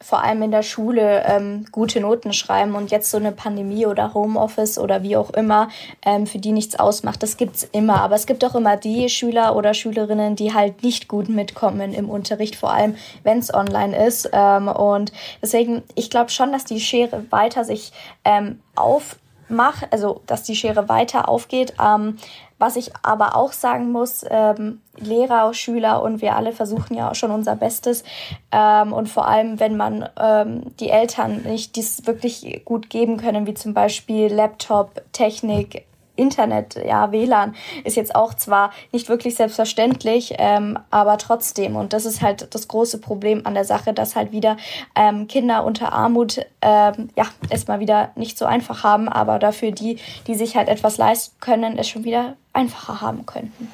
vor 0.00 0.22
allem 0.22 0.42
in 0.42 0.52
der 0.52 0.62
Schule 0.62 1.24
ähm, 1.26 1.66
gute 1.72 2.00
Noten 2.00 2.32
schreiben 2.32 2.76
und 2.76 2.92
jetzt 2.92 3.10
so 3.10 3.16
eine 3.16 3.32
Pandemie 3.32 3.86
oder 3.86 4.14
Homeoffice 4.14 4.78
oder 4.78 5.02
wie 5.02 5.16
auch 5.16 5.30
immer 5.30 5.68
ähm, 6.06 6.28
für 6.28 6.38
die 6.38 6.52
nichts 6.52 6.78
ausmacht. 6.78 7.24
Das 7.24 7.36
gibt's 7.36 7.68
immer. 7.72 8.00
Aber 8.00 8.14
es 8.14 8.26
gibt 8.26 8.44
auch 8.44 8.54
immer 8.54 8.76
die 8.76 9.08
Schüler 9.08 9.56
oder 9.56 9.74
Schülerinnen, 9.74 10.36
die 10.36 10.54
halt 10.54 10.84
nicht 10.84 11.08
gut 11.08 11.28
mitkommen 11.28 11.92
im 11.92 12.08
Unterricht, 12.08 12.54
vor 12.54 12.72
allem 12.72 12.94
wenn 13.24 13.38
es 13.38 13.52
online 13.52 14.06
ist. 14.06 14.30
Ähm, 14.32 14.68
und 14.68 15.12
deswegen, 15.42 15.82
ich 15.96 16.08
glaube 16.08 16.30
schon, 16.30 16.52
dass 16.52 16.64
die 16.64 16.80
Schere 16.80 17.24
weiter 17.30 17.64
sich 17.64 17.92
ähm, 18.24 18.60
aufmacht, 18.76 19.88
also 19.90 20.22
dass 20.26 20.44
die 20.44 20.54
Schere 20.54 20.88
weiter 20.88 21.28
aufgeht. 21.28 21.74
Ähm, 21.84 22.16
was 22.60 22.76
ich 22.76 22.92
aber 23.02 23.36
auch 23.36 23.52
sagen 23.52 23.90
muss, 23.90 24.24
ähm, 24.28 24.82
Lehrer, 24.96 25.52
Schüler 25.54 26.02
und 26.02 26.20
wir 26.20 26.36
alle 26.36 26.52
versuchen 26.52 26.94
ja 26.94 27.10
auch 27.10 27.14
schon 27.14 27.30
unser 27.30 27.56
Bestes. 27.56 28.04
Ähm, 28.52 28.92
und 28.92 29.08
vor 29.08 29.26
allem, 29.26 29.58
wenn 29.58 29.76
man 29.76 30.08
ähm, 30.20 30.76
die 30.78 30.90
Eltern 30.90 31.42
nicht 31.42 31.74
dies 31.76 32.06
wirklich 32.06 32.62
gut 32.64 32.90
geben 32.90 33.16
können, 33.16 33.46
wie 33.46 33.54
zum 33.54 33.72
Beispiel 33.74 34.26
Laptop, 34.32 35.02
Technik, 35.12 35.86
Internet, 36.16 36.76
ja, 36.86 37.12
WLAN 37.12 37.54
ist 37.84 37.96
jetzt 37.96 38.14
auch 38.14 38.34
zwar 38.34 38.72
nicht 38.92 39.08
wirklich 39.08 39.34
selbstverständlich, 39.34 40.34
ähm, 40.38 40.78
aber 40.90 41.18
trotzdem. 41.18 41.76
Und 41.76 41.92
das 41.92 42.04
ist 42.04 42.22
halt 42.22 42.54
das 42.54 42.68
große 42.68 42.98
Problem 42.98 43.46
an 43.46 43.54
der 43.54 43.64
Sache, 43.64 43.92
dass 43.92 44.16
halt 44.16 44.32
wieder 44.32 44.56
ähm, 44.94 45.28
Kinder 45.28 45.64
unter 45.64 45.92
Armut 45.92 46.44
ähm, 46.62 47.10
ja 47.16 47.26
erstmal 47.48 47.80
wieder 47.80 48.10
nicht 48.16 48.38
so 48.38 48.44
einfach 48.44 48.84
haben, 48.84 49.08
aber 49.08 49.38
dafür 49.38 49.72
die, 49.72 49.98
die 50.26 50.34
sich 50.34 50.56
halt 50.56 50.68
etwas 50.68 50.98
leisten 50.98 51.36
können, 51.40 51.78
es 51.78 51.88
schon 51.88 52.04
wieder 52.04 52.36
einfacher 52.52 53.00
haben 53.00 53.26
könnten. 53.26 53.68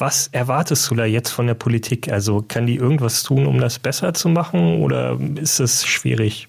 Was 0.00 0.28
erwartest 0.28 0.90
du 0.90 0.94
da 0.94 1.04
jetzt 1.04 1.28
von 1.28 1.46
der 1.46 1.54
Politik? 1.54 2.10
Also 2.10 2.42
kann 2.46 2.66
die 2.66 2.76
irgendwas 2.76 3.22
tun, 3.22 3.46
um 3.46 3.60
das 3.60 3.78
besser 3.78 4.14
zu 4.14 4.30
machen 4.30 4.82
oder 4.82 5.18
ist 5.36 5.60
es 5.60 5.86
schwierig? 5.86 6.48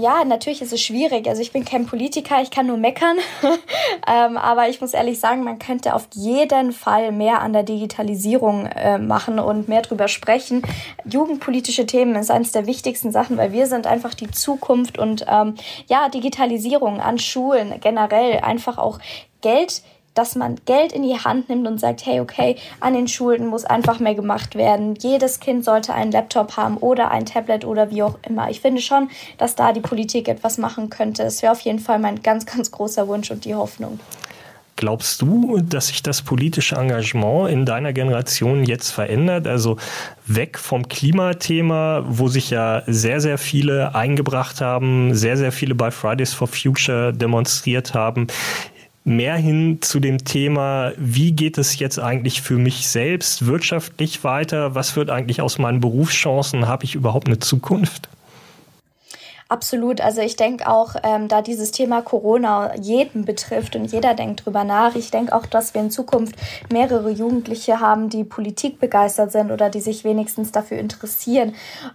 Ja, 0.00 0.24
natürlich 0.24 0.62
ist 0.62 0.72
es 0.72 0.80
schwierig. 0.80 1.26
Also 1.26 1.42
ich 1.42 1.50
bin 1.50 1.64
kein 1.64 1.84
Politiker, 1.84 2.40
ich 2.40 2.52
kann 2.52 2.68
nur 2.68 2.76
meckern. 2.76 3.16
ähm, 4.06 4.36
aber 4.36 4.68
ich 4.68 4.80
muss 4.80 4.94
ehrlich 4.94 5.18
sagen, 5.18 5.42
man 5.42 5.58
könnte 5.58 5.92
auf 5.92 6.06
jeden 6.14 6.70
Fall 6.70 7.10
mehr 7.10 7.40
an 7.40 7.52
der 7.52 7.64
Digitalisierung 7.64 8.66
äh, 8.66 8.98
machen 8.98 9.40
und 9.40 9.66
mehr 9.66 9.82
drüber 9.82 10.06
sprechen. 10.06 10.62
Jugendpolitische 11.04 11.84
Themen 11.84 12.14
ist 12.14 12.30
eines 12.30 12.52
der 12.52 12.66
wichtigsten 12.66 13.10
Sachen, 13.10 13.38
weil 13.38 13.50
wir 13.50 13.66
sind 13.66 13.88
einfach 13.88 14.14
die 14.14 14.30
Zukunft 14.30 14.98
und 14.98 15.26
ähm, 15.28 15.56
ja, 15.88 16.08
Digitalisierung 16.08 17.00
an 17.00 17.18
Schulen 17.18 17.74
generell 17.80 18.38
einfach 18.38 18.78
auch 18.78 19.00
Geld 19.40 19.82
dass 20.18 20.34
man 20.34 20.56
Geld 20.66 20.90
in 20.90 21.04
die 21.04 21.16
Hand 21.16 21.48
nimmt 21.48 21.66
und 21.68 21.78
sagt, 21.78 22.04
hey, 22.04 22.18
okay, 22.18 22.56
an 22.80 22.94
den 22.94 23.06
Schulen 23.06 23.46
muss 23.46 23.64
einfach 23.64 24.00
mehr 24.00 24.16
gemacht 24.16 24.56
werden. 24.56 24.96
Jedes 24.96 25.38
Kind 25.38 25.64
sollte 25.64 25.94
einen 25.94 26.10
Laptop 26.10 26.56
haben 26.56 26.76
oder 26.76 27.12
ein 27.12 27.24
Tablet 27.24 27.64
oder 27.64 27.90
wie 27.90 28.02
auch 28.02 28.18
immer. 28.28 28.50
Ich 28.50 28.60
finde 28.60 28.82
schon, 28.82 29.10
dass 29.38 29.54
da 29.54 29.72
die 29.72 29.80
Politik 29.80 30.26
etwas 30.26 30.58
machen 30.58 30.90
könnte. 30.90 31.22
Es 31.22 31.40
wäre 31.42 31.52
auf 31.52 31.60
jeden 31.60 31.78
Fall 31.78 32.00
mein 32.00 32.20
ganz, 32.20 32.46
ganz 32.46 32.72
großer 32.72 33.06
Wunsch 33.06 33.30
und 33.30 33.44
die 33.44 33.54
Hoffnung. 33.54 34.00
Glaubst 34.74 35.22
du, 35.22 35.60
dass 35.60 35.88
sich 35.88 36.02
das 36.02 36.22
politische 36.22 36.76
Engagement 36.76 37.50
in 37.50 37.64
deiner 37.64 37.92
Generation 37.92 38.64
jetzt 38.64 38.90
verändert? 38.90 39.46
Also 39.46 39.76
weg 40.26 40.58
vom 40.58 40.88
Klimathema, 40.88 42.04
wo 42.08 42.28
sich 42.28 42.50
ja 42.50 42.82
sehr, 42.86 43.20
sehr 43.20 43.38
viele 43.38 43.94
eingebracht 43.94 44.60
haben, 44.60 45.14
sehr, 45.14 45.36
sehr 45.36 45.50
viele 45.52 45.74
bei 45.74 45.90
Fridays 45.90 46.32
for 46.32 46.46
Future 46.46 47.12
demonstriert 47.12 47.94
haben, 47.94 48.28
mehr 49.08 49.36
hin 49.36 49.78
zu 49.80 50.00
dem 50.00 50.18
Thema, 50.18 50.92
wie 50.96 51.32
geht 51.32 51.58
es 51.58 51.78
jetzt 51.78 51.98
eigentlich 51.98 52.42
für 52.42 52.58
mich 52.58 52.86
selbst 52.86 53.46
wirtschaftlich 53.46 54.22
weiter? 54.24 54.74
Was 54.74 54.94
wird 54.94 55.10
eigentlich 55.10 55.40
aus 55.40 55.58
meinen 55.58 55.80
Berufschancen? 55.80 56.68
Habe 56.68 56.84
ich 56.84 56.94
überhaupt 56.94 57.26
eine 57.26 57.38
Zukunft? 57.38 58.08
Absolut. 59.50 60.02
Also 60.02 60.20
ich 60.20 60.36
denke 60.36 60.68
auch, 60.68 60.94
ähm, 61.02 61.26
da 61.28 61.40
dieses 61.40 61.70
Thema 61.70 62.02
Corona 62.02 62.76
jeden 62.76 63.24
betrifft 63.24 63.76
und 63.76 63.86
jeder 63.86 64.12
denkt 64.12 64.44
drüber 64.44 64.62
nach. 64.62 64.94
Ich 64.94 65.10
denke 65.10 65.34
auch, 65.34 65.46
dass 65.46 65.72
wir 65.72 65.80
in 65.80 65.90
Zukunft 65.90 66.34
mehrere 66.70 67.08
Jugendliche 67.08 67.80
haben, 67.80 68.10
die 68.10 68.24
Politik 68.24 68.78
begeistert 68.78 69.32
sind 69.32 69.50
oder 69.50 69.70
die 69.70 69.80
sich 69.80 70.04
wenigstens 70.04 70.52
dafür 70.52 70.76
interessieren. 70.76 71.54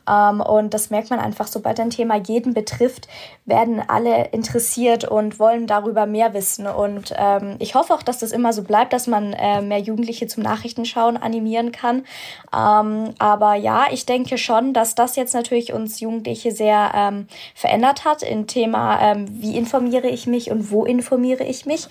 Ähm, 0.10 0.42
und 0.42 0.74
das 0.74 0.90
merkt 0.90 1.12
man 1.12 1.20
einfach, 1.20 1.46
sobald 1.46 1.80
ein 1.80 1.92
Thema 1.92 2.16
jeden 2.16 2.56
betrifft, 2.56 3.08
werden 3.46 3.84
alle 3.88 4.30
interessiert 4.30 5.06
und 5.06 5.38
wollen 5.38 5.68
darüber 5.68 6.08
mehr 6.08 6.34
wissen. 6.34 6.66
Und 6.66 7.14
ähm, 7.16 7.58
ich 7.60 7.76
hoffe 7.76 7.94
auch, 7.94 8.02
dass 8.02 8.18
das 8.18 8.32
immer 8.32 8.52
so 8.54 8.64
bleibt, 8.64 8.94
dass 8.94 9.06
man 9.06 9.32
äh, 9.34 9.62
mehr 9.62 9.80
Jugendliche 9.80 10.26
zum 10.26 10.42
Nachrichtenschauen 10.42 11.18
animieren 11.18 11.72
kann. 11.72 12.04
Ähm, 12.52 13.14
aber 13.20 13.54
ja, 13.54 13.86
ich 13.92 14.08
denke 14.08 14.40
schon, 14.40 14.74
dass 14.74 14.96
das 14.96 15.16
jetzt 15.16 15.36
natürlich 15.36 15.72
uns 15.72 16.00
Jugendliche 16.00 16.52
sehr 16.52 16.92
ähm, 16.96 17.28
verändert 17.56 18.06
hat 18.06 18.24
im 18.24 18.48
Thema, 18.48 19.00
ähm, 19.02 19.28
wie 19.30 19.58
informiere 19.58 20.08
ich 20.08 20.28
mich 20.28 20.52
und 20.52 20.72
wo 20.72 20.86
informiere 20.86 21.44
ich 21.44 21.66
mich. 21.66 21.88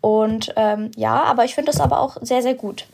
Und 0.00 0.52
ähm, 0.56 0.90
ja, 0.96 1.22
aber 1.24 1.44
ich 1.44 1.54
finde 1.54 1.72
das 1.72 1.80
aber 1.80 2.00
auch 2.00 2.16
sehr, 2.20 2.42
sehr 2.42 2.54
gut. 2.54 2.86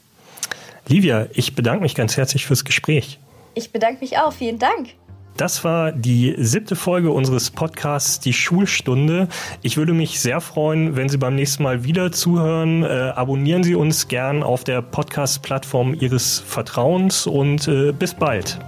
Livia, 0.89 1.27
ich 1.33 1.55
bedanke 1.55 1.83
mich 1.83 1.95
ganz 1.95 2.17
herzlich 2.17 2.47
fürs 2.47 2.65
Gespräch. 2.65 3.19
Ich 3.55 3.73
bedanke 3.73 4.01
mich 4.01 4.19
auch. 4.19 4.33
Vielen 4.33 4.59
Dank. 4.59 4.95
Das 5.37 5.65
war 5.65 5.93
die 5.93 6.35
siebte 6.37 6.77
Folge 6.77 7.11
unseres 7.11 7.51
Podcasts 7.51 8.21
Die 8.21 8.35
Schulstunde. 8.35 9.29
Ich 9.63 9.77
würde 9.77 9.95
mich 9.95 10.21
sehr 10.21 10.41
freuen, 10.41 10.95
wenn 10.95 11.09
Sie 11.09 11.17
beim 11.17 11.35
nächsten 11.35 11.63
Mal 11.63 11.85
wieder 11.85 12.13
zuhören. 12.13 12.83
Äh, 12.83 13.13
abonnieren 13.15 13.63
Sie 13.63 13.75
uns 13.75 14.09
gern 14.09 14.43
auf 14.43 14.65
der 14.65 14.83
Podcast-Plattform 14.83 15.95
Ihres 15.95 16.39
Vertrauens 16.39 17.27
und 17.27 17.67
äh, 17.67 17.93
bis 17.93 18.13
bald. 18.13 18.59